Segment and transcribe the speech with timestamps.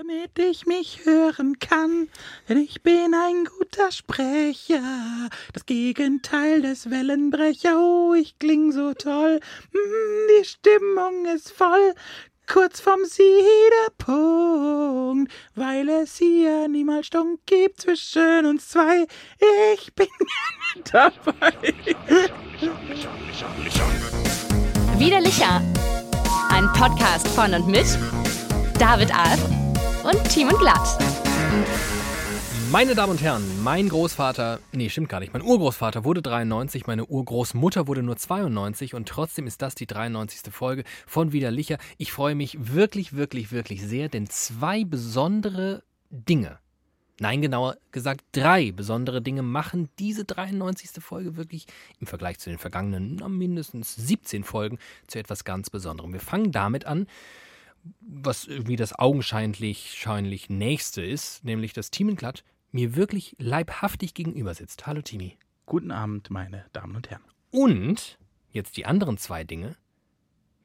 [0.00, 2.08] damit ich mich hören kann,
[2.48, 9.40] denn ich bin ein guter Sprecher, das Gegenteil des Wellenbrecher, oh, ich kling so toll,
[9.72, 11.94] mm, die Stimmung ist voll,
[12.50, 13.00] kurz vom
[13.98, 19.06] Siedepunkt, weil es hier niemals Stunk gibt zwischen uns zwei,
[19.74, 20.08] ich bin
[20.90, 21.52] dabei.
[24.96, 25.60] Widerlicher.
[26.48, 27.86] Ein Podcast von und mit
[28.78, 29.59] David Alf
[30.04, 30.98] und Team und Glatt.
[32.70, 37.04] Meine Damen und Herren, mein Großvater, nee, stimmt gar nicht, mein Urgroßvater wurde 93, meine
[37.04, 40.52] Urgroßmutter wurde nur 92 und trotzdem ist das die 93.
[40.52, 41.78] Folge von Widerlicher.
[41.98, 46.58] Ich freue mich wirklich, wirklich, wirklich sehr, denn zwei besondere Dinge,
[47.18, 51.02] nein, genauer gesagt drei besondere Dinge machen diese 93.
[51.02, 51.66] Folge wirklich
[51.98, 56.12] im Vergleich zu den vergangenen mindestens 17 Folgen zu etwas ganz Besonderem.
[56.12, 57.06] Wir fangen damit an,
[58.00, 64.86] was irgendwie das augenscheinlich scheinlich nächste ist, nämlich dass Glatt mir wirklich leibhaftig gegenüber sitzt.
[64.86, 65.36] Hallo Timi.
[65.66, 67.22] Guten Abend, meine Damen und Herren.
[67.50, 68.18] Und
[68.50, 69.76] jetzt die anderen zwei Dinge.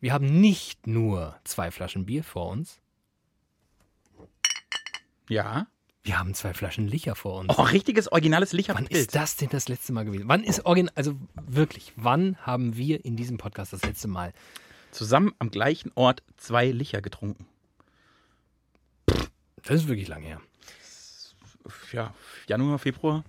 [0.01, 2.79] Wir haben nicht nur zwei Flaschen Bier vor uns,
[5.29, 5.67] Ja?
[6.03, 7.57] wir haben zwei Flaschen Licher vor uns.
[7.57, 8.91] Oh, richtiges, originales Wann Licherbild.
[8.91, 10.27] ist das denn das letzte Mal gewesen?
[10.27, 11.15] Wann ist original, also
[11.47, 14.31] wirklich, wann haben wir in diesem Podcast das letzte Mal
[14.95, 17.45] Zusammen am gleichen Ort zwei Licher getrunken.
[19.63, 20.41] Das ist wirklich lange her.
[21.91, 22.13] Ja,
[22.47, 23.25] Januar, Februar,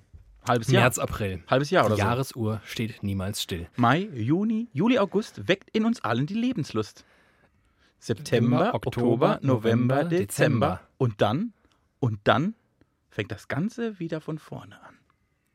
[0.46, 0.82] halbes Jahr.
[0.82, 1.42] März, April.
[1.48, 2.06] Halbes Jahr oder Die so.
[2.06, 3.68] Jahresuhr steht niemals still.
[3.74, 7.04] Mai, Juni, Juli, August weckt in uns allen die Lebenslust.
[7.98, 10.20] September, September, Oktober, Oktober, November, November, Dezember.
[10.20, 10.80] Dezember.
[10.98, 11.52] Und dann,
[11.98, 12.54] und dann
[13.10, 14.94] fängt das Ganze wieder von vorne an.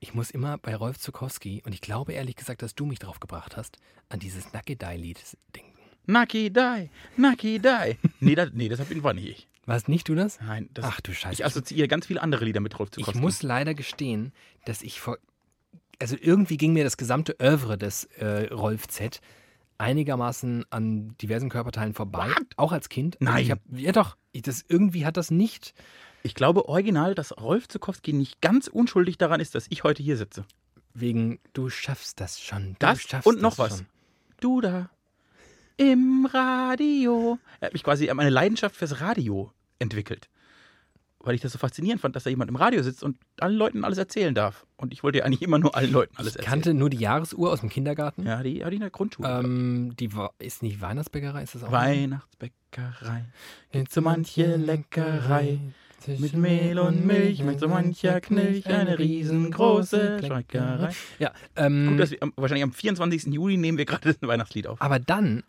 [0.01, 3.21] Ich muss immer bei Rolf Zukowski, und ich glaube ehrlich gesagt, dass du mich drauf
[3.21, 3.77] gebracht hast,
[4.09, 5.70] an dieses Nackedei-Lied denken.
[6.05, 7.97] Naki Dai, Naki Dai.
[8.19, 9.47] nee, das, nee, das hab war nicht ich.
[9.65, 10.39] Warst nicht du das?
[10.41, 11.33] Nein, das, Ach du Scheiße.
[11.33, 13.19] ich assoziiere ganz viele andere Lieder mit Rolf Ich Zukowski.
[13.21, 14.33] muss leider gestehen,
[14.65, 15.17] dass ich vor.
[15.99, 19.21] Also irgendwie ging mir das gesamte Oeuvre des äh, Rolf Z
[19.77, 22.29] einigermaßen an diversen Körperteilen vorbei.
[22.29, 22.45] What?
[22.57, 23.17] Auch als Kind.
[23.21, 23.43] Also Nein.
[23.43, 24.15] Ich hab, ja doch.
[24.31, 25.73] Ich, das, irgendwie hat das nicht.
[26.23, 30.17] Ich glaube original, dass Rolf Zukowski nicht ganz unschuldig daran ist, dass ich heute hier
[30.17, 30.45] sitze.
[30.93, 32.69] Wegen, du schaffst das schon.
[32.73, 33.77] Du Das schaffst und noch das was.
[33.77, 33.87] Schon.
[34.39, 34.89] Du da
[35.77, 37.37] im Radio.
[37.59, 40.27] Er hat mich quasi meine Leidenschaft fürs Radio entwickelt.
[41.23, 43.83] Weil ich das so faszinierend fand, dass da jemand im Radio sitzt und allen Leuten
[43.83, 44.65] alles erzählen darf.
[44.77, 46.51] Und ich wollte ja eigentlich immer nur allen Leuten alles Ich erzählen.
[46.51, 48.25] kannte nur die Jahresuhr aus dem Kindergarten.
[48.25, 49.29] ja, die hatte ich in der Grundschule.
[49.29, 51.71] Ähm, die war, ist nicht Weihnachtsbäckerei, ist das auch?
[51.71, 53.25] Weihnachtsbäckerei.
[53.71, 55.59] Gibt so manche Leckerei.
[56.07, 60.89] Mit Mehl und Milch, mit so mancher Knilch, eine riesengroße Schleckerei.
[61.19, 63.25] Ja, ähm, Gut, dass wir wahrscheinlich am 24.
[63.31, 64.81] Juli nehmen wir gerade das Weihnachtslied auf.
[64.81, 65.43] Aber dann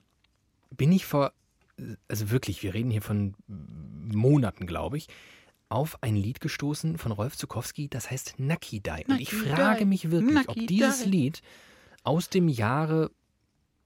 [0.76, 1.32] bin ich vor,
[2.08, 5.08] also wirklich, wir reden hier von Monaten, glaube ich,
[5.68, 9.04] auf ein Lied gestoßen von Rolf Zukowski, das heißt Naki Dai.
[9.08, 11.08] Und ich frage mich wirklich, ob Naki dieses Dai.
[11.08, 11.42] Lied
[12.04, 13.10] aus dem Jahre,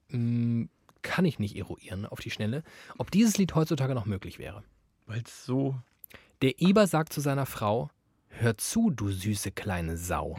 [0.08, 0.66] mh,
[1.02, 2.64] kann ich nicht eruieren auf die Schnelle,
[2.98, 4.64] ob dieses Lied heutzutage noch möglich wäre.
[5.06, 5.76] Weil es so.
[6.42, 7.90] Der Eber sagt zu seiner Frau,
[8.38, 10.38] Hör zu, du süße kleine Sau.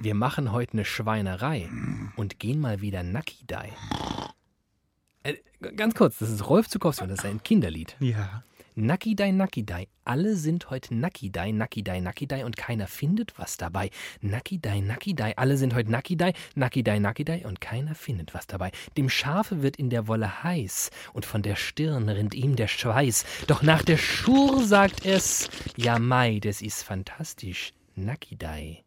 [0.00, 1.68] Wir machen heute eine Schweinerei
[2.16, 3.72] und gehen mal wieder Naki Dai.
[5.26, 5.36] Äh,
[5.74, 7.96] ganz kurz, das ist Rolf Zukowski und das ist ein Kinderlied.
[7.98, 8.44] Ja.
[8.78, 9.88] Nakidai, Nakidai.
[10.04, 13.90] Alle sind heute Nakidai, Nakidai, Nakidai und keiner findet was dabei.
[14.20, 15.36] Nakidai, Nakidai.
[15.38, 18.70] Alle sind heute Nakidai, Nakidai, Nakidai und keiner findet was dabei.
[18.98, 23.24] Dem Schafe wird in der Wolle heiß und von der Stirn rinnt ihm der Schweiß.
[23.46, 27.72] Doch nach der Schur sagt es, ja Mai, das ist fantastisch.
[27.94, 28.84] Nakidai.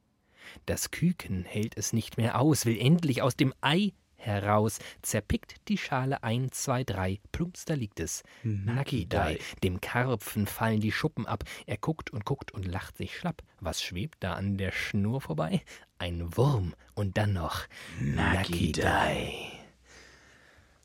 [0.68, 5.78] Das Küken hält es nicht mehr aus, will endlich aus dem Ei heraus, zerpickt die
[5.78, 8.24] Schale ein, zwei, drei, plumps, da liegt es.
[8.44, 9.40] Nakidai.
[9.64, 11.44] Dem Karpfen fallen die Schuppen ab.
[11.66, 13.42] Er guckt und guckt und lacht sich schlapp.
[13.60, 15.62] Was schwebt da an der Schnur vorbei?
[15.98, 17.66] Ein Wurm und dann noch
[18.00, 19.34] Nakidai.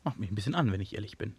[0.03, 1.35] Macht mich ein bisschen an, wenn ich ehrlich bin.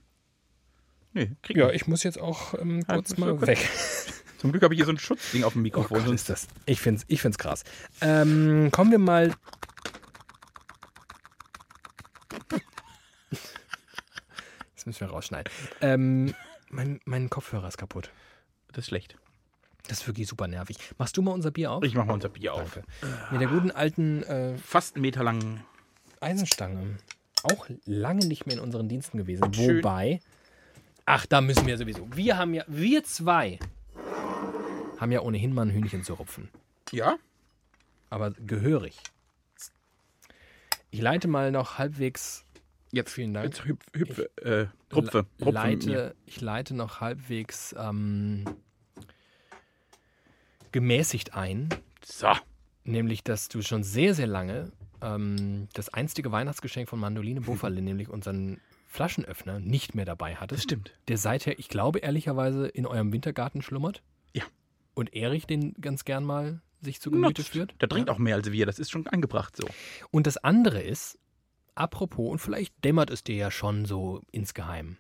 [1.12, 3.58] Nö, krieg Ja, ich muss jetzt auch ähm, Ja, kurz muss mal weg.
[4.38, 5.99] Zum Glück habe ich hier so ein Schutzding auf dem Oh Mikrofon.
[5.99, 6.49] Gott, sonst ist das.
[6.66, 7.64] Ich find's, ich find's krass.
[8.02, 9.32] Ähm, kommen wir mal.
[14.87, 15.53] Das müssen wir rausschneiden.
[15.81, 16.35] Ähm,
[16.71, 18.11] mein, mein Kopfhörer ist kaputt.
[18.69, 19.17] das ist schlecht.
[19.88, 20.79] Das ist wirklich super nervig.
[20.97, 21.85] Machst du mal unser Bier auf?
[21.85, 22.75] Ich mache mal unser Bier auf.
[22.75, 22.85] Danke.
[23.33, 25.65] Mit der guten alten äh, Fast einen Meter lang.
[26.21, 26.99] Eisenstange.
[27.43, 29.53] Auch lange nicht mehr in unseren Diensten gewesen.
[29.53, 29.79] Schön.
[29.79, 30.21] Wobei.
[31.05, 32.09] Ach, da müssen wir sowieso.
[32.15, 33.59] Wir haben ja, wir zwei
[34.99, 36.49] haben ja ohnehin mal ein Hühnchen zu rupfen.
[36.93, 37.17] Ja?
[38.11, 38.99] Aber gehörig.
[40.91, 42.45] Ich leite mal noch halbwegs.
[42.93, 43.47] Jetzt, Vielen Dank.
[43.47, 45.27] Jetzt hüpf, hüpfe, äh, Rupfe.
[45.41, 48.44] Rupfe leite, ich leite noch halbwegs ähm,
[50.73, 51.69] gemäßigt ein,
[52.05, 52.29] So.
[52.85, 54.73] nämlich dass du schon sehr, sehr lange
[55.03, 60.62] ähm, das einstige Weihnachtsgeschenk von Mandoline Bufferle, nämlich unseren Flaschenöffner, nicht mehr dabei Das hattest.
[60.65, 60.93] stimmt.
[61.09, 64.03] Der seither, ich glaube ehrlicherweise, in eurem Wintergarten schlummert.
[64.33, 64.44] Ja.
[64.94, 67.49] Und Erich den ganz gern mal sich zu Gemüte Nutzt.
[67.53, 67.75] führt.
[67.81, 68.15] Der trinkt Ja.
[68.15, 68.65] auch mehr als wir.
[68.65, 69.67] Das ist schon angebracht so.
[70.11, 71.19] Und das andere ist,
[71.76, 74.96] apropos, und vielleicht dämmert es dir ja schon so insgeheim.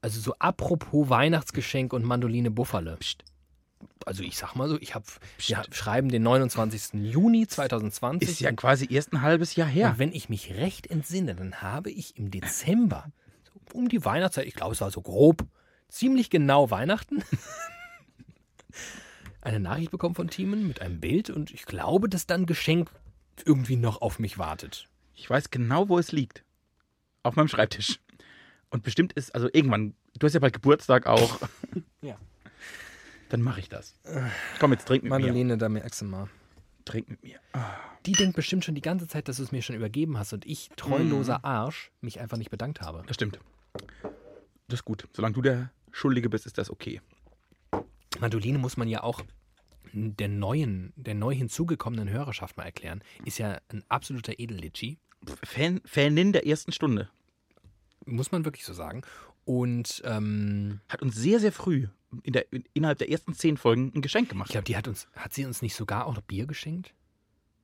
[0.00, 2.96] Also so apropos Weihnachtsgeschenk und Mandoline Bufferle.
[2.98, 3.24] Psst.
[4.06, 5.04] Also ich sag mal so, ich habe,
[5.38, 6.94] wir schreiben den 29.
[6.94, 8.28] Juni 2020.
[8.28, 9.90] Ist ja quasi erst ein halbes Jahr her.
[9.90, 13.10] und wenn ich mich recht entsinne, dann habe ich im Dezember,
[13.44, 15.46] so um die Weihnachtszeit, ich glaube es war so grob,
[15.88, 17.22] ziemlich genau Weihnachten,
[19.40, 22.90] eine Nachricht bekommen von Thiemen mit einem Bild und ich glaube, dass dann Geschenk
[23.44, 24.88] irgendwie noch auf mich wartet.
[25.18, 26.44] Ich weiß genau, wo es liegt.
[27.24, 27.98] Auf meinem Schreibtisch.
[28.70, 31.38] Und bestimmt ist, also irgendwann, du hast ja bald Geburtstag auch.
[32.00, 32.16] Ja.
[33.28, 33.98] Dann mache ich das.
[34.60, 35.18] Komm, jetzt trink mit mir.
[35.18, 36.28] Mandoline, da merkst du mal.
[36.84, 37.40] Trink mit mir.
[38.06, 40.46] Die denkt bestimmt schon die ganze Zeit, dass du es mir schon übergeben hast und
[40.46, 43.02] ich, treuloser Arsch, mich einfach nicht bedankt habe.
[43.08, 43.40] Das stimmt.
[44.68, 45.08] Das ist gut.
[45.12, 47.00] Solange du der Schuldige bist, ist das okay.
[48.20, 49.24] Mandoline muss man ja auch
[49.92, 54.98] der neuen, der neu hinzugekommenen Hörerschaft mal erklären, ist ja ein absoluter Edellitschi,
[55.44, 57.08] Fan, Fanin der ersten Stunde.
[58.06, 59.02] muss man wirklich so sagen.
[59.44, 61.88] Und ähm, Hat uns sehr, sehr früh
[62.22, 64.48] in der, in, innerhalb der ersten zehn Folgen ein Geschenk gemacht.
[64.48, 66.94] ich glaube, die hat uns, hat sie uns nicht sogar auch noch Bier geschenkt?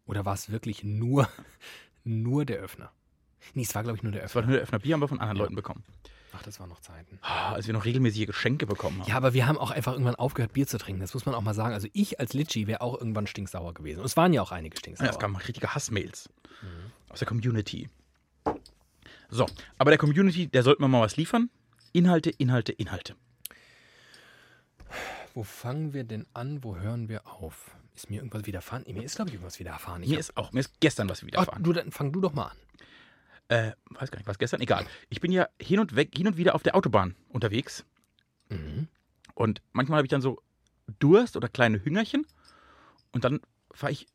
[0.07, 1.29] Oder war es wirklich nur,
[2.05, 2.91] nur der Öffner?
[3.55, 4.51] Nee, es war, glaube ich, nur der Das war Öffner.
[4.51, 5.43] nur der Öffner Bier, haben wir von anderen Ja.
[5.45, 5.85] Leuten bekommen.
[6.37, 7.19] Ach, das waren noch Zeiten.
[7.23, 9.09] Ah, Als wir noch regelmäßige Geschenke bekommen haben.
[9.09, 11.01] Ja, aber wir haben auch einfach irgendwann aufgehört, Bier zu trinken.
[11.01, 11.75] Das muss man auch mal sagen.
[11.75, 14.01] Also ich als Litschi wäre auch irgendwann stinksauer gewesen.
[14.01, 15.09] Und es waren ja auch einige Ja, stinksauer.
[15.11, 16.29] es kamen richtige Hassmails
[17.09, 17.89] aus der Community.
[19.31, 19.47] So,
[19.79, 21.51] aber der Community, der sollten wir mal was liefern.
[21.93, 23.15] Inhalte, Inhalte, Inhalte.
[25.35, 26.63] Wo fangen wir denn an?
[26.63, 27.71] Wo hören wir auf?
[27.97, 28.85] Ist mir irgendwas widerfahren?
[28.89, 30.03] Mir ist, glaube ich, irgendwas widerfahren.
[30.03, 31.63] Ich Mir hab- ist auch, mir ist gestern was Ach, widerfahren.
[31.63, 32.57] du, dann fang du doch mal an.
[33.49, 34.61] Äh, weiß gar nicht, was gestern?
[34.61, 34.87] Egal.
[35.11, 37.85] Ich bin ja hin und weg, hin und wieder auf der Autobahn unterwegs.
[38.49, 38.89] Mhm.
[39.35, 40.43] Und manchmal habe ich dann so
[40.99, 42.27] Durst oder kleine Hüngerchen.
[43.13, 43.41] Und dann
[43.73, 44.07] fahre ich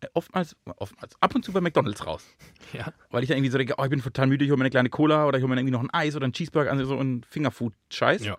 [0.00, 2.24] äh, oftmals, oftmals, ab und zu bei McDonalds raus.
[2.74, 2.92] Ja.
[3.08, 4.70] Weil ich dann irgendwie so denke, oh, ich bin total müde, ich hole mir eine
[4.70, 6.98] kleine Cola oder ich hole mir irgendwie noch ein Eis oder ein Cheeseburger, also so
[6.98, 8.26] ein Fingerfood-Scheiß.
[8.26, 8.36] Ja.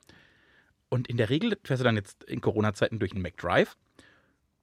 [0.87, 3.75] Und in der Regel fährst du dann jetzt in Corona-Zeiten durch einen McDrive.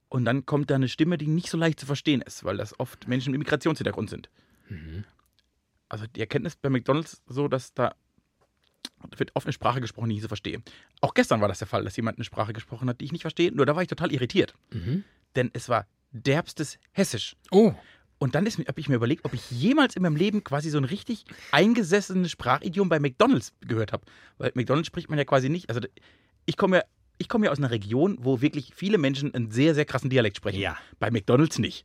[0.08, 2.78] Und dann kommt da eine Stimme, die nicht so leicht zu verstehen ist, weil das
[2.78, 4.30] oft Menschen mit Migrationshintergrund sind.
[4.68, 5.04] Mhm.
[5.88, 7.94] Also die Erkenntnis bei McDonalds so, dass da
[9.16, 10.62] wird oft eine Sprache gesprochen, die ich nicht so verstehe.
[11.00, 13.22] Auch gestern war das der Fall, dass jemand eine Sprache gesprochen hat, die ich nicht
[13.22, 13.52] verstehe.
[13.52, 14.54] Nur da war ich total irritiert.
[14.72, 15.04] Mhm.
[15.34, 17.36] Denn es war derbstes Hessisch.
[17.50, 17.74] Oh,
[18.18, 20.84] Und dann habe ich mir überlegt, ob ich jemals in meinem Leben quasi so ein
[20.84, 24.06] richtig eingesessenes Sprachidiom bei McDonalds gehört habe.
[24.38, 25.68] Weil McDonalds spricht man ja quasi nicht.
[25.68, 25.80] Also
[26.46, 26.82] ich komme ja,
[27.18, 30.38] ich komme ja aus einer Region, wo wirklich viele Menschen einen sehr, sehr krassen Dialekt
[30.38, 30.60] sprechen.
[30.60, 30.76] Ja.
[30.98, 31.84] Bei McDonalds nicht.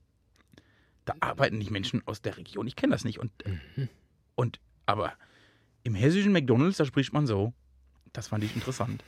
[1.19, 2.67] Da arbeiten nicht Menschen aus der Region.
[2.67, 3.19] Ich kenne das nicht.
[3.19, 3.31] Und,
[3.75, 3.89] Mhm.
[4.35, 5.13] und aber
[5.83, 7.53] im hessischen McDonalds, da spricht man so.
[8.13, 9.03] Das fand ich interessant.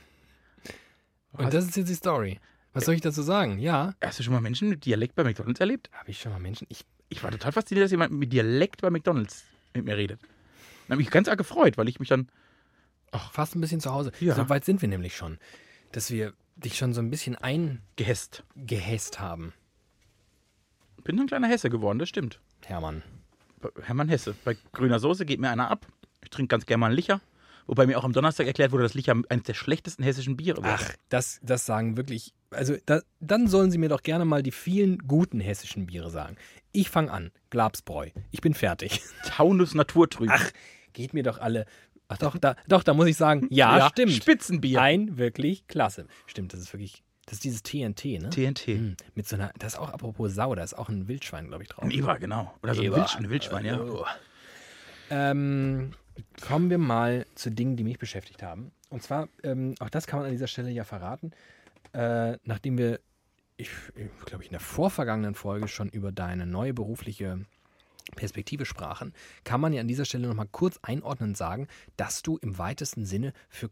[1.32, 2.40] und das ist jetzt die Story.
[2.72, 3.58] Was soll ich dazu sagen?
[3.58, 3.94] Ja.
[4.00, 5.90] Hast du schon mal Menschen mit Dialekt bei McDonalds erlebt?
[5.92, 6.66] Habe ich schon mal Menschen?
[6.70, 10.20] Ich, Ich war total fasziniert, dass jemand mit Dialekt bei McDonalds mit mir redet.
[10.22, 12.28] Dann habe ich mich ganz arg gefreut, weil ich mich dann
[13.30, 14.10] fast ein bisschen zu Hause.
[14.20, 14.34] Ja.
[14.34, 15.38] So weit sind wir nämlich schon,
[15.92, 17.36] dass wir dich schon so ein bisschen
[17.96, 18.42] gehässt.
[18.56, 19.52] eingehässt haben,
[21.04, 22.40] Bin ein kleiner Hesse geworden, das stimmt.
[22.64, 23.02] Hermann.
[23.82, 24.34] Hermann Hesse.
[24.44, 25.86] Bei grüner Soße geht mir einer ab.
[26.22, 27.20] Ich trinke ganz gerne mal ein Licher.
[27.66, 30.78] Wobei mir auch am Donnerstag erklärt wurde, dass Licher eines der schlechtesten hessischen Biere wäre.
[30.78, 32.34] Ach, das, das sagen wirklich.
[32.50, 36.36] Also, da, dann sollen sie mir doch gerne mal die vielen guten hessischen Biere sagen.
[36.72, 37.30] Ich fange an.
[37.50, 38.10] Glabsbräu.
[38.30, 39.02] Ich bin fertig.
[39.24, 40.30] Taunus Naturtrüb.
[40.32, 40.50] Ach,
[40.92, 41.64] geht mir doch alle.
[42.08, 44.12] Ach doch, da, doch, da muss ich sagen, ja, stimmt.
[44.12, 44.80] Spitzenbier.
[44.80, 46.06] Ein wirklich klasse.
[46.26, 47.02] Stimmt, das ist wirklich.
[47.26, 48.30] Das ist dieses TNT, ne?
[48.30, 48.66] TNT.
[48.66, 49.52] Hm, Mit so einer.
[49.58, 51.84] Das ist auch apropos Sau, da ist auch ein Wildschwein, glaube ich, drauf.
[51.84, 52.52] Ein Eber, genau.
[52.62, 52.96] Oder so ein, Eber.
[52.96, 53.80] Wildsch ein Wildschwein, ja.
[53.80, 54.04] Oh.
[55.10, 55.92] Ähm,
[56.46, 58.72] kommen wir mal zu Dingen, die mich beschäftigt haben.
[58.90, 61.32] Und zwar, ähm, auch das kann man an dieser Stelle ja verraten,
[61.92, 63.00] äh, nachdem wir,
[63.56, 67.44] ich, ich glaube ich, in der vorvergangenen Folge schon über deine neue berufliche
[68.16, 69.14] Perspektive sprachen,
[69.44, 73.32] kann man ja an dieser Stelle nochmal kurz einordnen sagen, dass du im weitesten Sinne
[73.48, 73.68] für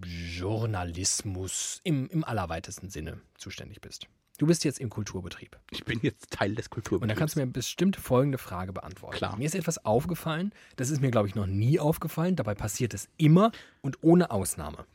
[0.00, 4.06] Kulturjournalismus im, im allerweitesten Sinne zuständig bist.
[4.38, 5.58] Du bist jetzt im Kulturbetrieb.
[5.70, 7.14] Ich bin jetzt Teil des Und Kulturbetriebs.
[7.14, 9.16] da kannst du mir bestimmt folgende Frage beantworten.
[9.16, 9.36] Klar.
[9.36, 12.36] Mir ist etwas aufgefallen, das ist mir, glaube ich, noch nie aufgefallen.
[12.36, 14.86] Dabei passiert es immer und ohne Ausnahme.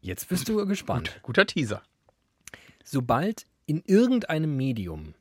[0.00, 1.20] Jetzt bist du gespannt.
[1.22, 1.82] Guter Teaser.
[2.84, 5.14] Sobald in irgendeinem Medium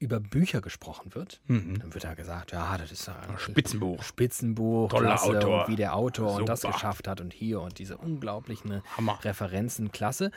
[0.00, 1.78] über Bücher gesprochen wird, Mhm.
[1.78, 4.02] dann wird da gesagt, ja, das ist ein Spitzenbuch.
[4.02, 5.62] Spitzenbuch, Toller klasse, Autor.
[5.66, 6.72] und wie der Autor und das Super.
[6.74, 9.18] geschafft hat und hier und diese unglaublichen Hammer.
[9.22, 10.32] Referenzen, klasse.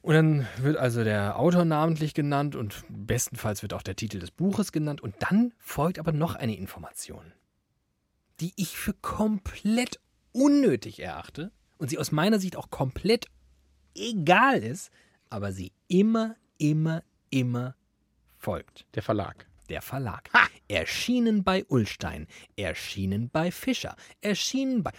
[0.00, 4.30] Und dann wird also der Autor namentlich genannt und bestenfalls wird auch der Titel des
[4.30, 7.32] Buches genannt und dann folgt aber noch eine Information,
[8.40, 10.00] die ich für komplett
[10.32, 13.26] unnötig erachte und sie aus meiner Sicht auch komplett
[13.94, 14.90] egal ist,
[15.28, 17.74] aber sie immer, immer, immer
[18.38, 18.86] folgt.
[18.94, 19.46] Der Verlag.
[19.68, 20.30] Der Verlag.
[20.68, 22.26] Erschienen bei Ullstein,
[22.56, 24.92] erschienen bei Fischer, erschienen bei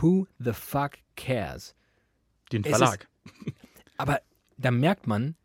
[0.00, 1.74] Who the fuck cares?
[2.52, 3.08] Den Es Verlag.
[3.96, 4.20] Aber
[4.56, 5.36] da merkt man,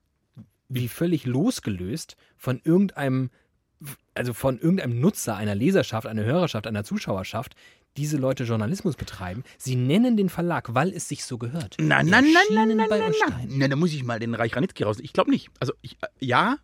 [0.69, 3.29] wie völlig losgelöst von irgendeinem,
[4.13, 7.55] also von irgendeinem Nutzer, einer Leserschaft, einer Hörerschaft, einer Zuschauerschaft,
[7.97, 9.43] diese Leute Journalismus betreiben.
[9.57, 11.75] Sie nennen den Verlag, weil es sich so gehört.
[11.79, 13.29] Nein, nein, nein, nein, Erschienen nein, bei nein, Ullstein.
[13.29, 13.57] nein.
[13.57, 13.69] nein.
[13.69, 14.97] Da muss ich mal den Reich Ranitzky raus.
[14.99, 15.49] Ich glaube nicht.
[15.59, 16.57] Also, ich, äh, ja,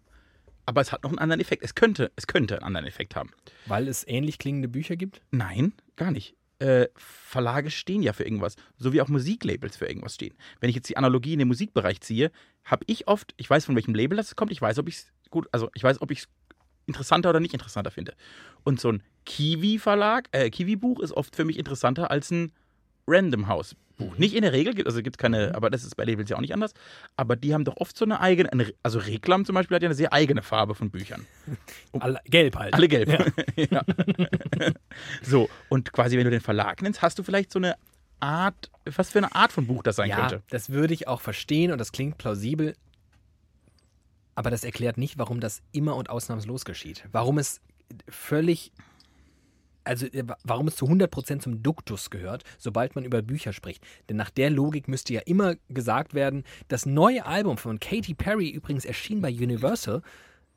[0.72, 1.64] aber es hat noch einen anderen Effekt.
[1.66, 3.32] Es könnte, es könnte einen anderen Effekt haben.
[3.66, 5.22] Weil es ähnlich klingende Bücher gibt?
[5.30, 6.34] Nein, gar nicht.
[6.60, 10.34] Äh, Verlage stehen ja für irgendwas, so wie auch Musiklabels für irgendwas stehen.
[10.62, 12.32] Wenn ich jetzt die Analogie in den Musikbereich ziehe,
[12.64, 15.12] habe ich oft, ich weiß von welchem Label das kommt, ich weiß, ob ich es
[15.30, 16.28] gut, also ich weiß, ob ich es
[16.86, 18.14] interessanter oder nicht interessanter finde.
[18.64, 22.54] Und so ein Kiwi-Verlag, äh, Kiwi-Buch ist oft für mich interessanter als ein
[23.12, 23.76] Random House.
[23.98, 24.18] Buch.
[24.18, 26.36] Nicht in der Regel, gibt- also gibt es keine, aber das ist bei Labels ja
[26.38, 26.74] auch nicht anders.
[27.18, 29.90] Aber die haben doch oft so eine eigene, eine, also Reklam zum Beispiel hat ja
[29.90, 31.28] eine sehr eigene Farbe von Büchern.
[32.00, 32.74] Alle, gelb halt.
[32.74, 33.10] Alle gelb.
[33.58, 33.84] Ja.
[35.22, 37.76] so, und quasi, wenn du den Verlag nennst, hast du vielleicht so eine
[38.20, 40.44] Art, was für eine Art von Buch das sein ja, könnte.
[40.50, 42.76] das würde ich auch verstehen und das klingt plausibel.
[44.36, 47.04] Aber das erklärt nicht, warum das immer und ausnahmslos geschieht.
[47.12, 47.62] Warum es
[48.08, 48.72] völlig,
[49.84, 53.84] also äh, warum es zu 100% zum Duktus gehört, sobald man über Bücher spricht.
[54.10, 58.50] Denn nach der Logik müsste ja immer gesagt werden, das neue Album von Katy Perry
[58.50, 60.02] übrigens erschien bei Universal.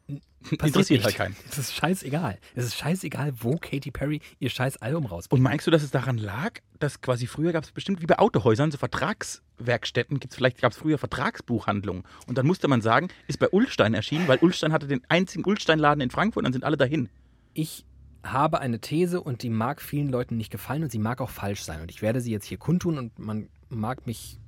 [0.42, 1.36] Passiert Interessiert halt keinen.
[1.50, 2.38] Es ist scheißegal.
[2.54, 5.38] Es ist scheißegal, wo Katy Perry ihr scheiß Album rausbringt.
[5.38, 8.18] Und meinst du, dass es daran lag, dass quasi früher gab es bestimmt wie bei
[8.18, 12.02] Autohäusern, so Vertragswerkstätten, gibt's vielleicht gab es früher Vertragsbuchhandlungen.
[12.26, 16.02] Und dann musste man sagen, ist bei Ullstein erschienen, weil Ullstein hatte den einzigen Ullstein-Laden
[16.02, 17.08] in Frankfurt und dann sind alle dahin.
[17.54, 17.86] Ich
[18.24, 21.62] habe eine These und die mag vielen Leuten nicht gefallen und sie mag auch falsch
[21.62, 21.80] sein.
[21.80, 24.38] Und ich werde sie jetzt hier kundtun und man mag mich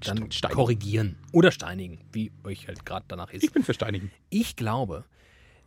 [0.00, 0.56] dann Steinigen.
[0.56, 3.44] korrigieren oder steinigen, wie euch halt gerade danach ist.
[3.44, 4.10] Ich bin für Steinigen.
[4.30, 5.04] Ich glaube,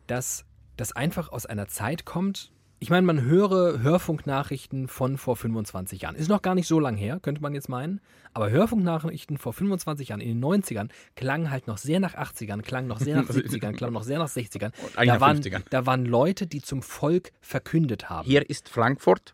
[0.07, 2.51] dass das einfach aus einer Zeit kommt.
[2.83, 6.15] Ich meine, man höre Hörfunknachrichten von vor 25 Jahren.
[6.15, 8.01] Ist noch gar nicht so lang her, könnte man jetzt meinen.
[8.33, 12.89] Aber Hörfunknachrichten vor 25 Jahren, in den 90ern, klangen halt noch sehr nach 80ern, klangen
[12.89, 14.73] noch sehr nach 70ern, klangen noch sehr nach 60ern.
[14.83, 15.61] Und eigentlich Da waren, 50ern.
[15.69, 18.27] da waren Leute, die zum Volk verkündet haben.
[18.27, 19.33] Hier ist Frankfurt.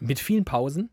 [0.00, 0.88] Mit vielen Pausen.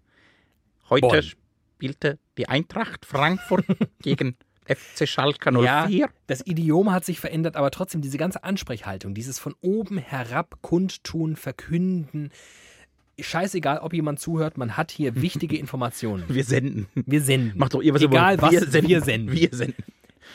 [0.89, 1.23] Heute Bonn.
[1.23, 3.65] spielte die Eintracht Frankfurt
[4.01, 4.35] gegen
[4.67, 5.87] FC Schalke 04.
[5.89, 10.57] Ja, das Idiom hat sich verändert, aber trotzdem diese ganze Ansprechhaltung, dieses von oben herab
[10.61, 12.31] kundtun, verkünden.
[13.19, 16.23] Scheißegal, ob jemand zuhört, man hat hier wichtige Informationen.
[16.27, 16.87] Wir senden.
[16.95, 17.57] Wir senden.
[17.57, 18.41] Macht doch ihr, was Egal wollt.
[18.41, 18.89] was, wir senden.
[18.89, 19.31] wir senden.
[19.35, 19.83] Wir senden.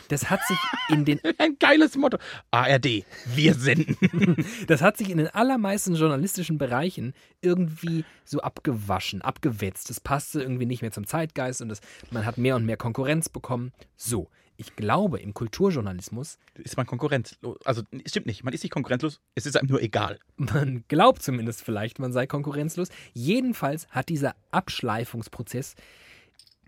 [0.09, 2.19] Das hat sich in den Ein geiles Motto.
[2.51, 3.05] ARD.
[3.35, 3.97] Wir senden.
[4.67, 9.91] Das hat sich in den allermeisten journalistischen Bereichen irgendwie so abgewaschen, abgewetzt.
[9.91, 11.81] Das passte irgendwie nicht mehr zum Zeitgeist und das,
[12.11, 13.73] man hat mehr und mehr Konkurrenz bekommen.
[13.97, 14.29] So,
[14.61, 17.57] ich glaube, im Kulturjournalismus, ist man konkurrenzlos.
[17.65, 18.45] Also, es stimmt nicht.
[18.45, 19.21] Man ist nicht konkurrenzlos.
[19.35, 20.19] Es ist einem nur egal.
[20.37, 22.89] man glaubt zumindest vielleicht, man sei konkurrenzlos.
[23.15, 25.77] Jedenfalls hat dieser Abschleifungsprozess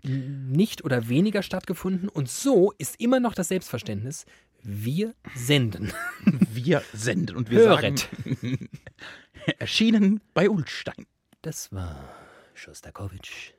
[0.03, 4.25] nicht oder weniger stattgefunden und so ist immer noch das Selbstverständnis,
[4.61, 5.91] wir senden.
[6.53, 7.35] Wir senden.
[7.35, 7.99] Und wir Höret.
[7.99, 8.69] sagen,
[9.59, 11.05] erschienen bei Ulstein.
[11.41, 12.13] Das war
[12.53, 13.51] Schostakowitsch,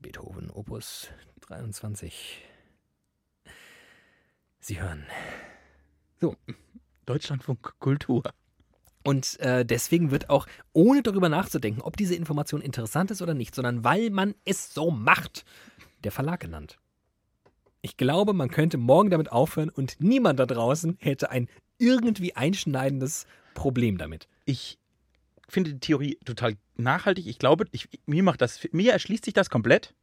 [0.00, 1.08] Beethoven Opus
[1.40, 2.42] 23.
[4.60, 5.04] Sie hören.
[7.04, 8.22] Deutschlandfunk Kultur.
[9.04, 13.54] Und äh, deswegen wird auch, ohne darüber nachzudenken, ob diese Information interessant ist oder nicht,
[13.54, 15.44] sondern weil man es so macht,
[16.04, 16.78] der Verlag genannt.
[17.80, 23.26] Ich glaube, man könnte morgen damit aufhören und niemand da draußen hätte ein irgendwie einschneidendes
[23.54, 24.28] Problem damit.
[24.44, 24.78] Ich
[25.48, 27.26] finde die Theorie total nachhaltig.
[27.26, 29.94] Ich glaube, ich, mir macht das, mir erschließt sich das komplett.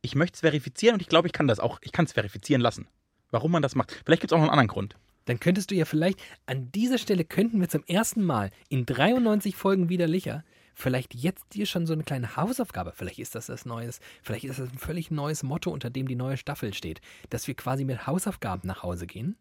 [0.00, 2.62] Ich möchte es verifizieren und ich glaube, ich kann das auch, ich kann es verifizieren
[2.62, 2.88] lassen.
[3.30, 3.92] Warum man das macht.
[4.04, 4.96] Vielleicht gibt es auch noch einen anderen Grund.
[5.24, 9.54] Dann könntest du ja vielleicht, an dieser Stelle könnten wir zum ersten Mal in 93
[9.56, 14.00] Folgen widerlicher, vielleicht jetzt dir schon so eine kleine Hausaufgabe, vielleicht ist das das Neues,
[14.22, 17.54] vielleicht ist das ein völlig neues Motto, unter dem die neue Staffel steht, dass wir
[17.54, 19.36] quasi mit Hausaufgaben nach Hause gehen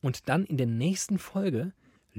[0.00, 1.72] und dann in der nächsten Folge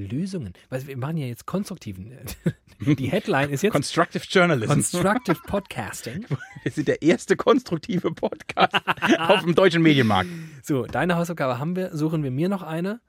[0.06, 2.12] Lösungen, weil wir machen ja jetzt konstruktiven,
[2.80, 4.72] die Headline ist jetzt Constructive Journalism.
[4.72, 6.26] Constructive Podcasting.
[6.64, 8.74] Wir sind der erste konstruktive Podcast
[9.20, 10.30] auf dem deutschen Medienmarkt.
[10.64, 13.02] So, deine Hausaufgabe haben wir, suchen wir mir noch eine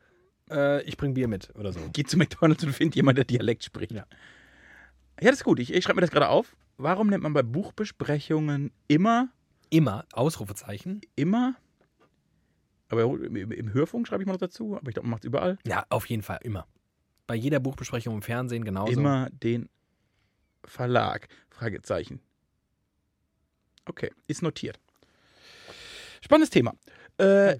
[0.50, 1.80] äh, ich bring Bier mit oder so.
[1.92, 3.92] Geh zu McDonalds und find jemanden, der Dialekt spricht.
[3.92, 4.07] Ja.
[5.21, 5.59] Ja, das ist gut.
[5.59, 6.57] Ich, ich schreibe mir das gerade auf.
[6.76, 9.28] Warum nennt man bei Buchbesprechungen immer,
[9.71, 11.02] Immer Ausrufezeichen.
[11.16, 11.57] immer,
[12.88, 15.26] aber im, im Hörfunk schreibe ich mal noch dazu, aber ich glaube, man macht es
[15.26, 16.66] überall, Ja, auf jeden Fall, immer.
[17.28, 18.90] Bei jeder Buchbesprechung im Fernsehen genauso.
[18.92, 19.68] immer den
[20.64, 21.28] Verlag?
[21.50, 22.20] Fragezeichen.
[23.85, 24.80] Okay, ist notiert.
[26.23, 26.75] Spannendes Thema.
[27.18, 27.56] Äh,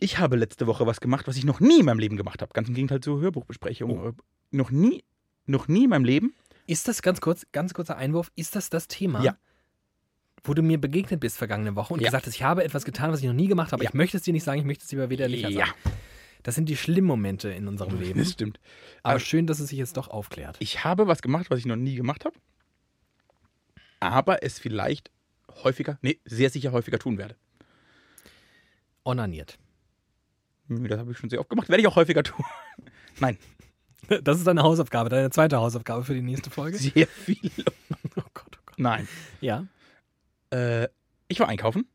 [0.00, 2.52] ich habe letzte Woche was gemacht, was ich noch nie in meinem Leben gemacht habe.
[2.54, 3.90] Ganz im Gegenteil zur Hörbuchbesprechung.
[4.00, 4.08] Oh.
[4.08, 4.12] Äh,
[4.50, 5.04] Noch nie,
[5.46, 6.34] noch nie in meinem Leben.
[6.66, 9.22] Ist das ganz kurz, ganz kurzer Einwurf, ist das das Thema?
[9.22, 9.36] Ja.
[10.44, 12.06] Wo du mir begegnet bist vergangene Woche und Ja.
[12.08, 13.84] gesagt hast, ich habe etwas getan, was ich noch nie gemacht habe.
[13.84, 13.90] Ja.
[13.90, 15.66] Ich möchte es dir nicht sagen, ich möchte es dir aber wieder nicht Ja.
[16.42, 18.18] Das sind die schlimmen Momente in unserem Leben.
[18.20, 18.60] Das stimmt.
[19.02, 20.56] Aber Aber- schön, dass es sich jetzt doch aufklärt.
[20.60, 22.36] Ich habe was gemacht, was ich noch nie gemacht habe.
[24.00, 25.10] Aber es vielleicht
[25.64, 27.36] häufiger, nee, sehr sicher häufiger tun werde.
[29.04, 29.58] Onaniert.
[30.68, 31.68] Hm, Das habe ich schon sehr oft gemacht.
[31.68, 32.44] Werde ich auch häufiger tun.
[33.20, 33.38] Nein,
[34.22, 36.76] Das ist deine Hausaufgabe, deine zweite Hausaufgabe für die nächste Folge.
[36.78, 37.50] sehr viel.
[38.18, 38.78] Oh Gott, oh Gott.
[38.78, 39.06] Nein.
[39.42, 39.66] Ja.
[40.50, 40.88] Äh,
[41.28, 41.86] ich war einkaufen.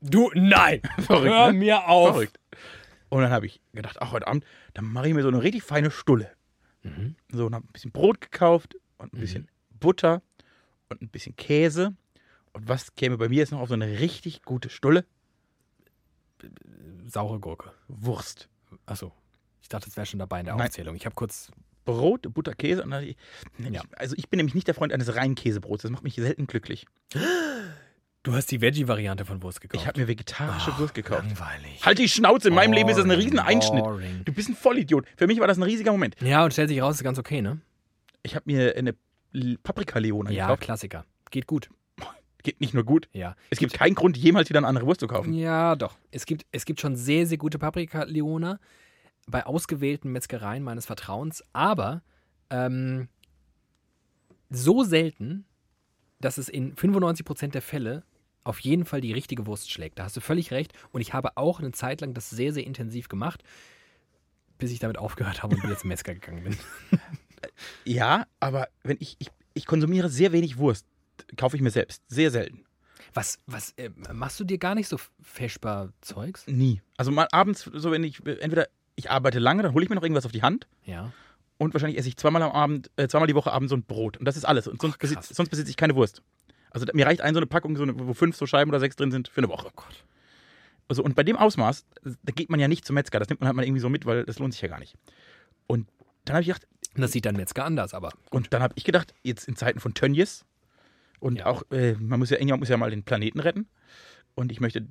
[0.00, 0.80] Du, nein!
[1.00, 1.58] Verrückt, Hör ne?
[1.58, 2.10] mir auf!
[2.12, 2.38] Verrückt.
[3.10, 5.62] Und dann habe ich gedacht, ach, heute Abend, dann mache ich mir so eine richtig
[5.62, 6.30] feine Stulle.
[6.82, 7.16] Mhm.
[7.30, 9.48] So, und habe ein bisschen Brot gekauft und ein bisschen
[9.78, 10.22] Butter
[10.88, 11.94] und ein bisschen Käse.
[12.52, 15.04] Und was käme bei mir jetzt noch auf so eine richtig gute Stulle?
[17.06, 17.72] Saure Gurke.
[17.88, 18.48] Wurst.
[18.86, 19.12] Achso.
[19.62, 20.68] Ich dachte, das wäre schon dabei in der Nein.
[20.68, 20.96] Aufzählung.
[20.96, 21.50] Ich habe kurz.
[21.84, 22.82] Brot, Butter, Käse.
[22.84, 23.16] Und dann, ich,
[23.58, 23.82] Ja.
[23.96, 25.82] Also ich bin nämlich nicht der Freund eines reinen Käsebrots.
[25.82, 26.86] Das macht mich selten glücklich.
[28.22, 29.80] Du hast die Veggie-Variante von Wurst gekauft.
[29.82, 31.22] Ich habe mir vegetarische Wurst gekauft.
[31.24, 31.84] Langweilig.
[31.84, 33.82] Halt die Schnauze, in meinem Leben ist das ein riesen Einschnitt.
[33.82, 34.22] boring.
[34.26, 35.06] Du bist ein Vollidiot.
[35.16, 36.16] Für mich war das ein riesiger Moment.
[36.20, 37.60] Ja, und stellt sich raus, ist ganz okay, ne?
[38.22, 38.94] Ich habe mir eine
[39.62, 40.62] Paprika-Leona Ja, gekauft.
[40.62, 41.06] Klassiker.
[41.30, 41.70] Geht gut.
[42.42, 43.08] Geht nicht nur gut.
[43.14, 43.36] Ja.
[43.48, 45.32] Es gibt keinen Grund, jemals wieder eine andere Wurst zu kaufen.
[45.32, 45.96] Ja, doch.
[46.10, 48.58] Es gibt, es gibt schon sehr, sehr gute Paprika-Leona
[49.28, 52.02] bei ausgewählten Metzgereien meines Vertrauens, aber
[52.50, 53.08] ähm,
[54.50, 55.46] so selten,
[56.20, 58.02] dass es in 95% der Fälle
[58.44, 59.98] auf jeden Fall die richtige Wurst schlägt.
[59.98, 60.72] Da hast du völlig recht.
[60.92, 63.42] Und ich habe auch eine Zeit lang das sehr, sehr intensiv gemacht,
[64.58, 66.56] bis ich damit aufgehört habe und wieder zum Metzger gegangen bin.
[67.84, 70.86] Ja, aber wenn ich, ich, ich konsumiere sehr wenig Wurst,
[71.36, 72.02] kaufe ich mir selbst.
[72.08, 72.64] Sehr selten.
[73.14, 76.46] Was, was äh, machst du dir gar nicht so feschbar Zeugs?
[76.46, 76.80] Nie.
[76.96, 80.02] Also mal abends, so wenn ich, entweder ich arbeite lange, dann hole ich mir noch
[80.02, 81.12] irgendwas auf die Hand Ja.
[81.58, 84.18] und wahrscheinlich esse ich zweimal am Abend, äh, zweimal die Woche abends so ein Brot.
[84.18, 84.68] Und das ist alles.
[84.68, 86.22] Und sonst, Ach, besitz, sonst besitze ich keine Wurst.
[86.70, 88.96] Also mir reicht ein so eine Packung, so eine, wo fünf so Scheiben oder sechs
[88.96, 89.66] drin sind, für eine Woche.
[89.68, 90.04] Oh Gott.
[90.88, 93.20] Also, und bei dem Ausmaß, da geht man ja nicht zum Metzger.
[93.20, 94.96] Das nimmt man halt mal irgendwie so mit, weil das lohnt sich ja gar nicht.
[95.66, 95.86] Und
[96.24, 99.14] dann habe ich gedacht, Das sieht dann Metzger anders, aber und dann habe ich gedacht,
[99.22, 100.44] jetzt in Zeiten von Tönnies
[101.20, 101.46] und Ja.
[101.46, 103.68] auch, äh, man muss ja, irgendjemand muss ja mal den Planeten retten.
[104.34, 104.88] Und ich möchte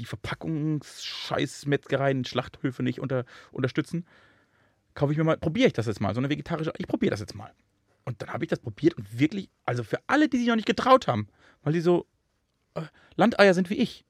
[0.00, 4.04] die Verpackungsscheiß-Metzgereien, Schlachthöfe nicht unter, unterstützen.
[4.94, 7.20] Kaufe ich mir mal, probiere ich das jetzt mal, so eine vegetarische, ich probiere das
[7.20, 7.52] jetzt mal.
[8.08, 10.64] Und dann habe ich das probiert und wirklich, also für alle, die sich noch nicht
[10.64, 11.28] getraut haben,
[11.62, 12.06] weil die so
[12.72, 12.80] äh,
[13.16, 14.06] Landeier sind wie ich,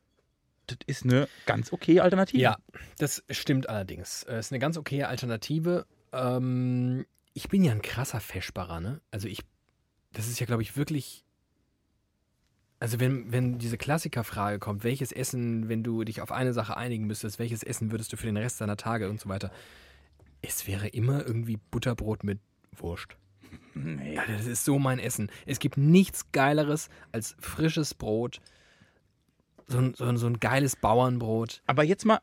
[0.69, 2.41] das ist eine ganz okay Alternative.
[2.41, 2.59] Ja,
[2.99, 4.23] das stimmt allerdings.
[4.23, 5.85] Es ist eine ganz okaye Alternative.
[6.13, 9.01] Ähm, ich bin ja ein krasser Feschbarer, ne?
[9.11, 9.41] Also ich,
[10.13, 11.25] das ist ja, glaube ich, wirklich.
[12.79, 17.09] Also wenn, wenn diese Klassikerfrage kommt, welches Essen, wenn du dich auf eine Sache einigen
[17.09, 19.51] müsstest, welches Essen würdest du für den Rest deiner Tage und so weiter?
[20.41, 22.39] Es wäre immer irgendwie Butterbrot mit
[22.77, 23.17] Wurst.
[23.75, 24.15] Nee.
[24.17, 25.31] Ja, das ist so mein Essen.
[25.47, 28.41] Es gibt nichts Geileres als frisches Brot.
[29.67, 31.63] So ein, so ein, so ein geiles Bauernbrot.
[31.67, 32.21] Aber jetzt mal,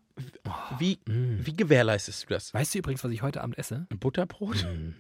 [0.79, 1.45] wie, Mm.
[1.45, 2.53] wie gewährleistest du das?
[2.53, 3.85] Weißt du übrigens, was ich heute Abend esse?
[3.91, 4.65] Ein Butterbrot?
[4.65, 4.93] Mm.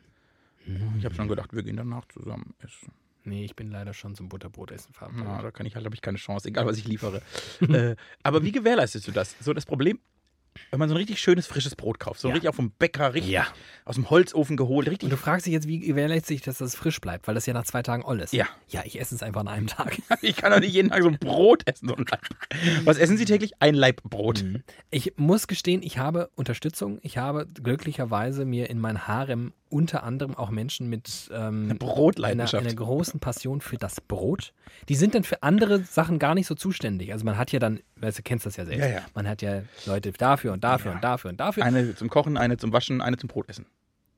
[0.99, 2.91] Ich habe schon gedacht, wir gehen danach zusammen essen.
[3.23, 5.43] Nee, ich bin leider schon zum Butterbrotessen Na, verabredet.
[5.45, 7.21] da kann ich halt, habe ich keine Chance, egal was ich liefere.
[7.61, 9.35] äh, aber wie gewährleistest du das?
[9.39, 9.99] So das Problem,
[10.71, 12.33] wenn man so ein richtig schönes, frisches Brot kauft, so Ja.
[12.33, 13.47] richtig auch vom Bäcker, richtig Ja.
[13.85, 15.09] aus dem Holzofen geholt, Und richtig.
[15.09, 17.65] du fragst dich jetzt, wie gewährleistet sich, dass das frisch bleibt, weil das ja nach
[17.65, 18.33] zwei Tagen all ist.
[18.33, 18.45] Ja.
[18.69, 19.97] Ja, ich esse es einfach an einem Tag.
[20.21, 21.87] Ich kann doch nicht jeden Tag so ein Brot essen.
[21.89, 22.05] So ein.
[22.83, 23.53] Was essen Sie täglich?
[23.59, 24.43] Ein Laib Brot.
[24.43, 24.63] Mhm.
[24.91, 26.99] Ich muss gestehen, ich habe Unterstützung.
[27.01, 31.75] Ich habe glücklicherweise mir in mein Harem unter anderem auch Menschen mit ähm, Eine einer,
[31.75, 32.65] Brotleidenschaft.
[32.65, 34.53] einer großen Passion für das Brot.
[34.89, 37.11] Die sind dann für andere Sachen gar nicht so zuständig.
[37.11, 38.81] Also man hat ja dann, weißt du, kennst das ja selbst.
[38.81, 39.01] Ja, ja.
[39.15, 40.95] Man hat ja Leute dafür und dafür Ja.
[40.97, 41.63] und dafür und dafür.
[41.65, 43.65] Eine zum Kochen, eine zum Waschen, eine zum Brotessen.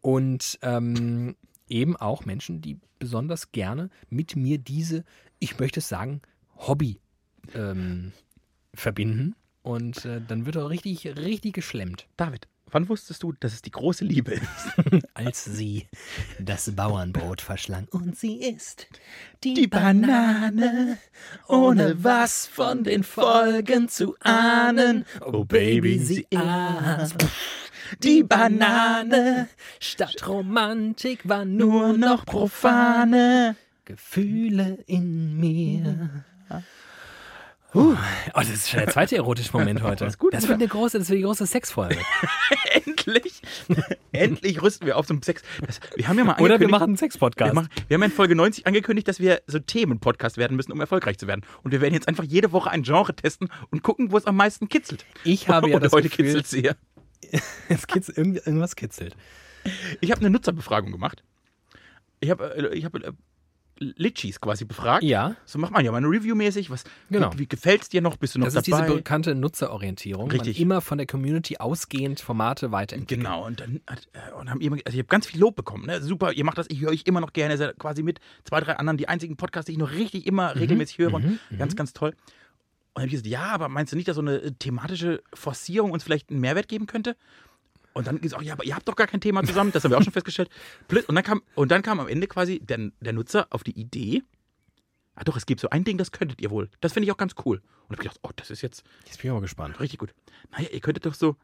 [0.01, 1.35] Und ähm,
[1.69, 5.03] eben auch Menschen, die besonders gerne mit mir diese,
[5.39, 6.21] ich möchte es sagen,
[6.55, 6.99] Hobby
[7.53, 8.11] ähm,
[8.73, 9.35] verbinden.
[9.63, 12.07] Und äh, dann wird auch richtig, richtig geschlemmt.
[12.15, 15.05] David, wann wusstest du, dass es die große Liebe ist?
[15.13, 15.87] Als sie
[16.39, 18.87] das Bauernbrot verschlang und sie isst
[19.43, 20.97] Die Banane,
[21.47, 25.05] ohne was von den Folgen zu ahnen.
[25.25, 27.15] Oh Baby, sie aß.
[28.03, 29.47] Die Banane
[29.79, 33.55] Statt Romantik war nur noch profane.
[33.85, 36.25] Gefühle in mir.
[37.75, 37.95] Uh, oh,
[38.33, 40.05] das ist schon der zweite erotische Moment heute.
[40.05, 41.97] Das ist gut, das wird eine große, das wird die große Sexfolge.
[42.71, 43.41] Endlich,
[44.11, 45.41] endlich rüsten wir auf zum Sex.
[45.65, 47.53] Das, wir haben ja mal Oder wir machen einen Wir, Sexpodcast.
[47.53, 50.79] machen, wir haben ja in Folge 90 angekündigt, dass wir so Themen-Podcast werden müssen, um
[50.79, 51.41] erfolgreich zu werden.
[51.63, 54.35] Und wir werden jetzt einfach jede Woche ein Genre testen und gucken, wo es am
[54.35, 55.05] meisten kitzelt.
[55.23, 56.75] Ich habe ja Und das heute Gefühl, kitzelt sehr.
[57.69, 59.15] es kitzelt, irgendwas kitzelt.
[60.01, 61.23] Ich habe eine Nutzerbefragung gemacht.
[62.19, 62.93] Ich habe äh, ich hab,
[63.79, 65.03] Litchis quasi befragt.
[65.03, 66.69] Ja, So macht man ja mal eine Review-mäßig.
[66.69, 67.33] Was, Genau.
[67.33, 68.17] Wie, wie gefällt es dir noch?
[68.17, 68.95] Bist du noch das ist diese dabei?
[68.95, 70.29] bekannte Nutzerorientierung.
[70.31, 70.57] Richtig.
[70.57, 73.23] Man immer von der Community ausgehend Formate weiterentwickeln.
[73.23, 75.85] Genau, und dann hat, äh, und haben immer, also ich habe ganz viel Lob bekommen.
[75.85, 76.01] Ne?
[76.01, 78.59] Super, ihr macht das, ich höre euch immer noch gerne, ihr seid quasi mit zwei,
[78.59, 81.75] drei anderen die einzigen Podcasts, die ich noch richtig immer Mhm, regelmäßig höre und ganz,
[81.75, 82.09] ganz toll.
[82.09, 82.15] Und
[82.95, 86.03] dann habe ich gesagt, ja, aber meinst du nicht, dass so eine thematische Forcierung uns
[86.03, 87.15] vielleicht einen Mehrwert geben könnte?
[87.97, 89.97] Und dann gesagt, ja, aber ihr habt doch gar kein Thema zusammen, das haben wir
[89.97, 90.51] auch schon festgestellt.
[91.07, 94.21] Und dann kam, und dann kam am Ende quasi der, der Nutzer auf die Idee,
[95.15, 96.69] ah doch, es gibt so ein Ding, das könntet ihr wohl.
[96.79, 97.59] Das finde ich auch ganz cool.
[97.87, 99.79] Und ich gedacht, oh, das ist jetzt, Jetzt bin ich aber gespannt.
[99.79, 100.13] Richtig gut.
[100.51, 101.37] Naja, ihr könntet doch so.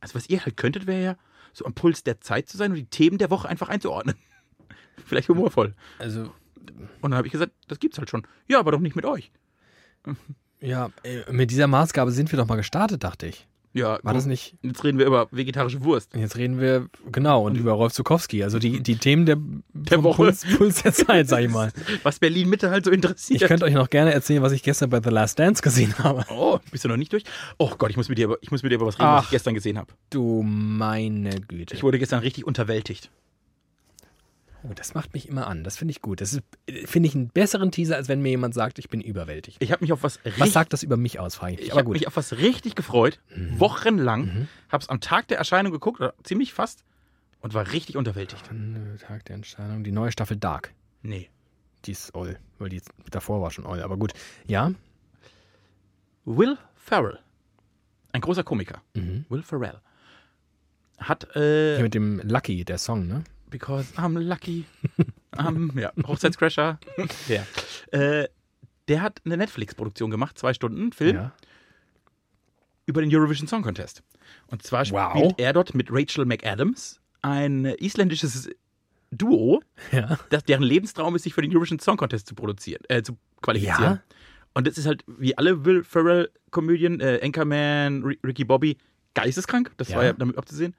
[0.00, 1.16] Also, was ihr halt könntet, wäre ja,
[1.52, 4.14] so am Puls der Zeit zu sein und die Themen der Woche einfach einzuordnen.
[5.04, 5.74] Vielleicht humorvoll.
[5.98, 6.32] Also,
[7.00, 8.24] Und dann habe ich gesagt, das gibt's halt schon.
[8.46, 9.32] Ja, aber doch nicht mit euch.
[10.60, 10.90] ja,
[11.30, 13.48] mit dieser Maßgabe sind wir doch mal gestartet, dachte ich.
[13.76, 14.56] Ja, War das nicht?
[14.62, 16.14] Jetzt reden wir über vegetarische Wurst.
[16.14, 18.42] Und Jetzt reden wir, genau, und über Rolf Zukowski.
[18.42, 19.36] Also die, die Themen der,
[19.74, 20.16] Der Woche.
[20.16, 21.70] Puls, Puls der Zeit, sag ich mal.
[22.02, 23.42] Was Berlin Mitte halt so interessiert.
[23.42, 26.24] Ich könnte euch noch gerne erzählen, was ich gestern bei The Last Dance gesehen habe.
[26.30, 27.24] oh, bist du noch nicht durch?
[27.58, 29.20] Oh Gott, ich muss mit dir, über- ich muss mit dir über was reden, was
[29.20, 29.24] Ach.
[29.24, 29.92] ich gestern gesehen habe.
[30.10, 31.74] Du meine Güte.
[31.74, 33.10] Ich wurde gestern richtig unterwältigt.
[34.68, 35.62] Oh, das macht mich immer an.
[35.64, 36.20] Das finde ich gut.
[36.20, 36.40] Das
[36.86, 39.62] finde ich, einen besseren Teaser, als wenn mir jemand sagt, ich bin überwältigt.
[39.62, 41.66] Ich habe mich auf was Was sagt das über mich aus, frage ich mich.
[41.66, 41.94] Ich Aber habe gut.
[41.94, 43.20] mich auf was richtig gefreut,
[43.58, 44.48] wochenlang.
[44.68, 46.84] Habe es am Tag der Erscheinung geguckt, oder ziemlich fast,
[47.40, 48.50] und war richtig unterwältigt.
[48.52, 49.84] Nö, Tag der Entscheidung.
[49.84, 50.72] Die neue Staffel Dark.
[51.02, 51.30] Nee.
[51.84, 53.80] Die ist oll, weil die davor war schon oll.
[53.82, 54.12] Aber gut.
[54.46, 54.72] Ja.
[56.24, 57.18] Will Ferrell,
[58.12, 59.26] ein großer Komiker, Mhm.
[59.28, 59.80] Will Ferrell,
[60.98, 63.22] hat, äh, Hier mit dem Lucky, der Song, ne?
[63.50, 64.64] Because I'm lucky,
[65.36, 66.78] I'm, ja, Hochzeitscrasher,
[67.28, 67.46] der,
[67.92, 68.28] äh,
[68.88, 71.32] der hat eine Netflix-Produktion gemacht, zwei Stunden Film, Ja.
[72.86, 74.02] über den Eurovision Song Contest.
[74.48, 75.10] Und zwar Wow.
[75.10, 78.48] spielt er dort mit Rachel McAdams, ein isländisches
[79.10, 80.18] Duo, Ja.
[80.30, 83.82] das, deren Lebenstraum ist, sich für den Eurovision Song Contest zu produzieren, äh, zu qualifizieren.
[83.82, 84.02] Ja?
[84.54, 88.78] Und das ist halt, wie alle Will Ferrell-Komödien, äh, Anchorman, R Ricky Bobby,
[89.14, 89.70] geisteskrank.
[89.76, 90.74] Das war ja damit abzusehen.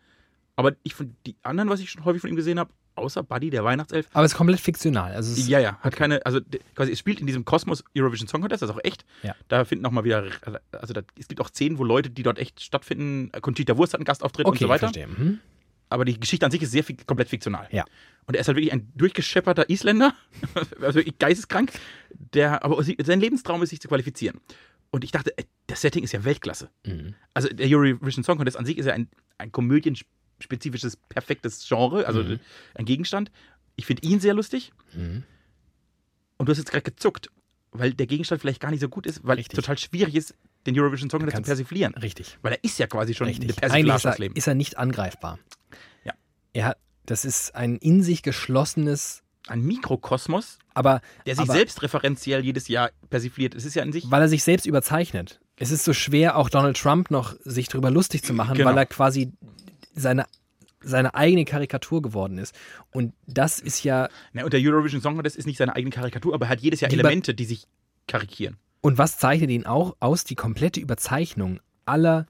[0.58, 3.52] Aber ich von die anderen, was ich schon häufig von ihm gesehen habe, außer Buddy,
[3.52, 5.14] der Weihnachtself, Aber es ist komplett fiktional.
[5.14, 6.40] Also ja, ja, hat keine, also
[6.76, 9.06] quasi, es spielt in diesem Kosmos Eurovision Song Contest, das ist auch echt.
[9.22, 9.36] Ja.
[9.48, 10.26] Da finden auch mal wieder,
[10.72, 14.00] also da, es gibt auch Szenen, wo Leute, die dort echt stattfinden, Conchita Wurst hat
[14.00, 14.80] einen Gastauftritt okay, und so weiter.
[14.88, 15.08] verstehe.
[15.08, 15.40] Mhm.
[15.90, 17.68] Aber die Geschichte an sich ist sehr fik- komplett fiktional.
[17.72, 17.86] Ja.
[18.26, 20.14] Und er ist halt wirklich ein durchgeschepperter Isländer,
[20.82, 21.72] also wirklich geisteskrank,
[22.34, 24.42] der, aber sein Lebenstraum ist, sich zu qualifizieren.
[24.90, 26.70] Und ich dachte, ey, das Setting ist ja Weltklasse.
[26.86, 27.14] Mhm.
[27.34, 29.52] Also der Eurovision Song Contest an sich ist ja ein, ein
[30.38, 32.40] komödienspezifisches, perfektes Genre, also Mhm.
[32.76, 33.32] ein Gegenstand.
[33.76, 34.72] Ich finde ihn sehr lustig.
[34.94, 35.24] Mhm.
[36.38, 37.30] Und du hast jetzt gerade gezuckt,
[37.72, 40.80] weil der Gegenstand vielleicht gar nicht so gut ist, weil es total schwierig ist, den
[40.80, 41.94] Eurovision Song Contest zu persiflieren.
[41.96, 42.38] Richtig.
[42.42, 43.50] Weil er ist ja quasi schon eine Richtig.
[43.64, 44.36] Eigentlich Persiflage ist er, Leben.
[44.36, 45.40] ist er nicht angreifbar.
[46.04, 46.14] Ja.
[46.54, 52.44] Er hat, das ist ein in sich geschlossenes, Ein Mikrokosmos, aber, der sich aber selbstreferenziell
[52.44, 53.56] jedes Jahr persifliert.
[53.56, 54.10] Es ist ja in sich.
[54.12, 55.40] weil er sich selbst überzeichnet.
[55.56, 58.70] Es ist so schwer, auch Donald Trump noch sich darüber lustig zu machen, Genau.
[58.70, 59.32] weil er quasi
[59.98, 60.26] seine,
[60.82, 62.56] seine eigene Karikatur geworden ist.
[62.92, 66.34] Und das ist ja, Na, und der Eurovision Song Contest ist nicht seine eigene Karikatur,
[66.34, 67.68] aber er hat jedes Jahr bei- Elemente, die sich
[68.08, 68.58] karikieren.
[68.82, 70.24] und was zeichnet ihn auch aus?
[70.24, 72.26] Die komplette Überzeichnung aller,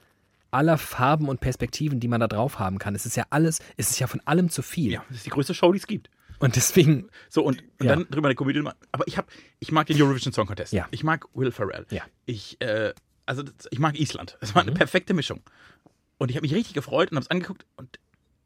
[0.50, 2.96] aller Farben und Perspektiven, die man da drauf haben kann.
[2.96, 4.92] Es ist ja alles, es ist ja von allem zu viel.
[4.94, 6.10] Ja, das ist die größte Show, die es gibt.
[6.40, 7.96] Und deswegen, So, und, und Ja.
[7.96, 8.64] dann drüber eine Komödie.
[8.92, 9.28] Aber ich, hab,
[9.60, 10.72] ich mag den Eurovision Song Contest.
[10.72, 10.88] Ja.
[10.92, 11.86] Ich mag Will Ferrell.
[11.90, 12.04] Ja.
[12.28, 12.94] Ich, äh,
[13.26, 14.38] also ich mag Island.
[14.40, 14.70] Es war Mhm.
[14.70, 15.42] eine perfekte Mischung.
[16.18, 17.66] Und ich habe mich richtig gefreut und habe es angeguckt.
[17.76, 18.00] Und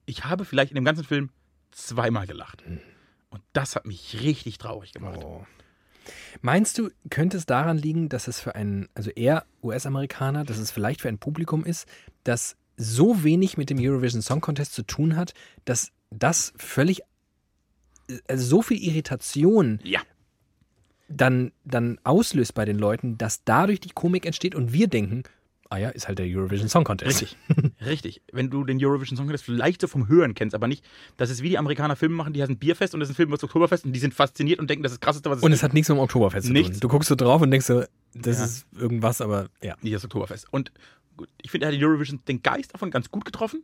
[0.05, 1.29] ich habe vielleicht in dem ganzen Film
[1.71, 2.63] zweimal gelacht.
[3.29, 5.19] Und das hat mich richtig traurig gemacht.
[5.23, 5.45] Oh.
[6.41, 10.71] Meinst du, könnte es daran liegen, dass es für einen, also er US-Amerikaner, dass es
[10.71, 11.88] vielleicht für ein Publikum ist,
[12.23, 15.34] das so wenig mit dem Eurovision Song Contest zu tun hat,
[15.65, 17.01] dass das völlig,
[18.27, 20.01] also so viel Irritation Ja.
[21.07, 25.23] dann, dann auslöst bei den Leuten, dass dadurch die Komik entsteht und wir denken,
[25.71, 27.21] ah ja, ist halt der Eurovision Song Contest.
[27.21, 27.38] Richtig,
[27.86, 28.21] richtig.
[28.31, 30.86] Wenn du den Eurovision Song Contest vielleicht so vom Hören kennst, aber nicht,
[31.17, 33.34] das ist wie die Amerikaner Filme machen, die heißen Bierfest und das ist ein Film
[33.34, 35.51] aus Oktoberfest und die sind fasziniert und denken, das ist das krasseste, was es Und
[35.53, 36.71] es hat nichts mit dem Oktoberfest zu Nichts.
[36.73, 36.79] tun.
[36.81, 38.45] Du guckst so drauf und denkst so, das Ja.
[38.45, 39.75] ist irgendwas, aber ja.
[39.81, 40.47] nicht das Oktoberfest.
[40.51, 40.71] Und
[41.17, 43.63] gut, ich finde, er hat den Eurovision den Geist davon ganz gut getroffen.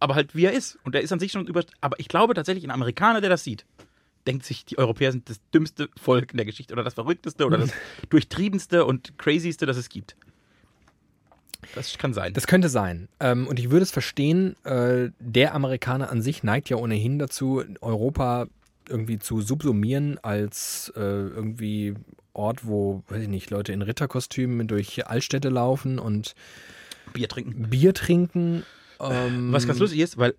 [0.00, 0.78] aber halt wie er ist.
[0.84, 1.64] Und er ist an sich schon über.
[1.80, 3.64] Aber ich glaube tatsächlich, ein Amerikaner, der das sieht,
[4.26, 7.58] denkt sich, die Europäer sind das dümmste Volk in der Geschichte oder das verrückteste oder
[7.58, 7.70] das
[8.10, 10.16] durchtriebenste und crazyste, das es gibt.
[11.74, 12.32] Das kann sein.
[12.32, 13.08] Das könnte sein.
[13.20, 17.62] Ähm, und ich würde es verstehen, äh, der Amerikaner an sich neigt ja ohnehin dazu,
[17.80, 18.46] Europa
[18.88, 21.94] irgendwie zu subsumieren als äh, irgendwie
[22.34, 26.34] Ort, wo, weiß ich nicht, Leute in Ritterkostümen durch Altstädte laufen und
[27.12, 27.70] Bier trinken.
[27.70, 28.64] Bier trinken.
[29.00, 30.34] Ähm, Was ganz lustig ist, weil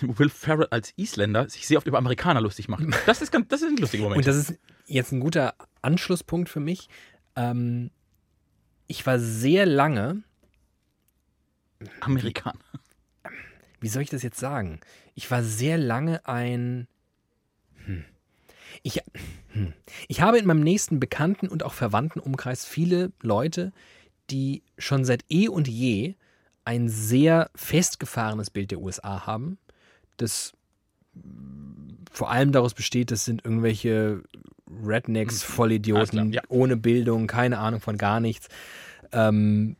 [0.00, 2.82] Will Ferrell als Isländer sich sehr oft über Amerikaner lustig macht.
[3.06, 4.18] Das ist, ganz, das ist ein lustiger Moment.
[4.18, 6.88] Und das ist jetzt ein guter Anschlusspunkt für mich.
[7.36, 7.90] Ähm,
[8.88, 10.22] ich war sehr lange,
[12.00, 12.58] Amerikaner.
[13.80, 14.80] wie soll ich das jetzt sagen?
[15.14, 16.88] Ich war sehr lange ein.
[17.84, 18.04] Hm.
[18.82, 19.02] Ich,
[19.48, 19.72] hm.
[20.08, 23.72] ich habe in meinem nächsten Bekannten- und auch Verwandtenumkreis viele Leute,
[24.30, 26.14] die schon seit eh und je
[26.64, 29.58] ein sehr festgefahrenes Bild der USA haben,
[30.16, 30.52] das
[32.10, 34.22] vor allem daraus besteht, das sind irgendwelche
[34.84, 36.42] Rednecks, Alles Vollidioten, ja.
[36.48, 38.48] ohne Bildung, keine Ahnung von gar nichts,
[39.12, 39.76] ähm,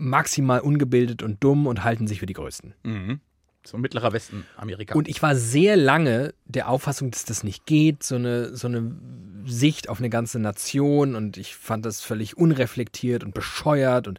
[0.00, 2.74] maximal ungebildet und dumm und halten sich für die Größten.
[2.82, 3.20] Mhm.
[3.62, 4.94] So mittlerer Westen Amerika.
[4.94, 8.96] Und ich war sehr lange der Auffassung, dass das nicht geht, so eine, so eine
[9.44, 14.18] Sicht auf eine ganze Nation und ich fand das völlig unreflektiert und bescheuert und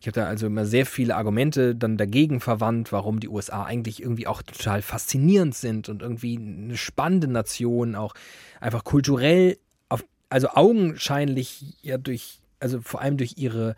[0.00, 4.00] ich habe da also immer sehr viele Argumente dann dagegen verwandt, warum die USA eigentlich
[4.02, 8.14] irgendwie auch total faszinierend sind und irgendwie eine spannende Nation, auch
[8.60, 9.58] einfach kulturell,
[9.90, 13.76] auf, also augenscheinlich ja durch, also vor allem durch ihre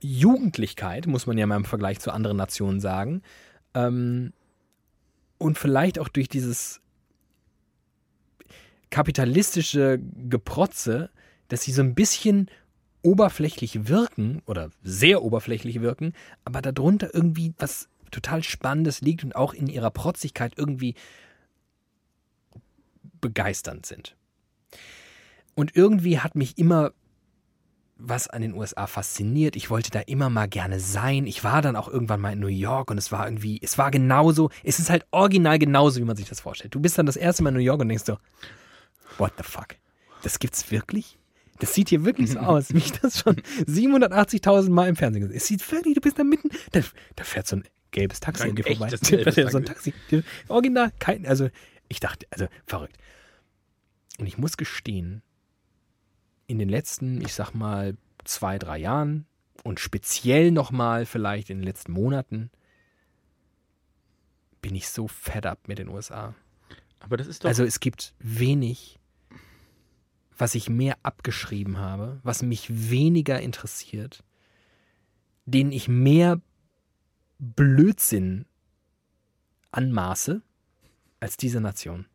[0.00, 3.22] Jugendlichkeit, muss man ja mal im Vergleich zu anderen Nationen sagen,
[3.74, 4.32] ähm,
[5.38, 6.80] und vielleicht auch durch dieses
[8.90, 11.10] kapitalistische Geprotze,
[11.48, 12.50] dass sie so ein bisschen
[13.02, 19.52] oberflächlich wirken oder sehr oberflächlich wirken, aber darunter irgendwie was total Spannendes liegt und auch
[19.52, 20.94] in ihrer Protzigkeit irgendwie
[23.20, 24.16] begeisternd sind.
[25.54, 26.92] Und irgendwie hat mich immer
[27.96, 29.56] was an den USA fasziniert.
[29.56, 31.26] Ich wollte da immer mal gerne sein.
[31.26, 33.90] Ich war dann auch irgendwann mal in New York und es war irgendwie, es war
[33.90, 36.74] genauso, es ist halt original genauso, wie man sich das vorstellt.
[36.74, 38.18] Du bist dann das erste Mal in New York und denkst so,
[39.18, 39.76] what the fuck?
[40.22, 41.18] Das gibt's wirklich?
[41.60, 45.34] Das sieht hier wirklich so aus, wie ich das schon 780.000 Mal im Fernsehen gesehen
[45.34, 45.36] habe.
[45.36, 46.80] Es sieht wirklich, du bist da mitten, da,
[47.14, 48.86] da fährt so ein gelbes Taxi an dir vorbei.
[48.86, 49.94] echtes gelbes so ein Taxi.
[50.48, 51.48] Original, kein, also
[51.88, 52.96] ich dachte, also verrückt.
[54.18, 55.22] Und ich muss gestehen,
[56.46, 59.26] in den letzten, ich sag mal, zwei, drei Jahren
[59.62, 62.50] und speziell nochmal vielleicht in den letzten Monaten
[64.60, 66.34] bin ich so fed up mit den USA.
[67.00, 67.48] aber das ist doch.
[67.48, 68.98] Also es gibt wenig,
[70.38, 74.24] was ich mehr abgeschrieben habe, was mich weniger interessiert,
[75.44, 76.40] denen ich mehr
[77.38, 78.46] Blödsinn
[79.70, 80.40] anmaße
[81.20, 82.06] als diese Nation.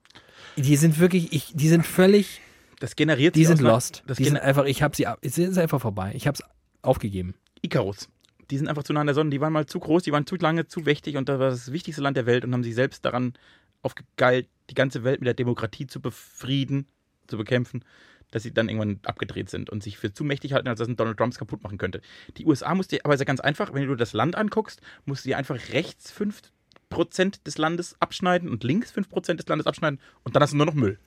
[0.55, 2.41] Die sind wirklich, ich, die sind völlig,
[2.79, 4.03] das generiert die sind lost.
[4.07, 6.13] Das Die sind einfach, ich habe sie, es ist einfach vorbei.
[6.15, 6.43] Ich habe es
[6.81, 7.35] aufgegeben.
[7.61, 8.09] Icarus.
[8.49, 9.29] Die sind einfach zu nah an der Sonne.
[9.29, 11.71] Die waren mal zu groß, die waren zu lange, zu mächtig und das war das
[11.71, 13.33] wichtigste Land der Welt und haben sich selbst daran
[13.81, 16.87] aufgegeilt, die ganze Welt mit der Demokratie zu befrieden,
[17.27, 17.83] zu bekämpfen,
[18.31, 20.95] dass sie dann irgendwann abgedreht sind und sich für zu mächtig halten, als dass ein
[20.95, 22.01] Donald Trumps kaputt machen könnte.
[22.37, 25.29] Die USA musste, aber ist ja ganz einfach, wenn du das Land anguckst, musst du
[25.29, 30.43] dir einfach rechts 5% des Landes abschneiden und links 5% des Landes abschneiden und dann
[30.43, 30.99] hast du nur noch Müll.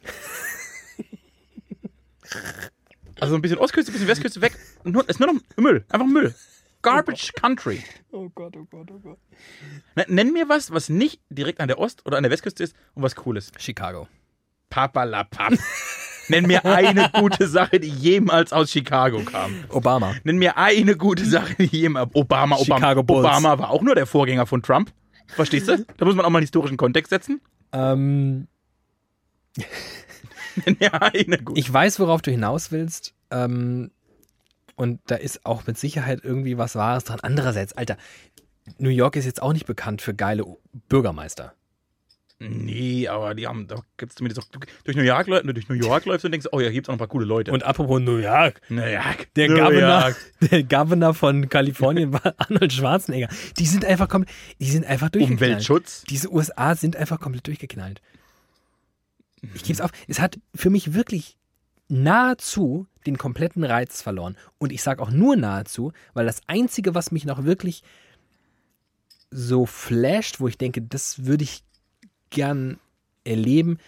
[3.21, 4.57] Also ein bisschen Ostküste, ein bisschen Westküste weg.
[4.85, 5.85] Nur, ist nur noch Müll.
[5.89, 6.35] Einfach Müll.
[6.83, 7.83] Garbage Country.
[8.11, 9.19] Oh Gott, oh Gott, oh Gott.
[9.95, 12.75] Ne- Nenn mir was, was nicht direkt an der Ost- oder an der Westküste ist
[12.95, 13.61] und was cool ist.
[13.61, 14.09] Chicago.
[14.71, 15.53] Papalapap.
[16.29, 19.65] Nenn mir eine gute Sache, die jemals aus Chicago kam.
[19.69, 20.15] Obama.
[20.25, 22.15] Nenn mir eine gute Sache, die jemals.
[22.15, 22.77] Obama, Obama.
[22.79, 23.27] Chicago Bulls.
[23.27, 24.93] Obama war auch nur der Vorgänger von Trump.
[25.29, 25.85] Verstehst du?
[25.97, 27.41] Da muss man auch mal einen historischen Kontext setzen.
[27.73, 28.49] Ähm,
[30.93, 31.59] Eine gute.
[31.59, 33.15] ich weiß, worauf du hinaus willst.
[33.31, 33.91] Ähm,
[34.77, 37.21] und da ist auch mit Sicherheit irgendwie was Wahres dran.
[37.23, 37.97] Andererseits, Alter,
[38.79, 40.45] New York ist jetzt auch nicht bekannt für geile
[40.89, 41.55] Bürgermeister.
[42.49, 46.05] Nee, aber die haben, da gibt's zumindest auch, du, durch New York, durch New York
[46.07, 47.53] läufst und denkst, oh ja, hier gibt's auch noch ein paar coole Leute.
[47.53, 49.29] Und apropos New York, New York.
[49.37, 50.17] der New Governor, York.
[50.51, 53.29] der Governor von Kalifornien war Arnold Schwarzenegger.
[53.59, 55.53] Die sind einfach komplett, die sind einfach durchgeknallt.
[55.53, 56.03] Umweltschutz.
[56.09, 58.01] Diese USA sind einfach komplett durchgeknallt.
[59.55, 61.37] Ich gebe es auf, es hat für mich wirklich
[61.89, 64.37] nahezu den kompletten Reiz verloren.
[64.59, 67.83] Und ich sage auch nur nahezu, weil das Einzige, was mich noch wirklich
[69.31, 71.65] so flasht, wo ich denke, das würde ich
[72.31, 72.79] gern
[73.25, 73.79] erleben,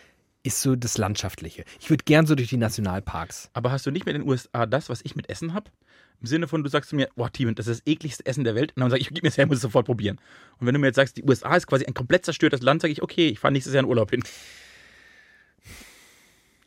[0.43, 1.65] ist so das Landschaftliche.
[1.81, 3.51] Ich würde gern so durch die Nationalparks.
[3.55, 5.71] Aber hast du nicht mit den USA das, was ich mit Essen habe?
[6.21, 8.55] Im Sinne von, du sagst zu mir, boah, Timon, das ist das ekligste Essen der
[8.55, 8.73] Welt.
[8.77, 10.19] Und dann sage ich, gib mir das her, ich muss es sofort probieren.
[10.59, 12.93] Und wenn du mir jetzt sagst, die USA ist quasi ein komplett zerstörtes Land, sage
[12.93, 14.23] ich, okay, ich fahre nächstes Jahr in Urlaub hin.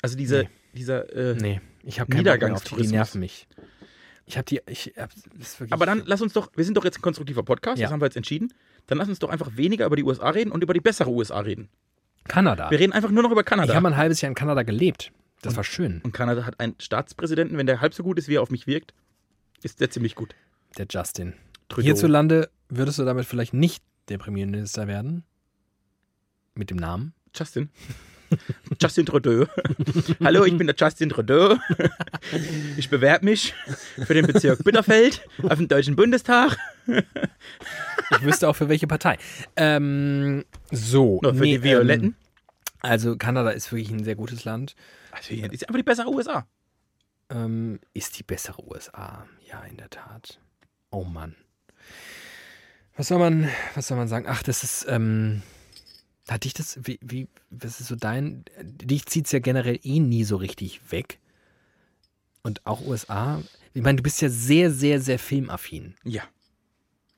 [0.02, 0.50] Also diese, Nee.
[0.74, 2.92] dieser, äh, Nee, ich habe auf die, Niedergangstourismus.
[2.92, 3.48] nerven mich.
[4.26, 5.10] Ich habe die, ich hab,
[5.70, 7.86] aber dann lass uns doch, wir sind doch jetzt ein konstruktiver Podcast, Ja.
[7.86, 8.54] das haben wir jetzt entschieden.
[8.88, 11.40] Dann lass uns doch einfach weniger über die USA reden und über die bessere USA
[11.40, 11.70] reden.
[12.28, 12.70] Kanada.
[12.70, 13.72] Wir reden einfach nur noch über Kanada.
[13.72, 15.12] Ich habe ein halbes Jahr in Kanada gelebt.
[15.42, 16.02] Das war schön.
[16.04, 18.68] und Kanada hat einen Staatspräsidenten, wenn der halb so gut ist, wie er auf mich
[18.68, 18.94] wirkt,
[19.64, 20.36] ist der ziemlich gut.
[20.78, 21.34] Der Justin.
[21.70, 21.86] Trudeau.
[21.86, 25.24] Hierzulande würdest du damit vielleicht nicht der Premierminister werden?
[26.56, 27.14] Mit dem Namen?
[27.36, 27.70] Justin.
[28.82, 29.46] Justin Trudeau.
[30.24, 31.58] Hallo, ich bin der Justin Trudeau.
[32.78, 33.54] Ich bewerbe mich
[34.06, 36.58] für den Bezirk Bitterfeld auf den Deutschen Bundestag.
[36.86, 39.18] Ich wüsste auch für welche Partei.
[39.56, 41.20] Ähm, so.
[41.22, 42.06] Nur für nee, die Violetten.
[42.06, 42.16] Ähm,
[42.82, 44.76] also Kanada ist wirklich ein sehr gutes Land.
[45.12, 46.48] Also, ist einfach die bessere USA.
[47.30, 49.26] Ähm, ist die bessere USA.
[49.50, 50.40] Ja, in der Tat.
[50.92, 51.36] Oh Mann.
[52.96, 54.26] Was soll man, was soll man sagen?
[54.28, 55.42] Ach, das ist, ähm,
[56.36, 60.00] hat dich das, wie, wie, was ist so dein, dich zieht es ja generell eh
[60.00, 61.20] nie so richtig weg.
[62.44, 63.42] Und auch USA.
[63.74, 65.96] Ich meine, du bist ja sehr, sehr, sehr filmaffin.
[66.04, 66.24] Ja,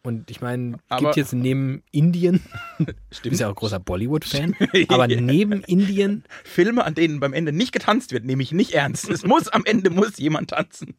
[0.04, 2.42] Und ich meine, gibt jetzt neben Indien,
[2.80, 3.32] du stimmt.
[3.32, 4.56] bist ja auch großer Bollywood-Fan,
[4.88, 9.10] aber neben Indien, Filme, an denen beim Ende nicht getanzt wird, nehme ich nicht ernst.
[9.10, 10.96] Es muss am Ende muss jemand tanzen.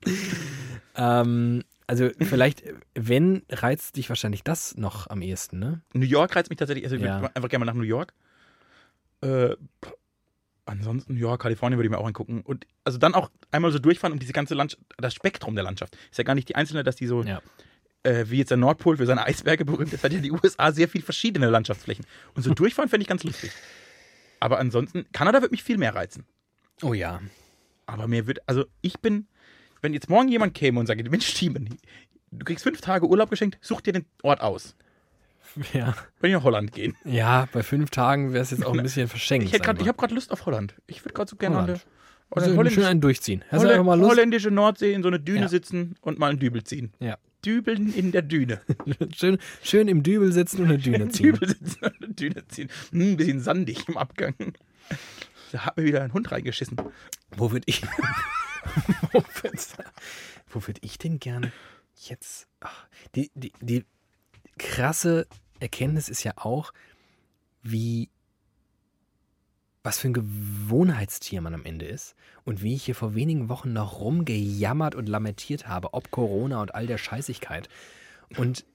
[0.97, 2.63] ähm, also vielleicht,
[2.95, 5.81] wenn, reizt dich wahrscheinlich das noch am ehesten, ne?
[5.93, 6.85] New York reizt mich tatsächlich.
[6.85, 7.21] Also ich Ja.
[7.21, 8.15] würde einfach gerne mal nach New York.
[9.23, 9.57] Äh,
[10.67, 12.43] ansonsten, ja, Kalifornien würde ich mir auch angucken.
[12.43, 15.97] Und also dann auch einmal so durchfahren um diese ganze Landschaft, das Spektrum der Landschaft.
[16.13, 17.43] Ist ja gar nicht die einzelne, dass die so, Ja.
[18.05, 20.89] äh, wie jetzt der Nordpol für seine Eisberge berühmt ist, hat ja die USA sehr
[20.89, 22.07] viel verschiedene Landschaftsflächen.
[22.35, 23.51] Und so durchfahren fände ich ganz lustig.
[24.39, 26.25] Aber ansonsten, Kanada wird mich viel mehr reizen.
[26.83, 27.21] Oh ja.
[27.87, 29.27] Aber mir wird, also ich bin,
[29.83, 31.69] wenn jetzt morgen jemand käme und sagt, Mensch, Steven,
[32.31, 34.77] du kriegst fünf Tage Urlaub geschenkt, such dir den Ort aus.
[35.73, 35.97] Ja.
[36.21, 36.97] Wenn ich nach Holland gehen.
[37.05, 39.49] Ja, bei fünf Tagen wäre es jetzt auch ein bisschen verschenkt.
[39.49, 40.75] Ich, ich habe gerade Lust auf Holland.
[40.87, 41.71] Ich würde gerade so gerne Holland.
[42.31, 43.45] oder also schön holländisch, einen durchziehen.
[43.51, 44.11] Hast einfach mal Lust?
[44.13, 45.49] holländische Nordsee in so eine Düne Ja.
[45.49, 46.93] sitzen und mal einen Dübel ziehen.
[47.01, 47.19] Ja.
[47.45, 48.61] Dübeln in der Düne.
[49.17, 51.33] Schön, schön im Dübel sitzen und eine Düne ziehen.
[51.33, 52.69] Dübel sitzen und eine Düne ziehen.
[52.93, 54.35] Hm, ein bisschen sandig im Abgang.
[55.51, 56.77] Da hat mir wieder ein Hund reingeschissen.
[57.37, 57.83] Wo würde ich.
[60.49, 61.53] wo würde ich denn gerne
[61.97, 62.47] jetzt.
[62.61, 63.85] Ach, die, die, die
[64.59, 65.27] krasse
[65.59, 66.73] Erkenntnis ist ja auch,
[67.63, 68.09] wie.
[69.83, 73.73] Was für ein Gewohnheitstier man am Ende ist und wie ich hier vor wenigen Wochen
[73.73, 77.71] noch rumgejammert und lamentiert habe, ob Corona und all der Scheißigkeit.
[78.37, 78.67] Und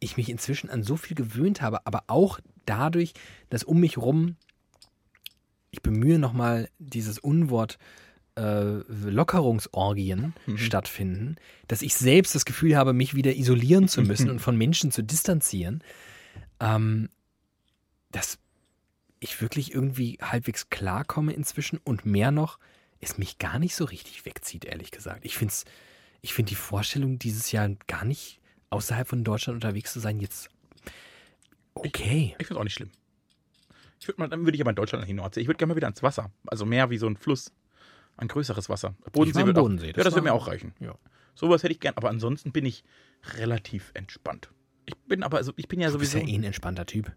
[0.00, 3.12] ich mich inzwischen an so viel gewöhnt habe, aber auch dadurch,
[3.50, 4.36] dass um mich rum,
[5.70, 8.03] ich bemühe nochmal dieses Unwort, äh,
[8.36, 10.58] Lockerungsorgien Mhm.
[10.58, 11.36] stattfinden,
[11.68, 15.02] dass ich selbst das Gefühl habe, mich wieder isolieren zu müssen und von Menschen zu
[15.02, 15.82] distanzieren,
[16.60, 17.08] ähm,
[18.10, 18.38] dass
[19.20, 22.58] ich wirklich irgendwie halbwegs klarkomme inzwischen und mehr noch,
[23.00, 25.24] es mich gar nicht so richtig wegzieht, ehrlich gesagt.
[25.24, 25.54] Ich finde
[26.22, 30.48] ich find die Vorstellung, dieses Jahr gar nicht außerhalb von Deutschland unterwegs zu sein, jetzt
[31.74, 32.34] okay.
[32.38, 32.90] Ich finde es auch nicht schlimm.
[34.00, 35.40] Ich würd mal, dann würde ich aber in Deutschland an die Nordsee.
[35.40, 36.30] Ich würde gerne mal wieder ans Wasser.
[36.46, 37.52] Also mehr wie so ein Fluss.
[38.16, 38.94] Ein größeres Wasser.
[39.12, 40.72] Bodensee wird auch, Bodensee, Ja, das das wird war- mir auch reichen.
[40.80, 40.94] Ja.
[41.34, 41.94] Sowas hätte ich gern.
[41.96, 42.84] Aber ansonsten bin ich
[43.36, 44.50] relativ entspannt.
[44.86, 46.26] Ich bin aber, also ich bin ja Du bist sowieso.
[46.26, 47.12] ja eh ein entspannter Typ.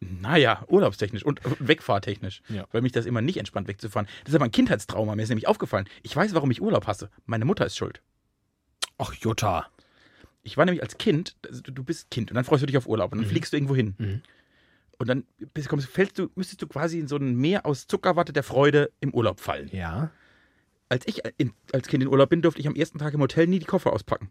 [0.00, 2.42] Naja, urlaubstechnisch und wegfahrtechnisch.
[2.48, 2.66] Ja.
[2.72, 4.08] Weil mich das immer nicht entspannt wegzufahren.
[4.24, 5.14] Das ist aber ein Kindheitstrauma.
[5.14, 5.86] Mir ist nämlich aufgefallen.
[6.02, 7.10] Ich weiß, warum ich Urlaub hasse.
[7.26, 8.00] Meine Mutter ist schuld.
[8.96, 9.66] Ach, Jutta.
[10.42, 12.86] Ich war nämlich als Kind, also du, bist Kind und dann freust du dich auf
[12.86, 13.94] Urlaub und dann fliegst du irgendwo hin.
[13.98, 14.22] Mhm.
[15.00, 15.24] Und dann
[15.66, 19.14] kommst, fällst du, müsstest du quasi in so ein Meer aus Zuckerwatte der Freude im
[19.14, 19.70] Urlaub fallen.
[19.72, 20.10] Ja.
[20.90, 23.46] Als ich in, als Kind in Urlaub bin, durfte ich am ersten Tag im Hotel
[23.46, 24.30] nie die Koffer auspacken.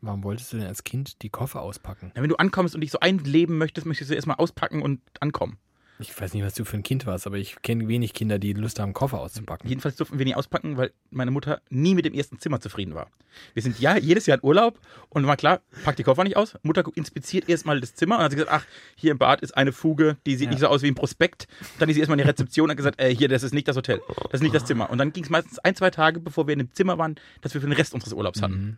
[0.00, 2.10] Warum wolltest du denn als Kind die Koffer auspacken?
[2.16, 5.56] Na, wenn du ankommst und dich so einleben möchtest, möchtest du erstmal auspacken und ankommen.
[6.00, 8.52] Ich weiß nicht, was du für ein Kind warst, aber ich kenne wenig Kinder, die
[8.52, 9.68] Lust haben, Koffer auszupacken.
[9.68, 13.08] Jedenfalls durften wir nie auspacken, weil meine Mutter nie mit dem ersten Zimmer zufrieden war.
[13.54, 16.56] Wir sind ja jedes Jahr in Urlaub und war klar, pack die Koffer nicht aus.
[16.62, 18.66] Mutter inspiziert erstmal das Zimmer und hat sie gesagt, ach,
[18.96, 20.50] hier im Bad ist eine Fuge, die sieht Ja.
[20.50, 21.46] nicht so aus wie ein Prospekt.
[21.78, 23.68] Dann ist sie erstmal in die Rezeption und hat gesagt, äh, hier, das ist nicht
[23.68, 24.90] das Hotel, das ist nicht das Zimmer.
[24.90, 27.54] Und dann ging es meistens ein, zwei Tage, bevor wir in dem Zimmer waren, dass
[27.54, 28.54] wir für den Rest unseres Urlaubs hatten.
[28.54, 28.76] Mhm.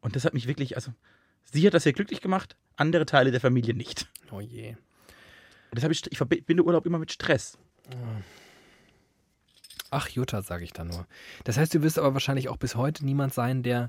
[0.00, 0.92] Und das hat mich wirklich, also,
[1.44, 4.06] sie hat das sehr glücklich gemacht, andere Teile der Familie nicht.
[4.30, 4.76] Oh je.
[5.74, 7.58] Deshalb, ich, ich verbinde Urlaub immer mit Stress.
[9.90, 11.06] Ach, Jutta, sage ich da nur.
[11.44, 13.88] Das heißt, du wirst aber wahrscheinlich auch bis heute niemand sein, der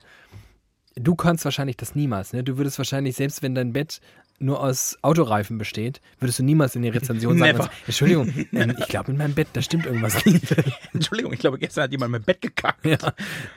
[0.96, 2.44] du kannst wahrscheinlich das niemals, ne?
[2.44, 4.02] Du würdest wahrscheinlich, selbst wenn dein Bett
[4.40, 7.70] nur aus Autoreifen besteht, würdest du niemals in die Rezension sagen, Never.
[7.86, 10.44] Entschuldigung, ähm, ich glaube, in meinem Bett, da stimmt irgendwas nicht.
[10.94, 12.84] Entschuldigung, ich glaube, gestern hat jemand mein Bett gekackt.
[12.86, 12.98] ja,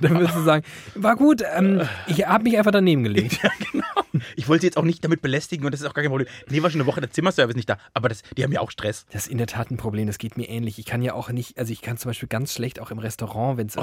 [0.00, 0.64] dann würdest du sagen,
[0.94, 3.38] war gut, ähm, ich habe mich einfach daneben gelegt.
[3.44, 3.84] Ja, genau.
[4.36, 6.28] Ich wollte sie jetzt auch nicht damit belästigen und das ist auch gar kein Problem.
[6.48, 7.78] Nee, war schon eine Woche der Zimmerservice nicht da.
[7.92, 9.06] Aber das, die haben ja auch Stress.
[9.10, 10.78] Das ist in der Tat ein Problem, das geht mir ähnlich.
[10.78, 13.58] Ich kann ja auch nicht, also ich kann zum Beispiel ganz schlecht auch im Restaurant,
[13.58, 13.76] wenn es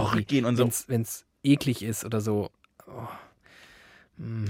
[0.57, 0.85] so.
[0.87, 2.49] wenn es eklig ist oder so,
[2.87, 3.07] oh,
[4.17, 4.45] hm,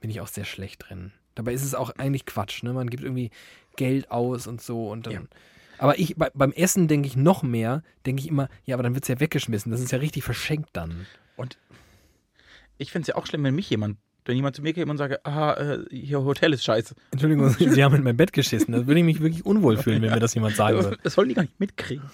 [0.00, 1.12] bin ich auch sehr schlecht drin.
[1.34, 2.72] Dabei ist es auch eigentlich Quatsch, ne?
[2.72, 3.30] Man gibt irgendwie
[3.76, 5.12] Geld aus und so und dann.
[5.12, 5.22] Ja.
[5.78, 8.94] Aber ich, bei, beim Essen denke ich noch mehr, denke ich immer, ja, aber dann
[8.94, 9.72] wird es ja weggeschmissen.
[9.72, 11.06] Das ist ja richtig verschenkt dann.
[11.36, 11.58] Und
[12.78, 14.98] ich finde es ja auch schlimm, wenn mich jemand, wenn jemand zu mir käme und
[14.98, 16.94] sage, ah, äh, hier Hotel ist scheiße.
[17.10, 18.72] Entschuldigung, Sie haben in mein Bett geschissen.
[18.72, 20.98] Da würde ich mich wirklich unwohl fühlen, wenn mir das jemand sagen würde.
[21.02, 22.08] Das sollen die gar nicht mitkriegen.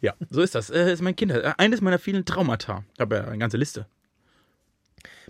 [0.00, 0.70] Ja, so ist das.
[0.70, 1.32] Äh, ist mein Kind.
[1.32, 2.84] Äh, Eines meiner vielen Traumata.
[2.94, 3.86] Ich habe ja eine ganze Liste.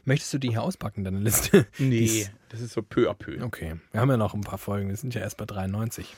[0.05, 1.67] Möchtest du die hier auspacken, deine Liste?
[1.79, 3.43] Nee, das ist so peu à peu.
[3.45, 4.89] Okay, wir haben ja noch ein paar Folgen.
[4.89, 6.15] Wir sind ja erst bei 93.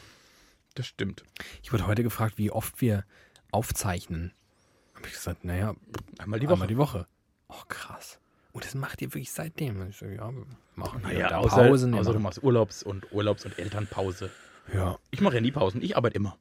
[0.75, 1.25] Das stimmt.
[1.63, 3.05] Ich wurde heute gefragt, wie oft wir
[3.51, 4.33] aufzeichnen.
[4.95, 5.75] Habe ich gesagt, naja,
[6.19, 6.67] Einmal die einmal Woche.
[6.69, 7.07] die Woche.
[7.49, 8.19] Oh, krass.
[8.53, 9.89] Und das macht ihr wirklich seitdem?
[9.89, 10.45] Ich so, ja, wir
[10.77, 11.93] machen hier Naja, außer, Pausen.
[11.93, 14.31] wir außer du machen- machst Urlaubs- und Urlaubs- und Elternpause.
[14.75, 15.83] ja, Ich mache ja nie Pausen.
[15.83, 16.37] Ich arbeite immer.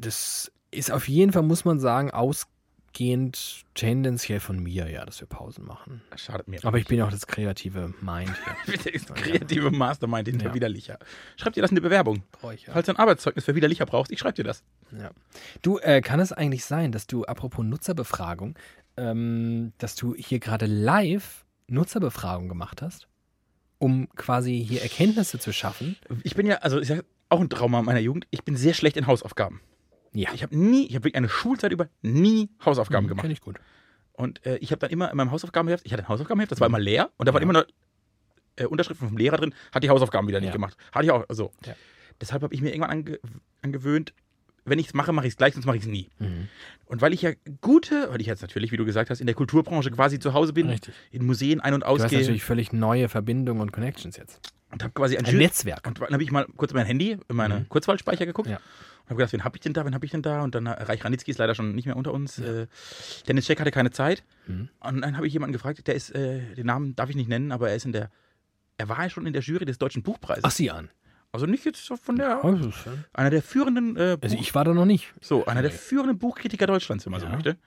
[0.00, 5.28] das ist auf jeden Fall, muss man sagen, ausgehend tendenziell von mir, ja, dass wir
[5.28, 6.02] Pausen machen.
[6.10, 6.58] Das schadet mir.
[6.64, 8.32] Aber ich bin ja auch das kreative Mind
[8.66, 8.86] hier.
[8.94, 10.54] Ist kreative Mastermind hinter Ja.
[10.54, 10.98] Widerlicher.
[11.36, 12.22] Schreib dir das in die Bewerbung.
[12.32, 12.72] Brauch ich ja.
[12.72, 14.62] Falls du ein Arbeitszeugnis für Widerlicher brauchst, ich schreibe dir das.
[14.92, 15.10] Ja.
[15.62, 18.54] Du, äh, kann es eigentlich sein, dass du, apropos Nutzerbefragung,
[18.98, 23.08] ähm, dass du hier gerade live Nutzerbefragung gemacht hast,
[23.78, 25.96] um quasi hier Erkenntnisse zu schaffen?
[26.24, 28.26] Ich bin ja, also ich sag, auch ein Trauma meiner Jugend.
[28.30, 29.60] Ich bin sehr schlecht in Hausaufgaben.
[30.14, 33.22] Ja, Ich habe nie, ich habe wirklich eine Schulzeit über nie Hausaufgaben gemacht.
[33.22, 33.58] Kenn ich gut.
[34.14, 36.66] Und äh, ich habe dann immer in meinem Hausaufgabenheft, ich hatte ein Hausaufgabenheft, das war
[36.66, 37.44] immer leer und da waren Ja.
[37.50, 37.66] immer noch
[38.56, 40.52] äh, Unterschriften vom Lehrer drin, hat die Hausaufgaben wieder nicht Ja.
[40.54, 40.76] gemacht.
[40.90, 41.52] Hatte ich auch so.
[41.64, 41.74] Ja.
[42.20, 43.20] Deshalb habe ich mir irgendwann ange
[43.62, 44.12] angewöhnt,
[44.70, 46.08] wenn ich es mache, mache ich es gleich, sonst mache ich es nie.
[46.18, 46.48] Mhm.
[46.86, 49.34] Und weil ich ja gute, weil ich jetzt natürlich, wie du gesagt hast, in der
[49.34, 50.94] Kulturbranche quasi zu Hause bin, Richtig.
[51.10, 54.40] in Museen ein- und Du hast ausgehe natürlich völlig neue Verbindungen und Connections jetzt.
[54.70, 55.86] und habe quasi ein, Ein Jury- Netzwerk.
[55.86, 57.68] Und dann habe ich mal kurz mein Handy, in meine Mhm.
[57.70, 58.56] Kurzwahlspeicher geguckt Ja.
[58.56, 60.42] und habe gedacht, wen habe ich denn da, wen habe ich denn da?
[60.42, 62.38] Und dann äh, Reich Ranitzky ist leider schon nicht mehr unter uns.
[62.38, 62.66] Äh,
[63.28, 64.22] Dennis Scheck hatte keine Zeit.
[64.46, 64.68] Mhm.
[64.80, 67.50] Und dann habe ich jemanden gefragt, der ist, äh, den Namen darf ich nicht nennen,
[67.52, 68.10] aber er ist in der,
[68.76, 70.44] er war ja schon in der Jury des Deutschen Buchpreises.
[70.44, 70.90] Ach, sieh an.
[71.32, 72.70] Also nicht jetzt so von der, Also
[73.12, 75.12] einer der führenden, äh, Buch, ich war da noch nicht.
[75.20, 77.34] so, einer der führenden Buchkritiker Deutschlands, wenn man so Ja.
[77.34, 77.58] möchte.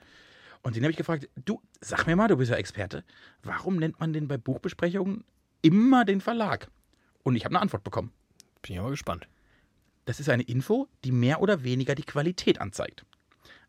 [0.63, 3.03] Und den habe ich gefragt, du, sag mir mal, du bist ja Experte,
[3.43, 5.23] warum nennt man denn bei Buchbesprechungen
[5.61, 6.69] immer den Verlag?
[7.23, 8.11] Und ich habe eine Antwort bekommen.
[8.61, 9.27] Bin ich aber gespannt.
[10.05, 13.05] Das ist eine Info, die mehr oder weniger die Qualität anzeigt.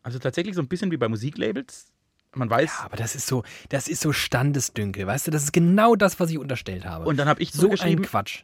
[0.01, 1.91] Also tatsächlich so ein bisschen wie bei Musiklabels.
[2.35, 5.31] Man weiß, Ja, aber das ist so, das ist so Standesdünkel, weißt du?
[5.31, 7.05] Das ist genau das, was ich unterstellt habe.
[7.05, 8.43] und dann habe ich so ein zurückgeschrieben, Quatsch.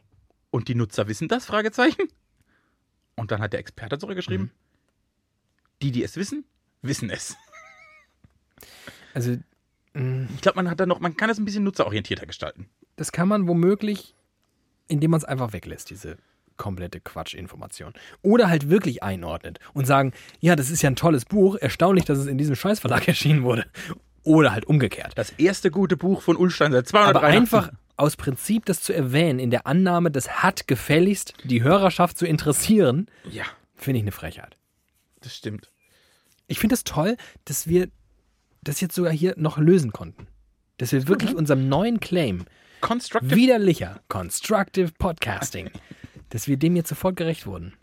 [0.50, 1.46] Und die Nutzer wissen das?
[1.46, 2.08] Fragezeichen.
[3.16, 4.50] Und dann hat der Experte zurückgeschrieben, Mhm.
[5.82, 6.44] die, die es wissen,
[6.82, 7.36] wissen es.
[9.14, 9.36] Also,
[9.94, 12.68] mh, Ich glaube, man hat da noch, man kann das ein bisschen nutzerorientierter gestalten.
[12.96, 14.14] das kann man womöglich,
[14.88, 16.16] indem man es einfach weglässt, diese
[16.56, 17.94] komplette Quatschinformation.
[18.22, 22.18] Oder halt wirklich einordnet und sagen, ja, das ist ja ein tolles Buch, erstaunlich, dass
[22.18, 23.66] es in diesem Scheißverlag erschienen wurde.
[24.22, 25.12] Oder halt umgekehrt.
[25.16, 29.38] Das erste gute Buch von Ulstein seit 200 Aber einfach aus Prinzip das zu erwähnen,
[29.38, 33.44] in der Annahme, das hat gefälligst die Hörerschaft zu interessieren, Ja,
[33.76, 34.56] finde ich eine Frechheit.
[35.20, 35.70] das stimmt.
[36.48, 37.88] Ich finde es toll, dass wir
[38.62, 40.26] das jetzt sogar hier noch lösen konnten.
[40.78, 42.44] Dass wir wirklich unserem neuen Claim
[42.80, 43.36] Constructive.
[43.36, 45.70] widerlicher Constructive Podcasting,
[46.30, 47.74] dass wir dem jetzt sofort gerecht wurden.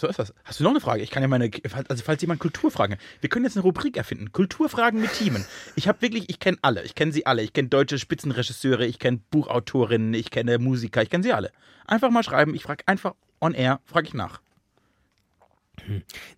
[0.00, 0.32] So ist das.
[0.44, 1.02] Hast du noch eine Frage?
[1.02, 1.50] Ich kann ja meine,
[1.88, 4.32] also falls jemand Kulturfragen, wir können jetzt eine Rubrik erfinden.
[4.32, 5.44] Kulturfragen mit Teamen.
[5.76, 7.42] Ich habe wirklich, ich kenne alle, ich kenne sie alle.
[7.42, 11.52] Ich kenne deutsche Spitzenregisseure, ich kenne Buchautorinnen, ich kenne Musiker, ich kenne sie alle.
[11.86, 14.40] Einfach mal schreiben, ich frage einfach on air, frage ich nach.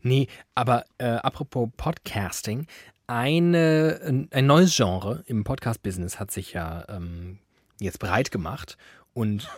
[0.03, 2.67] Nee, aber äh, apropos Podcasting,
[3.07, 7.39] eine, ein, ein neues Genre im Podcast-Business hat sich ja ähm,
[7.79, 8.77] jetzt breit gemacht.
[9.15, 9.49] Und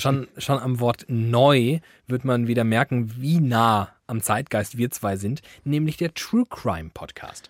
[0.00, 1.78] schon, schon am Wort neu
[2.08, 6.90] wird man wieder merken, wie nah am Zeitgeist wir zwei sind, nämlich der True Crime
[6.92, 7.48] Podcast.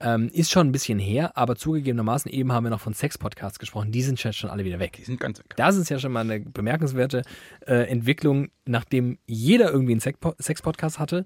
[0.00, 3.92] ähm, ist schon ein bisschen her, aber zugegebenermaßen eben haben wir noch von Sex-Podcasts gesprochen,
[3.92, 4.94] die sind jetzt schon alle wieder weg.
[4.98, 7.22] Die sind ganz Das ist ja schon mal eine bemerkenswerte
[7.64, 11.24] äh, Entwicklung, nachdem jeder irgendwie einen Sex- Sex-Podcast hatte,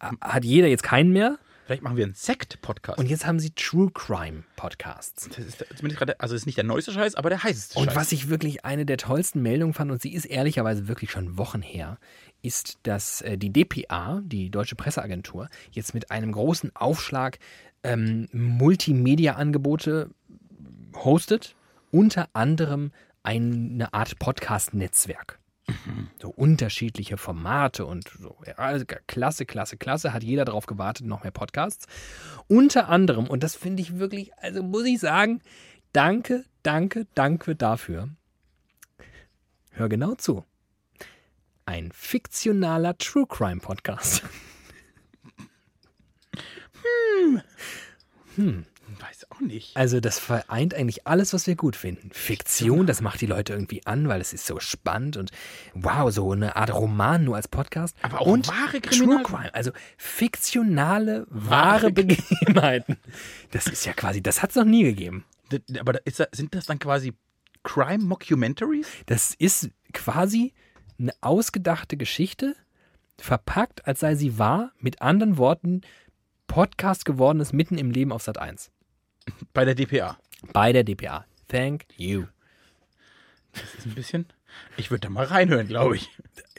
[0.00, 1.38] ha- hat jeder jetzt keinen mehr.
[1.64, 2.98] Vielleicht machen wir einen Sekt-Podcast.
[2.98, 5.28] Und jetzt haben sie True Crime Podcasts.
[5.28, 7.96] Das ist zumindest gerade, also ist nicht der neueste Scheiß, aber der heißeste Und Scheiß.
[7.96, 11.62] was ich wirklich eine der tollsten Meldungen fand, und sie ist ehrlicherweise wirklich schon Wochen
[11.62, 11.98] her,
[12.42, 17.38] ist, dass äh, die DPA, die Deutsche Presseagentur, jetzt mit einem großen Aufschlag
[17.84, 20.10] ähm, Multimedia-Angebote
[20.94, 21.54] hostet
[21.90, 22.90] unter anderem
[23.22, 25.38] eine Art Podcast-Netzwerk.
[26.20, 28.36] So unterschiedliche Formate und so.
[28.46, 30.12] Ja, also klasse, klasse, klasse.
[30.12, 31.86] Hat jeder darauf gewartet, noch mehr Podcasts.
[32.48, 35.40] Unter anderem, und das finde ich wirklich, also muss ich sagen,
[35.92, 38.08] danke, danke, danke dafür.
[39.70, 40.44] Hör genau zu.
[41.64, 44.22] Ein fiktionaler True Crime Podcast.
[49.00, 49.76] Weiß auch nicht.
[49.76, 52.10] Also das vereint eigentlich alles, was wir gut finden.
[52.12, 55.30] Fiktion, das macht die Leute irgendwie an, weil es ist so spannend und
[55.74, 57.96] wow, so eine Art Roman nur als Podcast.
[58.02, 58.80] Aber auch und wahre True
[59.16, 62.96] Kriminal- Crime, also fiktionale, wahre Wahre- Begebenheiten.
[63.50, 65.24] Das ist ja quasi, das hat es noch nie gegeben.
[65.78, 67.12] Aber da ist da, sind das dann quasi
[67.64, 68.86] Crime-Mockumentaries?
[69.06, 70.52] Das ist quasi
[70.98, 72.54] eine ausgedachte Geschichte,
[73.18, 75.82] verpackt, als sei sie wahr, mit anderen Worten,
[76.46, 78.70] Podcast gewordenes mitten im Leben auf Sat 1.
[79.52, 80.16] Bei der DPA.
[80.52, 81.24] Bei der DPA.
[81.48, 82.24] Thank you.
[83.52, 84.26] Das ist ein bisschen.
[84.76, 86.10] Ich würde da mal reinhören, glaube ich.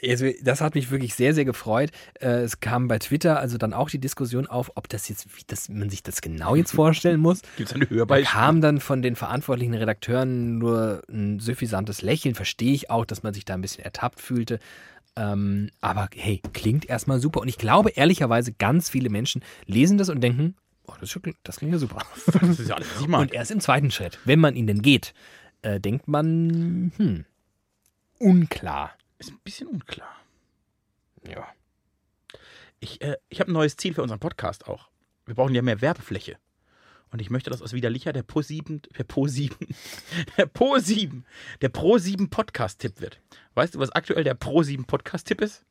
[0.02, 1.90] Also, das hat mich wirklich sehr, sehr gefreut.
[2.20, 5.42] Äh, Es kam bei Twitter also dann auch die Diskussion auf, ob das jetzt, wie
[5.46, 7.42] das, man sich das genau jetzt vorstellen muss.
[7.56, 8.26] Gibt es eine Da Hörbeispiel?
[8.30, 12.34] kam dann von den verantwortlichen Redakteuren nur ein suffisantes Lächeln.
[12.34, 14.58] Verstehe ich auch, dass man sich da ein bisschen ertappt fühlte.
[15.16, 17.40] Ähm, aber hey, klingt erstmal super.
[17.40, 20.56] Und ich glaube ehrlicherweise, ganz viele Menschen lesen das und denken,
[20.86, 22.02] oh, das, das klingt ja super.
[22.26, 23.20] Das ist ja alles, was ich mag.
[23.20, 25.14] Und erst im zweiten Schritt, wenn man ihn denn geht,
[25.62, 27.24] äh, denkt man, hm,
[28.18, 28.96] unklar.
[29.18, 30.16] Ist ein bisschen unklar.
[31.26, 31.46] Ja.
[32.80, 34.88] Ich, äh, ich habe ein neues Ziel für unseren Podcast auch.
[35.26, 36.36] Wir brauchen ja mehr Werbefläche.
[37.10, 39.56] Und ich möchte, dass aus Widerlicher der Pro 7, der Pro 7,
[40.36, 41.24] der Pro 7,
[41.60, 43.20] der Pro 7 Podcast-Tipp wird.
[43.54, 45.64] Weißt du, was aktuell der Pro 7 Podcast-Tipp ist?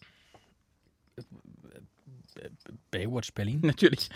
[2.91, 3.59] Baywatch Berlin?
[3.63, 4.09] Natürlich.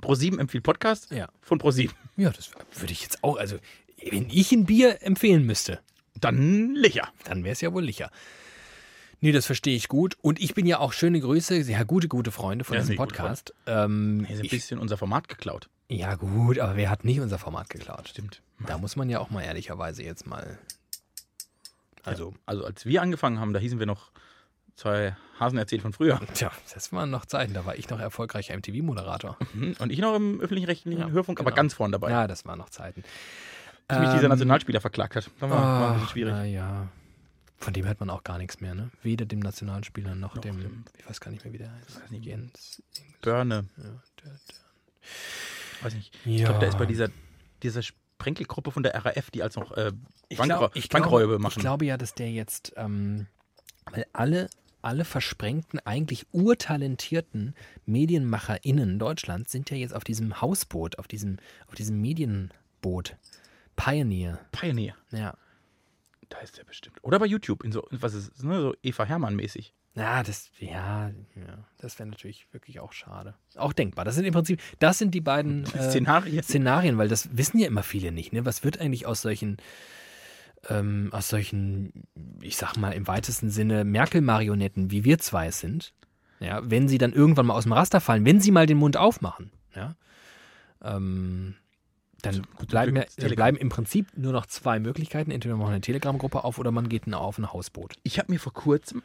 [0.00, 1.28] Pro 7 empfiehlt Podcast Ja.
[1.42, 1.92] von Pro 7.
[2.16, 3.58] Ja, das würde ich jetzt auch, also
[4.10, 5.80] wenn ich ein Bier empfehlen müsste,
[6.20, 7.08] Dann Licher.
[7.24, 8.10] dann wäre es ja wohl Licher.
[9.20, 10.18] Nee, das verstehe ich gut.
[10.20, 13.54] Und ich bin ja auch schöne Grüße, sehr gute, gute Freunde von Ja, diesem Podcast.
[13.66, 15.70] Ähm, Hier ist ein ich, bisschen unser Format geklaut.
[15.88, 18.08] ja, gut, aber wer hat nicht unser Format geklaut?
[18.08, 18.42] Stimmt.
[18.66, 20.58] Da muss man ja auch mal ehrlicherweise jetzt mal.
[22.02, 24.10] Also, Also als wir angefangen haben, da hießen wir noch
[24.76, 26.20] zwei Hasen erzählt von früher.
[26.34, 29.36] tja, das waren noch Zeiten, da war ich noch erfolgreicher MTV-Moderator.
[29.52, 29.76] Mhm.
[29.78, 31.56] Und ich noch im öffentlich-rechtlichen Ja, Hörfunk, aber genau.
[31.56, 32.10] ganz vorne dabei.
[32.10, 33.02] Ja, das waren noch Zeiten.
[33.88, 35.30] Als mich dieser Ähm, Nationalspieler verklagt hat.
[35.40, 36.32] Das war, war ein bisschen Ach, schwierig.
[36.32, 36.88] Na ja.
[37.58, 38.90] Von dem hört man auch gar nichts mehr, ne?
[39.02, 42.02] Weder dem Nationalspieler noch, Noch dem, dem- ich weiß gar nicht mehr, wie der heißt.
[42.02, 42.24] weiß nicht.
[42.24, 42.82] Jens.
[43.22, 43.66] Börne.
[43.76, 44.38] Ja, der, der.
[45.82, 46.14] Weiß nicht.
[46.24, 46.32] Ja.
[46.32, 47.08] Ich glaube, der ist bei dieser,
[47.62, 49.92] dieser Sprenkelgruppe von der RAF, die als noch äh,
[50.28, 51.52] glaube, machen.
[51.56, 53.26] Ich glaube ja, dass der jetzt, ähm,
[53.90, 54.48] weil alle,
[54.84, 57.54] alle versprengten, eigentlich urtalentierten
[57.86, 63.16] MedienmacherInnen Deutschlands sind ja jetzt auf diesem Hausboot, auf diesem, auf diesem Medienboot.
[63.76, 64.38] Pioneer.
[64.52, 64.94] Pioneer.
[65.10, 65.36] Ja.
[66.28, 66.98] Da ist der bestimmt.
[67.02, 69.74] Oder bei YouTube, in so, was ist, ne, so Eva Hermann-mäßig.
[69.96, 73.34] Ja, das, ja, ja, das wäre natürlich wirklich auch schade.
[73.54, 74.04] Auch denkbar.
[74.04, 76.42] Das sind im Prinzip, das sind die beiden äh, Szenarien.
[76.42, 78.32] Szenarien, weil das wissen ja immer viele nicht.
[78.32, 78.44] Ne?
[78.44, 79.58] Was wird eigentlich aus solchen,
[80.68, 82.04] ähm, aus solchen,
[82.40, 85.94] ich sag mal im weitesten Sinne Merkel-Marionetten, wie wir zwei sind,
[86.40, 88.96] ja, wenn sie dann irgendwann mal aus dem Raster fallen, wenn sie mal den Mund
[88.96, 89.96] aufmachen, ja,
[90.82, 91.54] ähm,
[92.22, 95.30] dann gut, bleiben, ja, dann bleiben im Prinzip nur noch zwei Möglichkeiten.
[95.30, 97.96] Entweder man macht eine Telegram-Gruppe auf oder man geht auf ein Hausboot.
[98.02, 99.02] Ich habe mir vor kurzem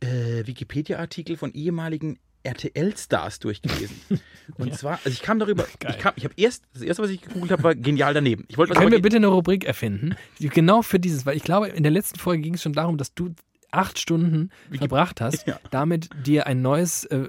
[0.00, 3.96] äh, Wikipedia-Artikel von ehemaligen RTL-Stars durchgelesen.
[4.56, 5.94] Und zwar, also ich kam darüber, Geil.
[5.96, 8.44] ich, kam, ich habe erst, das erste, was ich gegoogelt habe, war genial daneben.
[8.48, 11.82] Ich wollte Können wir bitte eine Rubrik erfinden, genau für dieses, weil ich glaube, in
[11.82, 13.34] der letzten Folge ging es schon darum, dass du
[13.70, 15.60] acht Stunden Wiki- verbracht hast, Ja.
[15.70, 17.28] damit dir ein neues äh,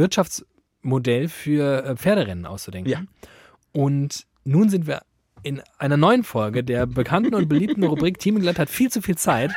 [0.00, 2.90] Wirtschaftsmodell für äh, Pferderennen auszudenken.
[2.92, 3.02] Ja.
[3.72, 5.02] Und nun sind wir
[5.42, 9.16] in einer neuen Folge der bekannten und beliebten Rubrik Team Glatt hat viel zu viel
[9.16, 9.52] Zeit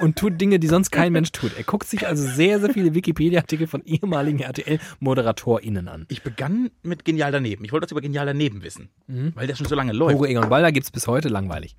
[0.00, 1.56] und tut Dinge, die sonst kein Mensch tut.
[1.56, 6.06] Er guckt sich also sehr, sehr viele Wikipedia-Artikel von ehemaligen RTL-ModeratorInnen an.
[6.08, 7.64] Ich begann mit genial daneben.
[7.64, 10.14] Ich wollte was über genial daneben wissen, weil der schon so lange läuft.
[10.14, 11.76] Hugo Egon Balder gibt es bis heute langweilig.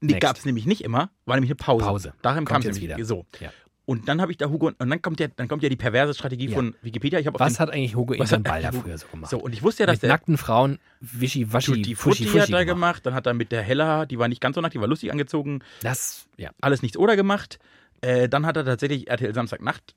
[0.00, 1.84] Die gab es nämlich nicht immer, war nämlich eine Pause.
[1.84, 2.14] Pause.
[2.22, 3.04] Darum kam es jetzt nämlich wieder.
[3.06, 3.24] so.
[3.40, 3.50] Ja.
[3.86, 6.12] Und dann habe ich da Hugo und dann kommt ja, dann kommt ja die perverse
[6.12, 6.56] Strategie Ja.
[6.56, 7.20] von Wikipedia.
[7.20, 9.30] Ich Was den, hat eigentlich Hugo was Balder Hugo- früher so gemacht?
[9.30, 12.50] so und ich wusste ja, dass mit der nackten Frauen wischi waschi die Futti hat
[12.50, 12.66] er gemacht.
[12.66, 14.88] gemacht, dann hat er mit der Hella, die war nicht ganz so nackt, die war
[14.88, 16.50] lustig angezogen, Das, ja.
[16.60, 17.60] alles nichts oder gemacht.
[18.00, 19.94] Äh, dann hat er tatsächlich RTL Samstagnacht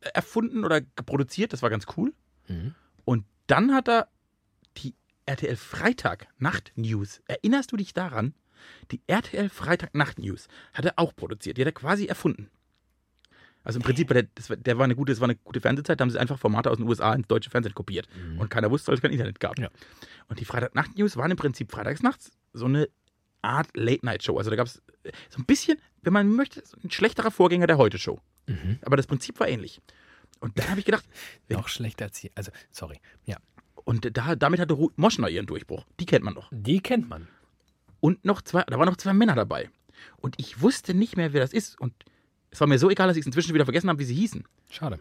[0.00, 2.12] äh, erfunden oder produziert, das war ganz cool.
[2.48, 2.74] Mhm.
[3.04, 4.08] Und dann hat er
[4.78, 4.94] die
[5.26, 7.22] RTL Freitag Nacht News.
[7.28, 8.34] Erinnerst du dich daran?
[8.90, 11.56] Die RTL Freitag Nacht News hat er auch produziert.
[11.56, 12.50] Die hat er quasi erfunden.
[13.64, 16.00] Also im Prinzip, der, das, war- der war eine gute, das war eine gute Fernsehzeit,
[16.00, 18.08] da haben sie einfach Formate aus den USA ins deutsche Fernsehen kopiert.
[18.38, 19.58] Und keiner wusste, weil es kein Internet gab.
[19.58, 19.68] Ja.
[20.28, 22.88] Und die Freitag Nacht News waren im Prinzip freitags nachts so eine
[23.42, 24.36] Art Late-Night-Show.
[24.38, 24.82] Also da gab es
[25.30, 28.20] so ein bisschen, wenn man möchte, so ein schlechterer Vorgänger der Heute-Show.
[28.46, 28.78] Mhm.
[28.82, 29.80] Aber das Prinzip war ähnlich.
[30.40, 31.04] Und dann habe ich gedacht,
[31.48, 32.30] Noch schlechter als hier.
[32.34, 32.98] Also, sorry.
[33.24, 33.36] Ja.
[33.84, 35.84] und da, damit hatte Ruth Moschner ihren Durchbruch.
[36.00, 36.48] Die kennt man noch.
[36.52, 37.28] Die kennt man.
[38.00, 39.70] Und noch zwei, da waren noch zwei Männer dabei.
[40.16, 41.80] Und ich wusste nicht mehr, wer das ist.
[41.80, 41.94] Und
[42.52, 44.44] es war mir so egal, dass ich es inzwischen wieder vergessen habe, wie sie hießen.
[44.70, 44.98] Schade.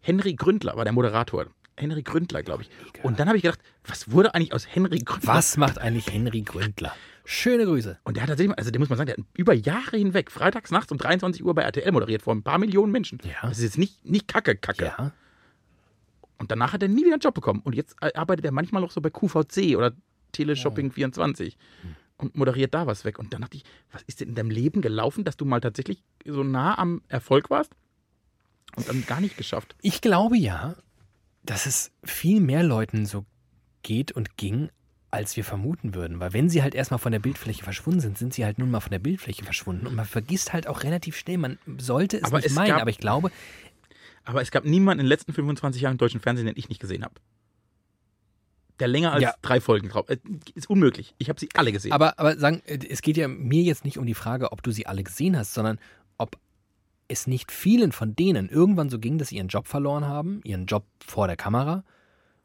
[0.00, 1.46] Henry Gründler war der Moderator.
[1.76, 2.70] Henry Gründler, glaube ich.
[3.02, 5.34] Und dann habe ich gedacht, was wurde eigentlich aus Henry Gründler?
[5.34, 6.94] Was macht eigentlich Henry Gründler?
[7.24, 7.98] Schöne Grüße.
[8.04, 10.70] Und der hat tatsächlich, also der muss man sagen, der hat über Jahre hinweg, freitags
[10.70, 13.18] nachts um 23 Uhr bei RTL moderiert, vor ein paar Millionen Menschen.
[13.24, 13.48] Ja.
[13.48, 14.86] Das ist jetzt nicht, nicht Kacke, Kacke.
[14.86, 15.12] Ja.
[16.38, 17.60] Und danach hat er nie wieder einen Job bekommen.
[17.64, 19.92] Und jetzt äh, arbeitet er manchmal noch so bei QVC oder
[20.32, 21.56] Teleshopping 24
[22.16, 23.18] und moderiert da was weg.
[23.18, 26.02] Und dann dachte ich, was ist denn in deinem Leben gelaufen, dass du mal tatsächlich
[26.24, 27.72] so nah am Erfolg warst
[28.76, 29.74] und dann gar nicht geschafft?
[29.82, 30.76] Ich glaube ja,
[31.42, 33.24] dass es viel mehr Leuten so
[33.82, 34.70] geht und ging,
[35.10, 36.20] als wir vermuten würden.
[36.20, 38.80] Weil wenn sie halt erstmal von der Bildfläche verschwunden sind, sind sie halt nun mal
[38.80, 39.86] von der Bildfläche verschwunden.
[39.86, 42.90] Und man vergisst halt auch relativ schnell, man sollte es Aber nicht es meinen, aber
[42.90, 43.30] ich glaube,
[44.24, 46.80] Aber es gab niemanden in den letzten 25 Jahren im deutschen Fernsehen, den ich nicht
[46.80, 47.14] gesehen habe.
[48.80, 49.34] Der länger als Ja.
[49.42, 50.08] drei Folgen drauf.
[50.08, 50.16] Äh,
[50.54, 51.14] Ist unmöglich.
[51.18, 51.92] Ich habe sie alle gesehen.
[51.92, 54.70] aber, aber sagen, äh, es geht ja mir jetzt nicht um die Frage, ob du
[54.72, 55.78] sie alle gesehen hast, sondern
[56.18, 56.36] ob
[57.08, 60.66] es nicht vielen von denen irgendwann so ging, dass sie ihren Job verloren haben, ihren
[60.66, 61.84] Job vor der Kamera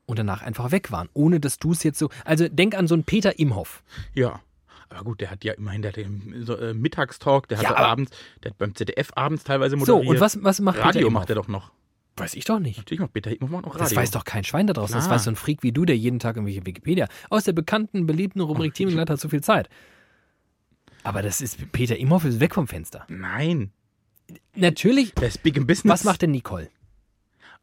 [0.06, 2.10] und danach einfach weg waren, ohne dass du es jetzt so.
[2.26, 3.84] Also denk an so einen Peter Imhoff.
[4.14, 4.42] Ja.
[4.90, 7.76] Aber gut, der hat ja immerhin, der hat den so, äh, Mittagstalk, der hat Ja,
[7.76, 8.12] abends,
[8.44, 10.08] der hat beim ZDF abends teilweise So, moderiert.
[10.16, 11.14] und was, was macht Peter Radio Imhoff?
[11.22, 11.72] macht er doch noch.
[12.20, 12.78] Weiß ich doch nicht.
[12.78, 13.80] Natürlich macht Peter macht noch Radio.
[13.80, 14.96] Das weiß doch kein Schwein da draußen.
[14.96, 18.06] Das weiß so ein Freak wie du, der jeden Tag irgendwelche Wikipedia aus der bekannten,
[18.06, 19.70] beliebten Rubrik Teamingleiter hat so viel Zeit.
[21.04, 23.06] Aber das ist, Peter Imhoff ist weg vom Fenster.
[23.08, 23.72] Nein.
[24.56, 25.14] Natürlich.
[25.16, 25.92] Der ist big im Business.
[25.92, 26.70] Was macht denn Nicole?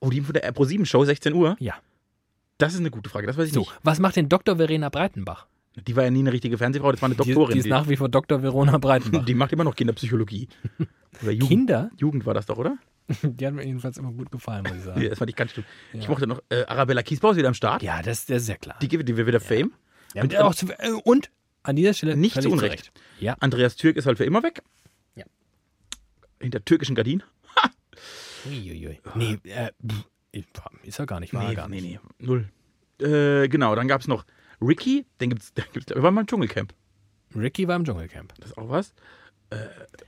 [0.00, 1.56] Oh, die von der Pro7-Show, 16 Uhr?
[1.58, 1.74] Ja.
[2.58, 3.78] Das ist eine gute Frage, das weiß ich So, nicht.
[3.82, 4.56] was macht denn Dr.
[4.56, 5.46] Verena Breitenbach?
[5.86, 7.52] Die war ja nie eine richtige Fernsehfrau, das war eine Die, Doktorin.
[7.52, 8.42] die ist nach wie vor Dr.
[8.42, 9.24] Verona Breitenbach.
[9.26, 10.48] die macht immer noch Kinderpsychologie.
[11.22, 11.90] Jugend, Kinder?
[11.98, 12.78] Jugend war das doch, oder?
[13.22, 15.00] Die hat mir jedenfalls immer gut gefallen, muss ich sagen.
[15.02, 15.64] Ja, das fand ich ganz schlimm.
[15.92, 17.82] Ich mochte noch, äh, Arabella Kiesbau ist wieder am Start.
[17.82, 18.76] Ja, das, das ist ja klar.
[18.80, 19.72] Die gibt die wird wieder Fame.
[20.14, 21.30] Ja, und, auch zu, äh, und
[21.62, 22.72] an dieser Stelle Nicht zu Unrecht.
[22.72, 22.92] Recht.
[23.20, 23.36] Ja.
[23.40, 24.62] Andreas Türk ist halt für immer weg.
[25.14, 25.24] Ja.
[26.40, 27.22] Hinter türkischen Gardinen.
[28.46, 29.00] Uiuiui.
[29.14, 29.70] Nee, äh,
[30.82, 31.48] ist ja gar nicht wahr.
[31.48, 32.00] nee, gar nee, nicht.
[32.18, 32.48] nee, null.
[33.00, 34.24] Äh, genau, dann gab es noch
[34.60, 36.72] Ricky, den gibt's, den gibt's, der war mal im Dschungelcamp.
[37.34, 38.34] Ricky war im Dschungelcamp.
[38.38, 38.94] Das ist auch was.
[39.50, 39.56] Äh,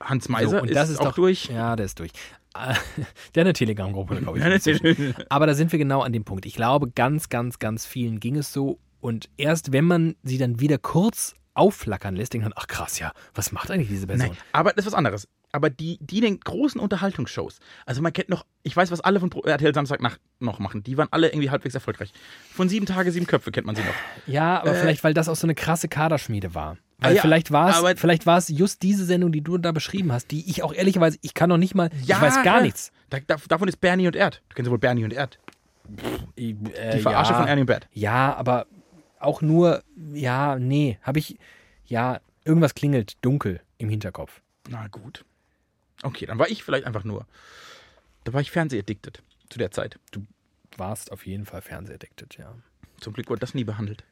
[0.01, 1.47] Hans Meiser So, und ist, das ist auch doch, durch.
[1.47, 2.11] Ja, der ist durch.
[3.35, 5.15] Der eine Telegram-Gruppe, glaube ich.
[5.29, 6.47] Aber da sind wir genau an dem Punkt.
[6.47, 8.79] Ich glaube, ganz, ganz, ganz vielen ging es so.
[9.01, 13.13] Und erst wenn man sie dann wieder kurz aufflackern lässt, denkt man, ach krass, ja,
[13.35, 14.29] was macht eigentlich diese Person?
[14.29, 15.29] Nein, aber das ist was anderes.
[15.51, 19.31] Aber die, die den großen Unterhaltungsshows, also man kennt noch, ich weiß, was alle von
[19.33, 22.13] RTL Samstag nach, noch machen, die waren alle irgendwie halbwegs erfolgreich.
[22.53, 23.95] Von sieben Tage, sieben Köpfe kennt man sie noch.
[24.27, 26.77] Ja, aber Äh, vielleicht, weil das auch so eine krasse Kaderschmiede war.
[27.01, 29.71] Ah Weil ja, vielleicht war es, vielleicht war es just diese Sendung, die du da
[29.71, 32.63] beschrieben hast, die ich auch ehrlicherweise, ich kann noch nicht mal, ich weiß gar ja.
[32.63, 32.91] nichts.
[33.09, 34.43] Da, da, davon ist Bernie und Erd.
[34.49, 35.39] Du kennst wohl Bernie und Erd.
[36.37, 37.89] Die Die Verarsche von Ernie und Bert.
[37.93, 38.67] Ja, aber
[39.21, 39.83] auch nur,
[40.13, 41.39] ja, nee, habe ich,
[41.87, 44.41] ja, irgendwas klingelt dunkel im Hinterkopf.
[44.69, 45.25] Na gut.
[46.03, 47.27] Okay, dann war ich vielleicht einfach nur.
[48.25, 49.99] Da war ich fernsehaddicted zu der Zeit.
[50.11, 50.27] Du
[50.77, 52.55] warst auf jeden Fall fernsehaddicted, ja.
[53.01, 54.05] Zum Glück wurde das nie behandelt.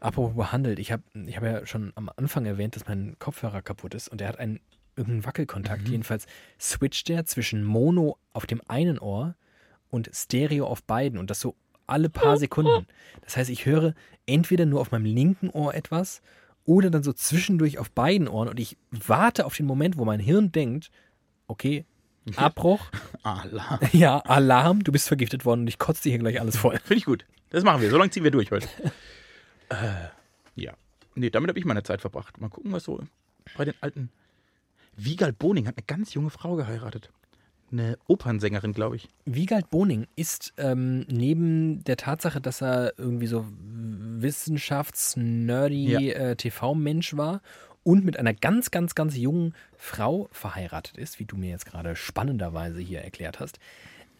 [0.00, 3.94] Apropos behandelt, ich habe ich hab ja schon am Anfang erwähnt, dass mein Kopfhörer kaputt
[3.94, 4.60] ist und er hat einen
[4.96, 5.88] irgendeinen Wackelkontakt.
[5.88, 6.26] Jedenfalls
[6.58, 9.34] switcht er zwischen Mono auf dem einen Ohr
[9.90, 11.54] und Stereo auf beiden und das so
[11.86, 12.86] alle paar Sekunden.
[13.22, 13.94] Das heißt, ich höre
[14.26, 16.22] entweder nur auf meinem linken Ohr etwas
[16.64, 20.20] oder dann so zwischendurch auf beiden Ohren und ich warte auf den Moment, wo mein
[20.20, 20.90] Hirn denkt,
[21.46, 21.84] okay,
[22.36, 22.90] Abbruch,
[23.22, 23.80] Allah.
[23.92, 26.78] ja, Alarm, du bist vergiftet worden und ich kotze dir hier gleich alles voll.
[26.78, 27.24] Finde ich gut.
[27.50, 27.90] Das machen wir.
[27.90, 28.68] So lange ziehen wir durch heute.
[29.70, 30.08] äh,
[30.56, 30.72] ja.
[31.14, 32.40] Nee, damit habe ich meine Zeit verbracht.
[32.40, 33.02] Mal gucken, was so
[33.56, 34.10] bei den alten.
[34.96, 37.10] Wiegald Boning hat eine ganz junge Frau geheiratet.
[37.72, 39.08] Eine Opernsängerin, glaube ich.
[39.24, 43.46] Wiegald Boning ist ähm, neben der Tatsache, dass er irgendwie so
[44.60, 46.00] wissenschafts-nerdy Ja.
[46.00, 47.40] äh, TV-Mensch war
[47.82, 51.96] und mit einer ganz, ganz, ganz jungen Frau verheiratet ist, wie du mir jetzt gerade
[51.96, 53.58] spannenderweise hier erklärt hast,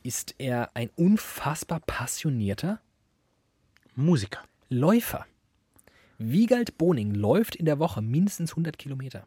[0.02, 2.80] ist er ein unfassbar passionierter
[3.96, 4.40] Musiker.
[4.68, 5.26] Läufer.
[6.22, 9.24] Wiegald Boning läuft in der Woche mindestens 100 Kilometer.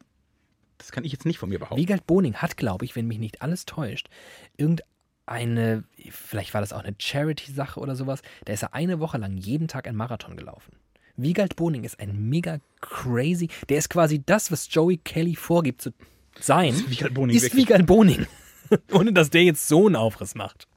[0.78, 1.82] Das kann ich jetzt nicht von mir behaupten.
[1.82, 4.10] Wiegald Boning hat, glaube ich, wenn mich nicht alles täuscht,
[4.58, 9.38] irgendeine, vielleicht war das auch eine Charity-Sache oder sowas, da ist er eine Woche lang
[9.38, 10.76] jeden Tag einen Marathon gelaufen.
[11.18, 15.94] Wiegald Boning ist ein mega crazy, der ist quasi das, was Joey Kelly vorgibt zu
[16.40, 17.56] sein, ist Wiegald Boning ist.
[17.56, 18.28] Wiegald Boning.
[18.92, 20.68] Ohne dass der jetzt so einen Aufriss macht.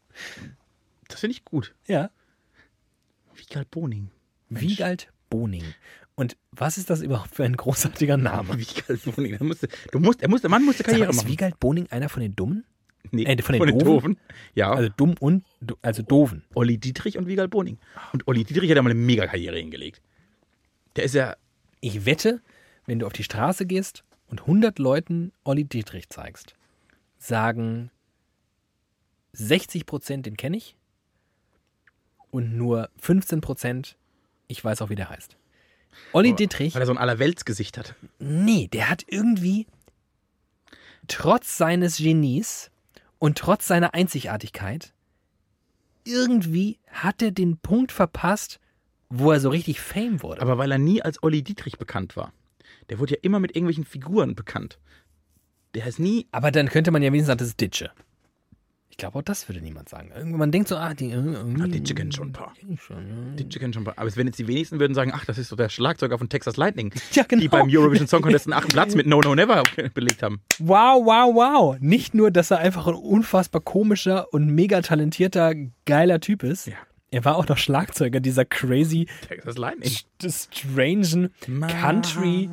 [1.08, 1.74] Das finde ich gut.
[1.86, 2.10] Ja.
[3.34, 4.10] Wiegald Boning.
[4.48, 4.62] Mensch.
[4.62, 5.74] Wiegald Boning.
[6.16, 8.58] Und was ist das überhaupt für ein großartiger Name?
[8.58, 11.28] Wiegald Boning, der musste, du musst, er musste, der Mann musste Karriere ist machen.
[11.28, 12.64] Wiegald Boning einer von den Dummen?
[13.12, 14.18] Nee, äh, von den Doofen?
[14.54, 15.44] Ja, Also dumm und,
[15.82, 16.44] also doofen.
[16.54, 17.78] Olli Dietrich und Wiegald Boning.
[18.12, 20.00] Und Olli Dietrich hat ja mal eine Mega-Karriere hingelegt.
[20.96, 21.36] Der ist ja,
[21.80, 22.40] Ich wette,
[22.86, 26.54] wenn du auf die Straße gehst und 100 Leuten Olli Dietrich zeigst,
[27.18, 27.90] sagen
[29.32, 30.76] 60 Prozent, den kenne ich
[32.30, 33.96] und nur 15 Prozent,
[34.48, 35.36] ich weiß auch, wie der heißt.
[36.12, 37.94] Olli Dietrich, weil er so ein Allerweltsgesicht hat.
[38.18, 39.66] nee, der hat irgendwie
[41.08, 42.70] trotz seines Genies
[43.18, 44.92] und trotz seiner Einzigartigkeit
[46.06, 48.60] irgendwie hat er den Punkt verpasst,
[49.08, 50.40] wo er so richtig Fame wurde.
[50.40, 52.32] Aber weil er nie als Olli Dietrich bekannt war.
[52.88, 54.78] Der wurde ja immer mit irgendwelchen Figuren bekannt.
[55.74, 56.26] Der ist nie.
[56.32, 57.90] Aber dann könnte man ja wenigstens sagen, das ist Ditsche.
[58.96, 60.10] Ich glaube, auch das würde niemand sagen.
[60.16, 61.12] Irgendwann man denkt so, ah, die.
[61.12, 62.54] Ah, Ditsche kennt schon ein paar.
[62.58, 63.36] Kenn ich schon, ja.
[63.36, 63.98] Ditsche kennt schon ein paar.
[63.98, 66.56] Aber wenn jetzt die wenigsten würden sagen, ach, das ist so der Schlagzeuger von Texas
[66.56, 67.42] Lightning, Ja, genau.
[67.42, 69.62] die beim Eurovision Song Contest einen achten Platz mit No No Never
[69.94, 70.40] belegt haben.
[70.58, 71.76] Wow, wow, wow.
[71.78, 75.52] Nicht nur, dass er einfach ein unfassbar komischer und mega talentierter,
[75.84, 76.66] geiler Typ ist.
[76.66, 76.76] Ja.
[77.16, 79.90] Er war auch noch Schlagzeuger dieser crazy, Texas Lightning.
[80.20, 82.46] strangen Country,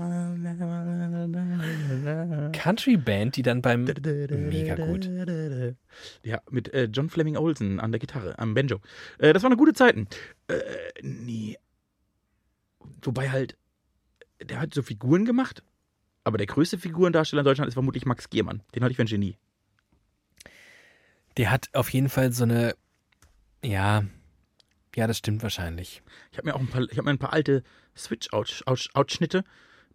[2.54, 5.10] Country Band, die dann beim Mega gut.
[6.24, 8.80] Ja, mit äh, John Fleming Olsen an der Gitarre, am Banjo.
[9.18, 10.08] Äh, das waren gute Zeiten.
[10.48, 10.62] Äh,
[11.02, 11.58] nee.
[13.02, 13.58] Wobei halt,
[14.42, 15.62] der hat so Figuren gemacht,
[16.24, 18.62] aber der größte Figurendarsteller in Deutschland ist vermutlich Max Giermann.
[18.74, 19.36] Den halte ich für ein Genie.
[21.36, 22.76] Der hat auf jeden Fall so eine,
[23.62, 24.06] ja,
[24.96, 26.04] ja, das stimmt wahrscheinlich.
[26.32, 27.64] Ich habe mir auch ein paar, ich habe mir ein paar alte
[27.98, 29.44] Switch-Ausschnitte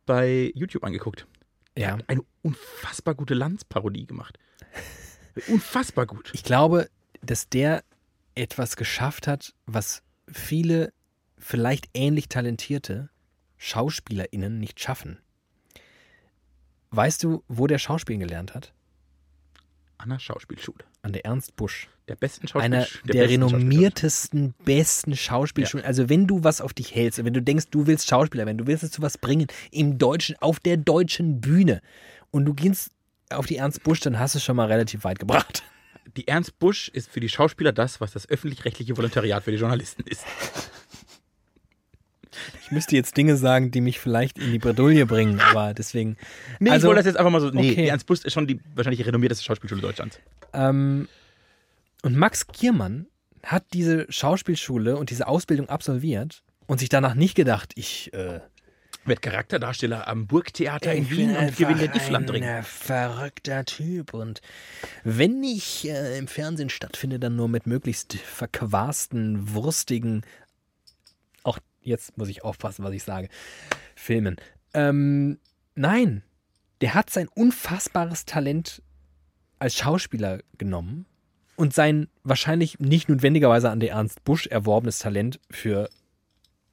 [0.06, 1.26] bei YouTube angeguckt.
[1.76, 1.92] Ja.
[1.92, 4.38] hat eine unfassbar gute Lanz-Parodie gemacht.
[5.48, 6.30] unfassbar gut.
[6.34, 6.90] Ich glaube,
[7.20, 7.84] dass der
[8.34, 10.92] etwas geschafft hat, was viele
[11.36, 13.10] vielleicht ähnlich talentierte
[13.58, 15.20] SchauspielerInnen nicht schaffen.
[16.90, 18.72] Weißt du, wo der Schauspielen gelernt hat?
[19.98, 20.84] An der Schauspielschule.
[21.02, 21.88] An der Ernst Busch.
[22.08, 25.84] Der besten Schauspiel Einer der der, renommiertesten, besten Schauspielschulen.
[25.84, 28.66] Also wenn du was auf dich hältst, wenn du denkst, du willst Schauspieler werden, du
[28.66, 31.82] willst es zu was bringen, im Deutschen, auf der deutschen Bühne
[32.30, 32.90] und du gehst
[33.30, 35.62] auf die Ernst Busch, dann hast du es schon mal relativ weit gebracht.
[36.16, 40.02] Die Ernst Busch ist für die Schauspieler das, was das öffentlich-rechtliche Volontariat für die Journalisten
[40.04, 40.24] ist.
[42.62, 46.16] Ich müsste jetzt Dinge sagen, die mich vielleicht in die Bredouille bringen, aber deswegen.
[46.60, 47.48] Nee, Also, ich wollte das jetzt einfach mal so.
[47.48, 47.82] Nee, okay.
[47.82, 50.20] die Ernst Busch ist schon die wahrscheinlich renommierteste Schauspielschule Deutschlands.
[50.52, 51.08] Ähm,
[52.02, 53.06] und Max Giermann
[53.42, 58.40] hat diese Schauspielschule und diese Ausbildung absolviert und sich danach nicht gedacht, ich, äh,
[59.04, 62.44] Wird Charakterdarsteller am Burgtheater in Wien und gewinnt den einfach Iflandring.
[62.44, 64.40] ein verrückter Typ und
[65.02, 70.22] wenn ich äh, im Fernsehen stattfinde, dann nur mit möglichst verquasten, wurstigen,
[71.42, 73.28] auch jetzt muss ich aufpassen, was ich sage,
[73.94, 74.36] Filmen.
[74.74, 75.38] Ähm,
[75.74, 76.22] nein,
[76.82, 78.82] der hat sein unfassbares Talent
[79.58, 81.06] als Schauspieler genommen
[81.58, 85.90] und sein wahrscheinlich nicht notwendigerweise an der Ernst Busch erworbenes Talent für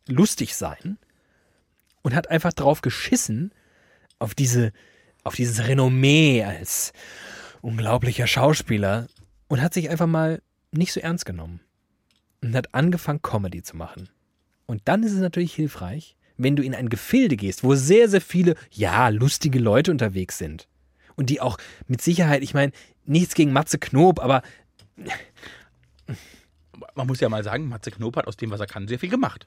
[0.08, 1.00] lustig sein
[2.04, 3.52] und hat einfach drauf geschissen
[4.20, 4.72] auf diese
[5.24, 6.94] auf dieses Renommee als
[7.62, 9.08] unglaublicher Schauspieler
[9.48, 10.40] und hat sich einfach mal
[10.72, 11.62] nicht so ernst genommen
[12.44, 14.10] und hat angefangen Comedy zu machen.
[14.68, 18.22] Und dann ist es natürlich hilfreich, wenn du in ein Gefilde gehst, wo sehr sehr
[18.22, 20.68] viele ja lustige Leute unterwegs sind
[21.16, 21.58] und die auch
[21.88, 22.72] mit Sicherheit, ich meine,
[23.06, 24.44] nichts gegen Matze Knob, aber
[26.96, 29.10] Man muss ja mal sagen, Matze Knob hat aus dem, was er kann, sehr viel
[29.10, 29.46] gemacht.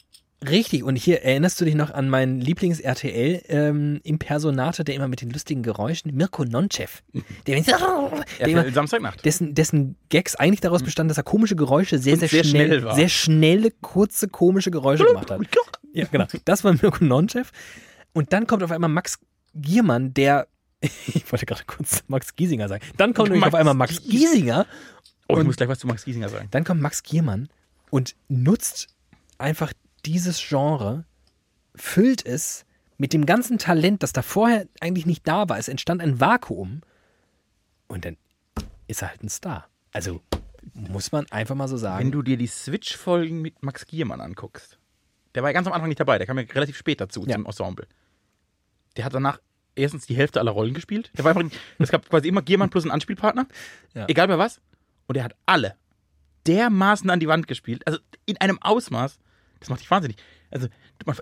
[0.49, 5.63] Richtig, und hier erinnerst du dich noch an meinen Lieblings-RTL-Impersonator, der immer mit den lustigen
[5.65, 7.03] Geräuschen, Mirko Nonchev.
[7.47, 7.79] Der, der
[8.49, 9.25] immer, Er Samstagnacht.
[9.25, 12.85] dessen, dessen Gags eigentlich daraus bestanden, dass er komische Geräusche sehr, sehr, sehr schnell, schnell
[12.85, 12.95] war.
[12.95, 15.41] sehr schnelle, kurze, komische Geräusche gemacht hat.
[15.93, 16.27] Ja, genau.
[16.45, 17.51] Das war Mirko Nonchev.
[18.13, 19.19] Und dann kommt auf einmal Max
[19.55, 20.47] Giermann, der,
[20.81, 22.85] ich wollte gerade kurz Max Giesinger sagen.
[22.97, 24.67] Dann kommt nämlich Max auf einmal Max Gies- Giesinger.
[25.29, 26.49] Oh, ich Und- muss gleich was zu Max Giesinger sagen.
[26.51, 27.49] Dann kommt Max Giermann
[27.91, 28.89] und nutzt
[29.39, 29.73] einfach
[30.05, 31.05] dieses Genre,
[31.75, 32.65] füllt es
[32.97, 35.59] mit dem ganzen Talent, das da vorher eigentlich nicht da war.
[35.59, 36.81] Es entstand ein Vakuum
[37.89, 38.17] und dann
[38.89, 39.69] ist er halt ein Star.
[39.93, 40.21] Also
[40.75, 42.13] muss man einfach mal so Wenn sagen.
[42.13, 44.79] du dir die Switch-Folgen mit Max Giermann anguckst,
[45.35, 47.35] der war ja ganz am Anfang nicht dabei, der kam ja relativ spät dazu Ja.
[47.37, 47.87] zum Ensemble.
[48.97, 49.41] Der hat danach
[49.77, 51.13] erstens die Hälfte aller Rollen gespielt.
[51.17, 53.47] Der war einfach, es gab quasi immer Giermann plus einen Anspielpartner,
[53.95, 54.07] Ja.
[54.09, 54.61] egal bei was.
[55.09, 55.75] Und er hat alle
[56.47, 59.19] dermaßen an die Wand gespielt, also in einem Ausmaß,
[59.61, 60.17] das macht dich wahnsinnig.
[60.51, 60.69] Also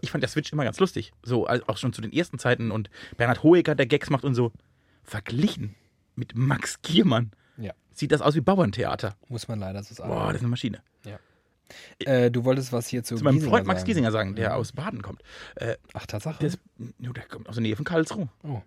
[0.03, 2.70] ich fand der Switch immer ganz lustig, so also auch schon zu den ersten Zeiten
[2.70, 4.53] und Bernhard Hoeker, der Gags macht und so.
[5.03, 5.74] Verglichen
[6.14, 7.72] mit Max Giermann Ja.
[7.93, 9.16] sieht das aus wie Bauerntheater.
[9.28, 10.11] Muss man leider so sagen.
[10.11, 10.82] Boah, das ist eine Maschine.
[11.05, 11.18] Ja.
[12.05, 13.84] Äh, du wolltest was hier zu, Zu meinem Giesinger Freund Max.
[13.84, 15.22] Giesinger sagen, der aus Baden kommt.
[15.57, 16.39] Äh, Ach, Tatsache?
[16.39, 18.28] der, ist, der kommt aus der Nähe von Karlsruhe.
[18.45, 18.62] oh,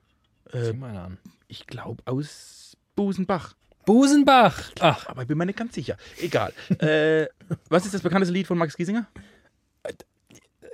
[0.51, 1.17] Äh, sieh mal an.
[1.47, 3.55] ich glaube aus Busenbach.
[3.85, 4.71] Busenbach.
[4.79, 5.97] Ach, Aber ich bin mir nicht ganz sicher.
[6.21, 6.53] Egal.
[6.79, 7.27] äh,
[7.69, 9.07] was ist das bekannteste Lied von Max Giesinger?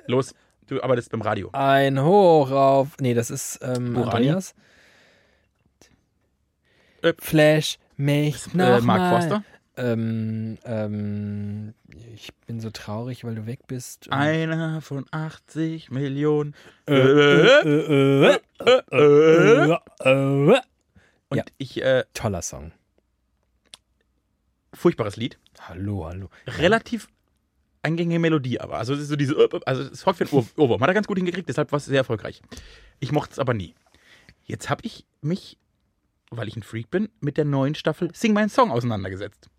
[0.07, 0.33] Los,
[0.67, 1.49] du arbeitest beim Radio.
[1.53, 2.89] ein Hoch auf.
[2.99, 3.97] Nee, das ist ähm?
[3.97, 4.53] Andreas.
[7.01, 9.09] Äh, Flash mich noch äh, Mark mal.
[9.11, 9.43] Forster.
[9.77, 11.73] Ähm, ähm,
[12.13, 14.11] ich bin so traurig, weil du weg bist.
[14.11, 16.55] Einer von 80 Millionen.
[16.87, 17.59] äh, äh,
[18.29, 18.39] äh,
[18.91, 20.61] äh, äh.
[21.27, 22.71] Und ich, äh, Toller Song.
[24.75, 25.37] Furchtbares Lied.
[25.61, 26.29] Hallo, hallo.
[26.47, 27.07] Relativ
[27.81, 28.77] eingängige Melodie, aber.
[28.77, 30.81] Also, es ist so diese, also, es ist häufig ein Ohr- Ohrwurm.
[30.81, 32.41] Hat er ganz gut hingekriegt, deshalb war es sehr erfolgreich.
[32.99, 33.73] Ich mochte es aber nie.
[34.43, 35.57] Jetzt habe ich mich,
[36.31, 39.49] weil ich ein Freak bin, mit der neuen Staffel Sing meinen Song auseinandergesetzt.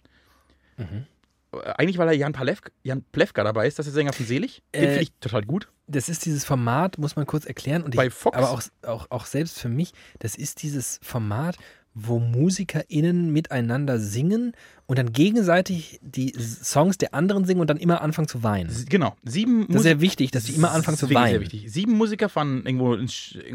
[0.76, 1.06] Mhm.
[1.52, 4.26] Äh, Eigentlich, weil da Jan, Palewka, Jan Plewka dabei ist, das ist der Sänger von
[4.26, 4.62] Selig.
[4.74, 5.68] Den Äh, finde ich total gut.
[5.88, 7.82] Das ist dieses Format, muss man kurz erklären.
[7.84, 8.36] Und ich, Bei Fox?
[8.36, 11.56] Aber auch, auch, auch selbst für mich, das ist dieses Format,
[11.98, 14.52] wo MusikerInnen miteinander singen
[14.84, 18.70] und dann gegenseitig die Songs der anderen singen und dann immer anfangen zu weinen.
[18.90, 19.16] Genau.
[19.24, 21.30] Sieben Das ist sehr wichtig, dass die immer anfangen zu weinen.
[21.30, 21.72] Sehr wichtig.
[21.72, 23.08] Sieben Musiker fahren irgendwo in,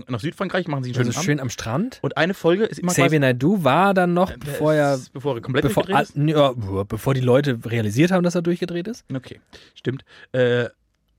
[0.07, 1.25] nach Südfrankreich, machen sich einen schönen Also Abend.
[1.25, 1.99] schön am Strand.
[2.01, 5.41] Und eine Folge ist immer Xavier Naidoo war dann noch, quasi, bevor er, bevor er
[5.41, 6.35] komplett bevor, durchgedreht ist.
[6.35, 9.05] ja, bevor die Leute realisiert haben, dass er durchgedreht ist.
[9.13, 9.39] Okay,
[9.75, 10.03] stimmt.
[10.31, 10.65] Äh,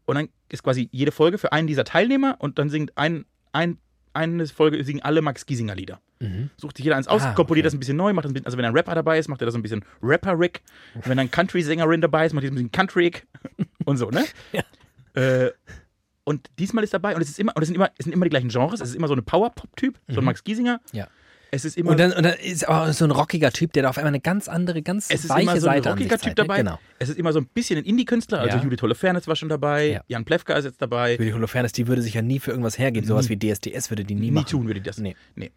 [0.06, 3.78] und dann ist quasi jede Folge für einen dieser Teilnehmer und dann singt ein, ein,
[4.14, 6.00] eine Folge singen alle Max Giesinger Lieder.
[6.20, 6.50] Mhm.
[6.56, 7.68] Sucht sich jeder eins aus, Ah, komponiert okay.
[7.68, 9.42] das ein bisschen neu, macht das ein bisschen, also wenn ein Rapper dabei ist, macht
[9.42, 10.62] er das so ein bisschen Rapper-Rick.
[11.04, 13.26] Wenn ein Country-Sängerin dabei ist, macht er ein bisschen Country-Rick
[13.84, 14.24] und so, ne?
[14.52, 14.62] Ja.
[15.20, 15.52] Äh,
[16.24, 18.24] und diesmal ist dabei, und es ist immer, und es sind immer, es sind immer
[18.24, 20.80] die gleichen Genres, es ist immer so eine Power-Pop-Typ, so ein Max Giesinger.
[20.92, 20.98] Mhm.
[20.98, 21.08] Ja.
[21.54, 23.82] Es ist immer, Und dann, und dann ist aber auch so ein rockiger Typ, der
[23.82, 26.16] da auf einmal eine ganz andere, ganz es ist weiche immer so ein Seite rockiger
[26.16, 26.44] Typ zeigt, ne?
[26.46, 26.56] dabei.
[26.58, 26.78] Genau.
[26.98, 28.62] Es ist immer so ein bisschen ein Indie-Künstler, also Ja.
[28.62, 30.00] Judith Holofernes war schon dabei, Ja.
[30.08, 31.12] Jan Plewka ist jetzt dabei.
[31.16, 33.06] Judith Holofernes, die würde sich ja nie für irgendwas hergeben.
[33.06, 34.46] Sowas wie DSDS würde die nie, Nie machen.
[34.46, 34.96] tun würde die das.
[34.96, 35.14] Nee.
[35.34, 35.50] nee.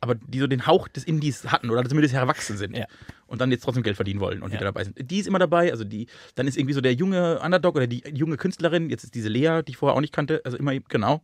[0.00, 2.86] Aber die so den Hauch des Indies hatten oder zumindest erwachsen sind Ja.
[3.26, 4.54] und dann jetzt trotzdem Geld verdienen wollen und Ja.
[4.60, 4.96] wieder dabei sind.
[5.10, 8.04] Die ist immer dabei, also die, dann ist irgendwie so der junge Underdog oder die
[8.14, 11.22] junge Künstlerin, jetzt ist diese Lea, die ich vorher auch nicht kannte, also immer, genau.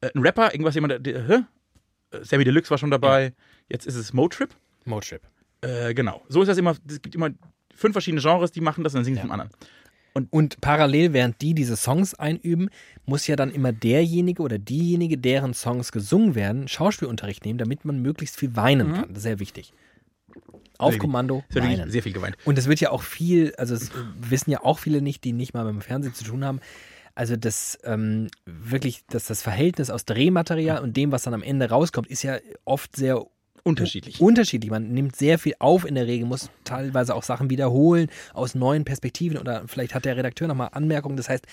[0.00, 1.38] Äh, ein Rapper, irgendwas jemand, der, hä?
[2.22, 3.34] Sammy Deluxe war schon dabei,
[3.68, 4.54] jetzt ist es Motrip.
[4.84, 5.22] Motrip.
[5.60, 6.22] Äh, genau.
[6.28, 7.30] So ist das immer, es gibt immer
[7.74, 9.26] fünf verschiedene Genres, die machen das und dann singen sie Ja.
[9.26, 9.50] vom anderen.
[10.30, 12.70] Und parallel, während die diese Songs einüben,
[13.06, 18.02] muss ja dann immer derjenige oder diejenige, deren Songs gesungen werden, Schauspielunterricht nehmen, damit man
[18.02, 19.08] möglichst viel weinen kann.
[19.10, 19.72] Das ist sehr wichtig.
[20.78, 21.90] Auf Sehr Kommando wirklich weinen.
[21.90, 22.36] sehr viel geweint.
[22.44, 23.90] Und es wird ja auch viel, also es
[24.20, 26.60] wissen ja auch viele nicht, die nicht mal mit dem Fernsehen zu tun haben.
[27.14, 31.68] Also das ähm, wirklich, dass das Verhältnis aus Drehmaterial und dem, was dann am Ende
[31.68, 33.24] rauskommt, ist ja oft sehr
[33.64, 34.20] Unterschiedlich.
[34.20, 34.70] unterschiedlich.
[34.70, 38.84] Man nimmt sehr viel auf in der Regel, muss teilweise auch Sachen wiederholen aus neuen
[38.84, 41.16] Perspektiven oder vielleicht hat der Redakteur nochmal Anmerkungen.
[41.16, 41.46] Das heißt,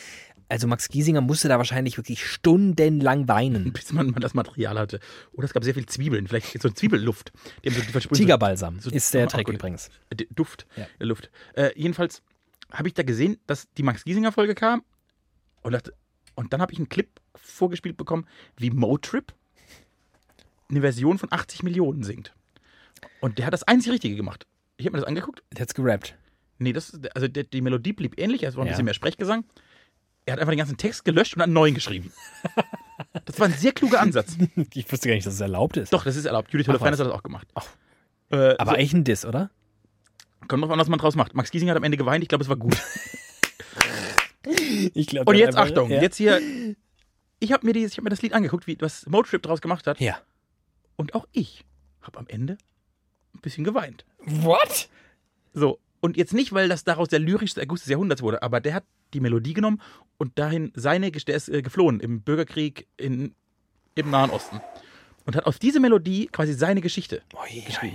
[0.48, 3.74] also Max Giesinger musste da wahrscheinlich wirklich stundenlang weinen.
[3.74, 5.00] bis man, man das Material hatte.
[5.34, 7.32] Oder es gab sehr viel Zwiebeln, vielleicht so Zwiebelluft.
[7.64, 9.56] Die haben so, die Tigerbalsam so- ist der Trick gut.
[9.56, 9.90] übrigens.
[10.12, 10.86] Äh, Duft, Ja.
[11.00, 11.32] der Luft.
[11.56, 12.22] Äh, jedenfalls
[12.72, 14.84] habe ich da gesehen, dass die Max Giesinger Folge kam
[15.64, 15.94] und dachte,
[16.36, 18.28] und dann habe ich einen Clip vorgespielt bekommen,
[18.58, 19.34] wie Motrip
[20.70, 22.34] eine Version von 80 Millionen singt.
[23.22, 24.46] Und der hat das einzig Richtige gemacht.
[24.78, 25.44] Ich habe mir das angeguckt.
[25.54, 26.16] Der hat's gerappt.
[26.58, 28.72] Nee, das, also der, die Melodie blieb ähnlich, es war ein Ja.
[28.74, 29.44] bisschen mehr Sprechgesang.
[30.26, 32.12] Er hat einfach den ganzen Text gelöscht und einen neuen geschrieben.
[33.26, 34.38] Das war ein sehr kluger Ansatz.
[34.74, 35.92] Ich wusste gar nicht, dass es erlaubt ist.
[35.92, 36.52] Doch, das ist erlaubt.
[36.54, 37.48] Judith Holofernes hat das auch gemacht.
[37.54, 37.66] Ach.
[38.32, 39.50] Äh, Aber so, eigentlich ein Diss, oder?
[40.48, 41.34] kommt drauf an, was man draus macht.
[41.34, 42.78] Max Giesinger hat am Ende geweint, ich glaube, es war gut.
[44.94, 45.30] Ich glaube.
[45.32, 46.40] Und jetzt Achtung, jetzt hier.
[47.40, 49.88] Ich habe mir, dieses- ich hab mir das Lied angeguckt, wie, was Motrip draus gemacht
[49.88, 50.00] hat.
[50.00, 50.18] Ja.
[50.96, 51.66] Und auch ich
[52.02, 52.58] habe am Ende
[53.34, 54.06] ein bisschen geweint.
[54.20, 54.90] What?
[55.54, 55.80] So.
[56.00, 58.84] Und jetzt nicht, weil das daraus der lyrischste Erguss des Jahrhunderts wurde, aber der hat
[59.14, 59.82] die Melodie genommen
[60.18, 63.34] und dahin seine, der ist äh, geflohen im Bürgerkrieg in,
[63.96, 64.62] im Nahen Osten.
[65.26, 67.24] Und hat auf diese Melodie quasi seine Geschichte.
[67.34, 67.92] Oi, oi, oi,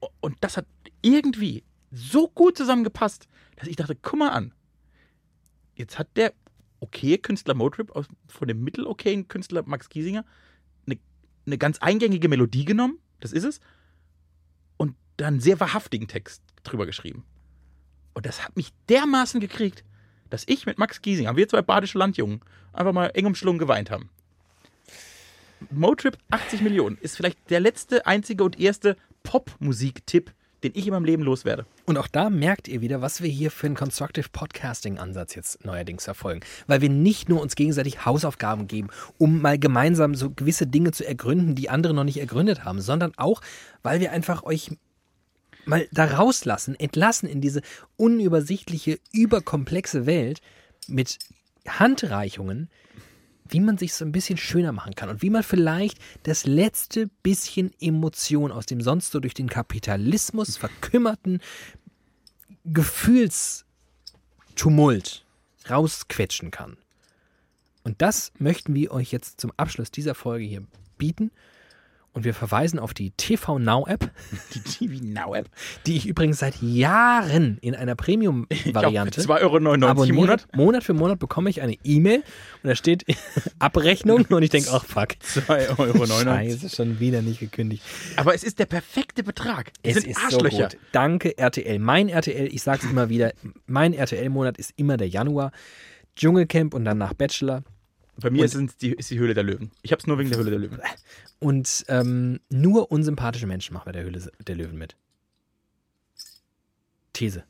[0.00, 0.08] oi.
[0.20, 0.66] Und das hat
[1.02, 3.26] irgendwie so gut zusammengepasst,
[3.56, 4.52] dass ich dachte, guck mal an.
[5.74, 6.32] Jetzt hat der
[6.80, 10.24] okaye Künstler Motrip aus, von dem mittelokayen Künstler Max Giesinger
[11.46, 13.60] eine, ganz eingängige Melodie genommen, das ist es,
[14.76, 17.24] und dann sehr wahrhaftigen Text drüber geschrieben.
[18.14, 19.84] Und das hat mich dermaßen gekriegt,
[20.30, 22.40] dass ich mit Max Giesinger, wir zwei badische Landjungen,
[22.72, 24.10] einfach mal eng umschlungen geweint haben.
[25.70, 30.32] Motrip 80 Millionen ist vielleicht der letzte, einzige und erste Popmusik-Tipp,
[30.62, 31.66] den ich in meinem Leben loswerde.
[31.84, 36.04] Und auch da merkt ihr wieder, was wir hier für einen Constructive Podcasting-Ansatz jetzt neuerdings
[36.04, 36.40] verfolgen.
[36.66, 38.88] Weil wir nicht nur uns gegenseitig Hausaufgaben geben,
[39.18, 43.12] um mal gemeinsam so gewisse Dinge zu ergründen, die andere noch nicht ergründet haben, sondern
[43.16, 43.42] auch,
[43.82, 44.70] weil wir einfach euch
[45.66, 47.60] mal da rauslassen, entlassen in diese
[47.96, 50.40] unübersichtliche, überkomplexe Welt
[50.88, 51.18] mit
[51.66, 52.70] Handreichungen,
[53.50, 57.08] wie man sich so ein bisschen schöner machen kann und wie man vielleicht das letzte
[57.22, 61.40] bisschen Emotion aus dem sonst so durch den Kapitalismus verkümmerten
[62.64, 65.24] Gefühlstumult
[65.68, 66.76] rausquetschen kann.
[67.84, 70.66] Und das möchten wir euch jetzt zum Abschluss dieser Folge hier
[70.98, 71.30] bieten.
[72.16, 74.10] Und wir verweisen auf die TV Now App,
[74.54, 75.50] Die TV Now App.
[75.84, 80.14] die ich übrigens seit Jahren in einer Premium-Variante 2,99 Euro im.
[80.14, 80.46] Monat.
[80.56, 82.22] Monat für Monat bekomme ich eine E-Mail
[82.62, 83.04] und da steht
[83.58, 85.08] Abrechnung und ich denke, ach fuck.
[85.34, 86.06] 2,99 Euro.
[86.06, 87.82] Scheiße, schon wieder nicht gekündigt.
[88.16, 89.72] Aber es ist der perfekte Betrag.
[89.82, 90.56] Es, Es sind ist Arschlöcher.
[90.70, 90.78] so gut.
[90.92, 91.78] Danke RTL.
[91.78, 93.34] Mein RTL, ich sag's immer wieder,
[93.66, 95.52] mein RTL-Monat ist immer der Januar.
[96.16, 97.62] Dschungelcamp und danach Bachelor.
[98.20, 99.70] Bei mir sind's die, ist die Höhle der Löwen.
[99.82, 100.80] Ich hab's nur wegen der Höhle der Löwen.
[101.38, 104.96] Und ähm, nur unsympathische Menschen machen bei der Höhle der Löwen mit.
[107.12, 107.44] These.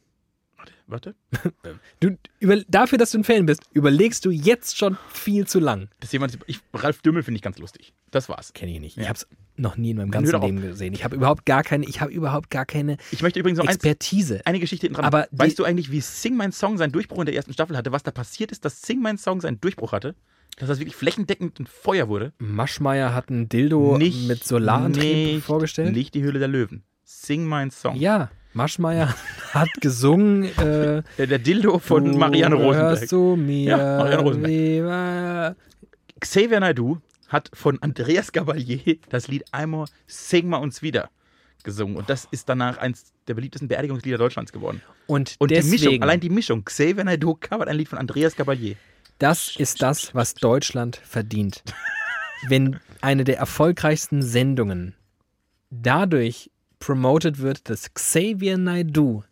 [0.86, 1.14] Warte.
[2.00, 5.88] Du, über, dafür, dass du ein Fan bist, überlegst du jetzt schon viel zu lang.
[5.98, 7.94] Das ist jemand, ich, Ralf Dümmel finde ich ganz lustig.
[8.10, 8.52] Das war's.
[8.52, 8.96] Kenne ich nicht.
[8.96, 9.02] Ja.
[9.02, 10.40] Ich habe es noch nie in meinem ganzen.
[10.40, 10.92] Leben gesehen.
[10.92, 13.76] Ich habe überhaupt gar keine, ich habe überhaupt gar keine Ich möchte übrigens noch eins,
[13.76, 14.42] Expertise.
[14.44, 15.06] eine Geschichte hinten dran.
[15.06, 17.90] Aber weißt du eigentlich, wie Sing Mein Song seinen Durchbruch in der ersten Staffel hatte?
[17.90, 20.14] Was da passiert ist, dass Sing Mein Song seinen Durchbruch hatte?
[20.56, 22.32] Dass das wirklich flächendeckend ein Feuer wurde?
[22.38, 25.94] Maschmeyer hat ein Dildo mit Solarantrieb nicht, vorgestellt.
[25.94, 26.82] Nicht die Höhle der Löwen.
[27.04, 27.96] Sing Mein Song.
[27.96, 29.14] Ja, Maschmeyer
[29.52, 30.44] hat gesungen.
[30.44, 33.06] Äh, Der, der Dildo von du Marianne Rosenberg.
[33.08, 33.70] zu mir.
[33.70, 35.56] Ja, Marianne Rosenberg.
[36.20, 36.98] Xavier Naidoo
[37.28, 41.10] hat von Andreas Gabalier das Lied einmal Sing mal uns wieder
[41.64, 41.96] gesungen.
[41.96, 44.80] Und das ist danach eins der beliebtesten Beerdigungslieder Deutschlands geworden.
[45.06, 48.36] Und, Und die deswegen, Mischung, allein die Mischung, Xavier Naidoo covert ein Lied von Andreas
[48.36, 48.76] Gabalier.
[49.18, 51.62] Das ist das, was Deutschland verdient.
[52.48, 54.94] Wenn eine der erfolgreichsten Sendungen
[55.70, 59.24] dadurch promoted wird, dass Xavier Naidoo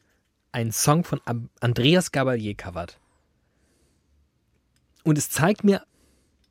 [0.52, 1.20] einen Song von
[1.60, 2.98] Andreas Gabalier covert.
[5.02, 5.84] Und es zeigt mir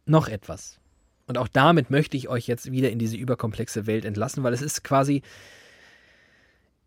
[0.05, 0.79] noch etwas.
[1.25, 4.61] Und auch damit möchte ich euch jetzt wieder in diese überkomplexe Welt entlassen, weil es
[4.61, 5.21] ist quasi,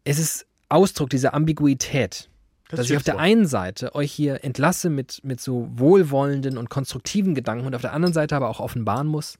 [0.05, 2.29] es ist Ausdruck dieser Ambiguität.
[2.69, 6.69] Das dass ich auf der einen Seite euch hier entlasse mit, mit so wohlwollenden und
[6.69, 9.39] konstruktiven Gedanken und auf der anderen Seite aber auch offenbaren muss,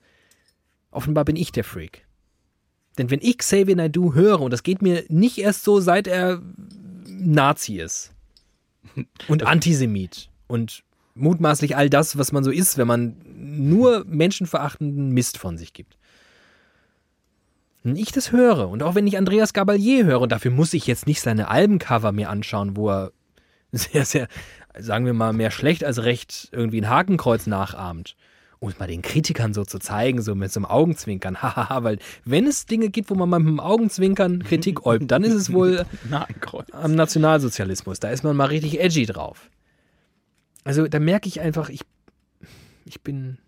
[0.93, 2.07] offenbar bin ich der Freak.
[2.99, 6.41] Denn wenn ich Xavier Naidoo höre, und das geht mir nicht erst so, seit er
[7.09, 8.13] Nazi ist
[9.29, 15.39] und Antisemit und mutmaßlich all das, was man so ist, wenn man nur menschenverachtenden Mist
[15.39, 15.97] von sich gibt.
[17.83, 20.87] Wenn ich das höre und auch wenn ich Andreas Gabalier höre, und dafür muss ich
[20.87, 23.13] jetzt nicht seine Albencover mir anschauen, wo er
[23.77, 24.29] sehr, sehr,
[24.79, 28.17] sagen wir mal, mehr schlecht als recht irgendwie ein Hakenkreuz nachahmt.
[28.59, 31.37] Um es mal den Kritikern so zu zeigen, so mit so einem Augenzwinkern.
[31.43, 35.25] Hahaha, weil wenn es Dinge gibt, wo man mal mit dem Augenzwinkern Kritik äubt, dann
[35.25, 35.85] ist es wohl
[36.73, 38.01] am Nationalsozialismus.
[38.01, 39.51] Da ist man mal richtig edgy drauf.
[40.65, 41.83] Also da merke ich einfach, ich,
[42.87, 43.39] ich bin,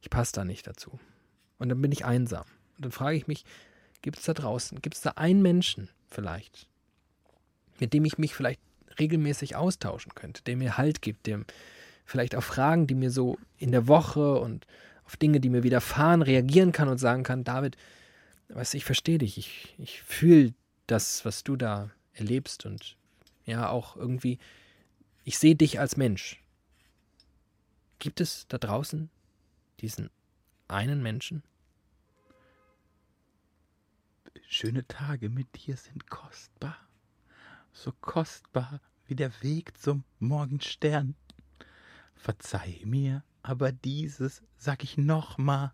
[0.00, 0.98] ich passe da nicht dazu.
[1.58, 2.44] Und dann bin ich einsam.
[2.76, 3.44] Und dann frage ich mich,
[4.02, 6.66] gibt es da draußen, gibt es da einen Menschen vielleicht,
[7.78, 8.60] mit dem ich mich vielleicht
[8.98, 11.44] regelmäßig austauschen könnte, der mir Halt gibt, dem
[12.04, 14.66] vielleicht auf Fragen, die mir so in der Woche und
[15.04, 17.76] auf Dinge, die mir widerfahren, reagieren kann und sagen kann, David,
[18.48, 20.54] weißt du, ich verstehe dich, ich, ich fühle
[20.86, 22.96] das, was du da erlebst und
[23.44, 24.38] ja auch irgendwie,
[25.24, 26.42] ich sehe dich als Mensch.
[27.98, 29.10] Gibt es da draußen
[29.80, 30.10] diesen
[30.68, 31.42] einen Menschen?
[34.48, 36.76] Schöne Tage mit dir sind kostbar.
[37.72, 41.14] So kostbar wie der Weg zum Morgenstern.
[42.14, 45.72] Verzeih mir, aber dieses sag ich nochmal.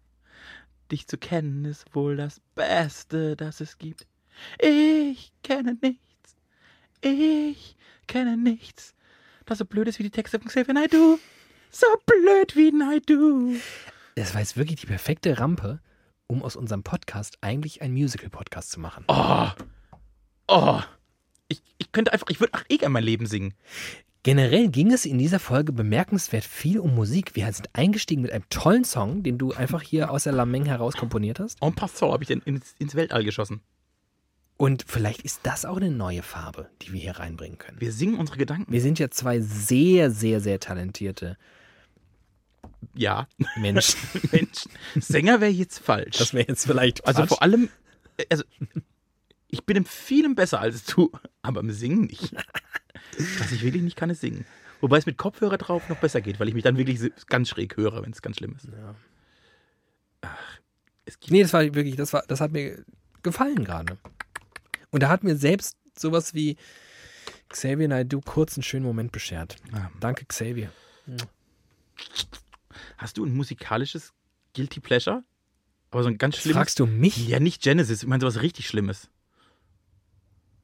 [0.90, 4.06] Dich zu kennen ist wohl das Beste, das es gibt.
[4.58, 6.36] Ich kenne nichts.
[7.00, 7.76] Ich
[8.06, 8.94] kenne nichts.
[9.46, 11.18] Das so blöd ist wie die Texte von Xavier Naidoo.
[11.70, 13.54] So blöd wie Naidoo.
[14.14, 15.80] Das war jetzt wirklich die perfekte Rampe,
[16.26, 19.04] um aus unserem Podcast eigentlich einen Musical-Podcast zu machen.
[19.08, 19.48] Oh.
[20.48, 20.80] Oh.
[21.48, 23.54] Ich, ich könnte einfach, ich würde auch eh gerne mein Leben singen.
[24.22, 27.36] Generell ging es in dieser Folge bemerkenswert viel um Musik.
[27.36, 30.94] Wir sind eingestiegen mit einem tollen Song, den du einfach hier aus der Lameng heraus
[30.96, 31.62] komponiert hast.
[31.62, 33.60] En passant habe ich den ins, ins Weltall geschossen.
[34.56, 37.80] Und vielleicht ist das auch eine neue Farbe, die wir hier reinbringen können.
[37.80, 38.72] Wir singen unsere Gedanken.
[38.72, 41.36] Wir sind ja zwei sehr, sehr, sehr talentierte
[42.94, 44.00] Ja, Menschen.
[44.32, 44.72] Menschen.
[44.96, 46.16] Sänger wäre jetzt falsch.
[46.16, 47.28] Das wäre jetzt vielleicht also Quatsch.
[47.28, 47.68] vor allem,
[48.16, 48.44] äh, also
[49.56, 52.34] ich bin im vielem besser als du, aber im Singen nicht.
[53.38, 54.44] Was ich wirklich nicht kann, ist singen.
[54.82, 57.78] Wobei es mit Kopfhörer drauf noch besser geht, weil ich mich dann wirklich ganz schräg
[57.78, 58.66] höre, wenn es ganz schlimm ist.
[58.66, 58.94] Ja.
[61.06, 62.84] Es gibt Nee, das war wirklich, das war, das hat mir
[63.22, 63.96] gefallen gerade.
[64.90, 66.56] Und da hat mir selbst sowas wie
[67.48, 69.56] Xavier Naidoo kurz einen schönen Moment beschert.
[69.72, 69.90] Ah.
[70.00, 70.70] Danke, Xavier.
[72.98, 74.12] Hast du ein musikalisches
[74.54, 75.24] Guilty Pleasure?
[75.90, 76.56] Aber so ein ganz schlimmes.
[76.56, 77.28] Fragst du mich?
[77.28, 78.02] Ja, nicht Genesis.
[78.02, 79.08] Ich meine, sowas richtig Schlimmes.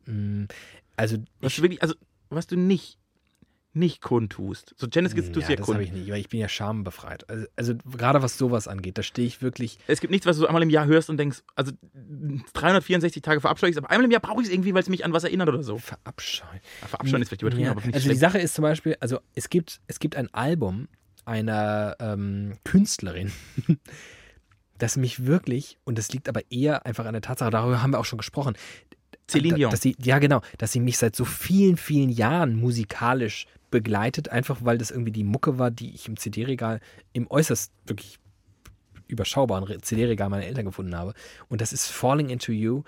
[0.07, 0.45] Mm,
[0.97, 1.95] Also, Was ich, du wirklich, also,
[2.31, 2.99] was du nicht,
[3.75, 4.75] nicht kundtust.
[4.77, 5.87] So Genesis tust du ja, ja das habe kund.
[5.89, 7.29] ich nicht, weil ich bin ja schambefreit.
[7.31, 9.79] Also, also gerade was sowas angeht, da stehe ich wirklich.
[9.87, 11.73] Es gibt nichts, was du einmal im Jahr hörst und denkst, also
[12.53, 14.89] 364 Tage verabscheue ich es, aber einmal im Jahr brauche ich es irgendwie, weil es
[14.91, 15.79] mich an was erinnert oder so.
[15.79, 16.61] Verabscheuen.
[16.83, 18.21] Ja, Verabscheuen ist vielleicht übertrieben, Ja, aber also die schlecht.
[18.21, 20.89] Sache ist zum Beispiel, also es gibt, es gibt ein Album
[21.25, 23.33] einer ähm, Künstlerin,
[24.79, 28.01] das mich wirklich, und das liegt aber eher einfach an der Tatsache, darüber haben wir
[28.01, 28.55] auch schon gesprochen,
[29.31, 29.77] Celine da- Dion.
[29.77, 34.77] Sie, ja, genau, dass sie mich seit so vielen, vielen Jahren musikalisch begleitet, einfach weil
[34.79, 36.81] das irgendwie die Mucke war, die ich im CD-Regal
[37.15, 38.19] im äußerst wirklich
[39.09, 41.15] überschaubaren Re- CD-Regal meiner Eltern gefunden habe.
[41.49, 42.83] Und das ist Falling Into You,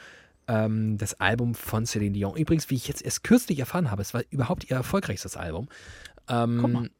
[0.49, 2.37] ähm, das Album von Celine Dion.
[2.37, 5.69] Übrigens, wie ich jetzt erst kürzlich erfahren habe, es war überhaupt ihr erfolgreichstes Album.
[6.29, 6.91] Ähm.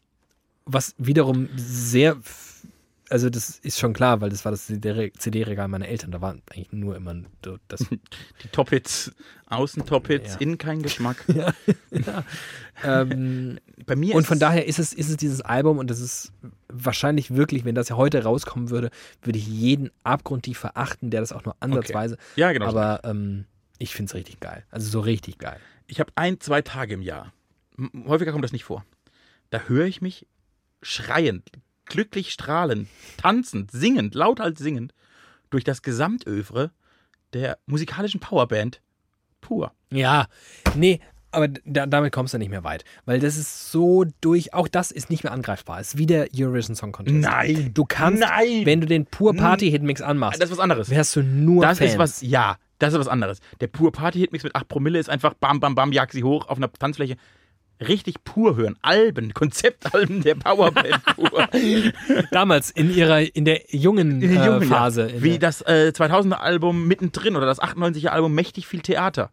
[0.67, 2.17] Was wiederum sehr,
[3.11, 6.11] also das ist schon klar, weil das war das CD-Regal meiner Eltern.
[6.11, 7.15] Da war eigentlich nur immer
[7.69, 7.81] das
[8.43, 9.13] Die Top-Hits,
[9.47, 10.41] Außen-Top-Hits, Ja.
[10.41, 11.25] innen kein Geschmack.
[12.85, 16.33] ähm, Bei mir und von daher ist es, ist es dieses Album und das ist
[16.69, 18.91] wahrscheinlich wirklich, wenn das ja heute rauskommen würde,
[19.23, 22.17] würde ich jeden abgrundtief verachten, der das auch nur ansatzweise.
[22.37, 22.67] Ja, genau.
[22.67, 23.45] Aber ähm,
[23.79, 24.65] ich finde es richtig geil.
[24.71, 25.61] Also so richtig geil.
[25.87, 27.33] ich habe ein, zwei Tage im Jahr.
[28.07, 28.85] Häufiger kommt das nicht vor.
[29.51, 30.27] Da höre ich mich
[30.83, 31.51] schreiend,
[31.87, 34.93] glücklich strahlend, tanzend, singend, lauthals singend
[35.51, 36.71] durch das Gesamtövre
[37.33, 38.81] der musikalischen Powerband
[39.41, 39.73] pur.
[39.91, 40.27] Ja,
[40.77, 42.85] nee, aber da, damit kommst du nicht mehr weit.
[43.07, 45.81] Weil das ist so durch, auch das ist nicht mehr angreifbar.
[45.81, 47.17] Es ist wie der Eurovision Song Contest.
[47.17, 47.73] Nein.
[47.75, 48.63] Du kannst, Nein.
[48.65, 50.91] wenn du den pur Party Hitmix anmachst, Das ist was anderes.
[50.91, 51.93] wärst du nur Das Fans.
[51.93, 53.39] ist was, ja, das ist was anderes.
[53.61, 56.57] Der pur Party-Hitmix mit 8 Promille ist einfach bam, bam, bam, jag sie hoch auf
[56.59, 57.17] einer Tanzfläche.
[57.81, 58.77] Richtig pur hören.
[58.83, 61.49] Alben, Konzeptalben der Powerband pur.
[62.31, 65.03] Damals in ihrer, in der jungen, In den äh, jungen Phase.
[65.03, 65.15] Jahren.
[65.17, 69.31] in Wie der- das äh, 2000er Album mittendrin oder das 98er Album Mächtig viel Theater.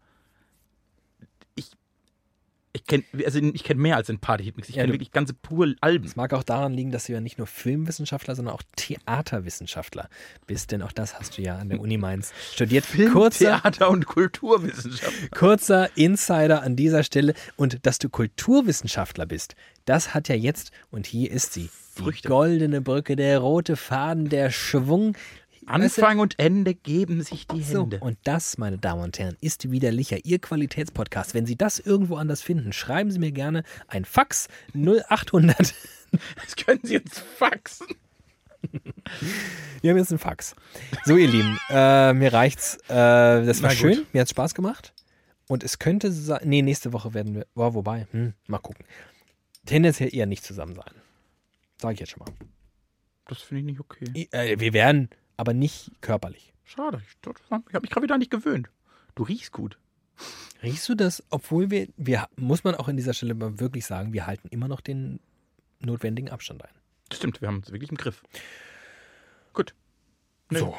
[2.81, 4.69] Ich, kenne also ich kenn mehr als den Party-Hitmix.
[4.69, 6.05] Ich Ja, kenne wirklich ganze pur Alben.
[6.05, 10.09] Es mag auch daran liegen, dass du ja nicht nur Filmwissenschaftler, sondern auch Theaterwissenschaftler
[10.47, 12.85] bist, denn auch das hast du ja an der Uni Mainz studiert.
[13.11, 15.31] kurzer, Theater und Kulturwissenschaft.
[15.31, 17.33] kurzer Insider an dieser Stelle.
[17.55, 19.55] Und dass du Kulturwissenschaftler bist,
[19.85, 22.29] das hat ja jetzt, und hier ist sie, die Früchte.
[22.29, 25.15] goldene Brücke, der rote Faden, der Schwung.
[25.71, 27.99] Anfang und Ende geben sich die So, Hände.
[27.99, 31.33] und das, meine Damen und Herren, ist widerlicher, Ihr Qualitätspodcast.
[31.33, 35.73] Wenn Sie das irgendwo anders finden, schreiben Sie mir gerne ein Fax 0800.
[36.43, 37.87] Das können Sie uns faxen.
[39.81, 40.55] Wir haben jetzt einen Fax.
[41.05, 42.75] So, ihr Lieben, äh, mir reicht's.
[42.89, 43.77] Äh, das war Na gut.
[43.95, 44.93] schön, mir hat's Spaß gemacht.
[45.47, 48.85] Und es könnte sein, nee, nächste Woche werden wir, boah, wobei, hm, mal gucken.
[49.65, 50.91] Tendenziell eher nicht zusammen sein.
[51.81, 52.31] Sag ich jetzt schon mal.
[53.27, 54.05] Das finde ich nicht okay.
[54.13, 56.53] I- Äh, wir werden, aber nicht körperlich.
[56.63, 57.01] Schade.
[57.05, 58.69] Ich, ich habe mich gerade wieder nicht gewöhnt.
[59.15, 59.77] Du riechst gut.
[60.63, 64.13] Riechst du das, obwohl wir, wir, muss man auch an dieser Stelle mal wirklich sagen,
[64.13, 65.19] wir halten immer noch den
[65.79, 66.73] notwendigen Abstand ein.
[67.09, 68.23] Das stimmt, wir haben es wirklich im Griff.
[69.53, 69.73] Gut.
[70.49, 70.75] Nee, So.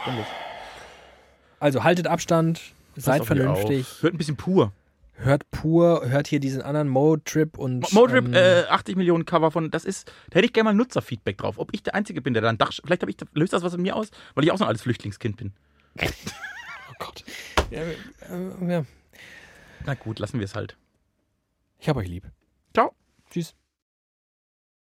[1.58, 2.60] Also haltet Abstand,
[2.94, 4.02] Passt seid vernünftig.
[4.02, 4.72] Hört ein bisschen pur.
[5.24, 7.92] Hört pur, hört hier diesen anderen Mo-Trip und.
[7.92, 11.38] Motrip, ähm, äh, 80 Millionen Cover von, das ist, da hätte ich gerne mal Nutzerfeedback
[11.38, 11.58] drauf.
[11.58, 13.82] Ob ich der Einzige bin, der da ein Dach, vielleicht ich, löst das was in
[13.82, 15.52] mir aus, weil ich auch so ein altes Flüchtlingskind bin.
[16.90, 17.24] Oh Gott.
[17.70, 18.84] Ja, äh, ja.
[19.86, 20.76] Na gut, lassen wir es halt.
[21.78, 22.30] Ich hab euch lieb.
[22.74, 22.94] Ciao.
[23.30, 23.56] Tschüss.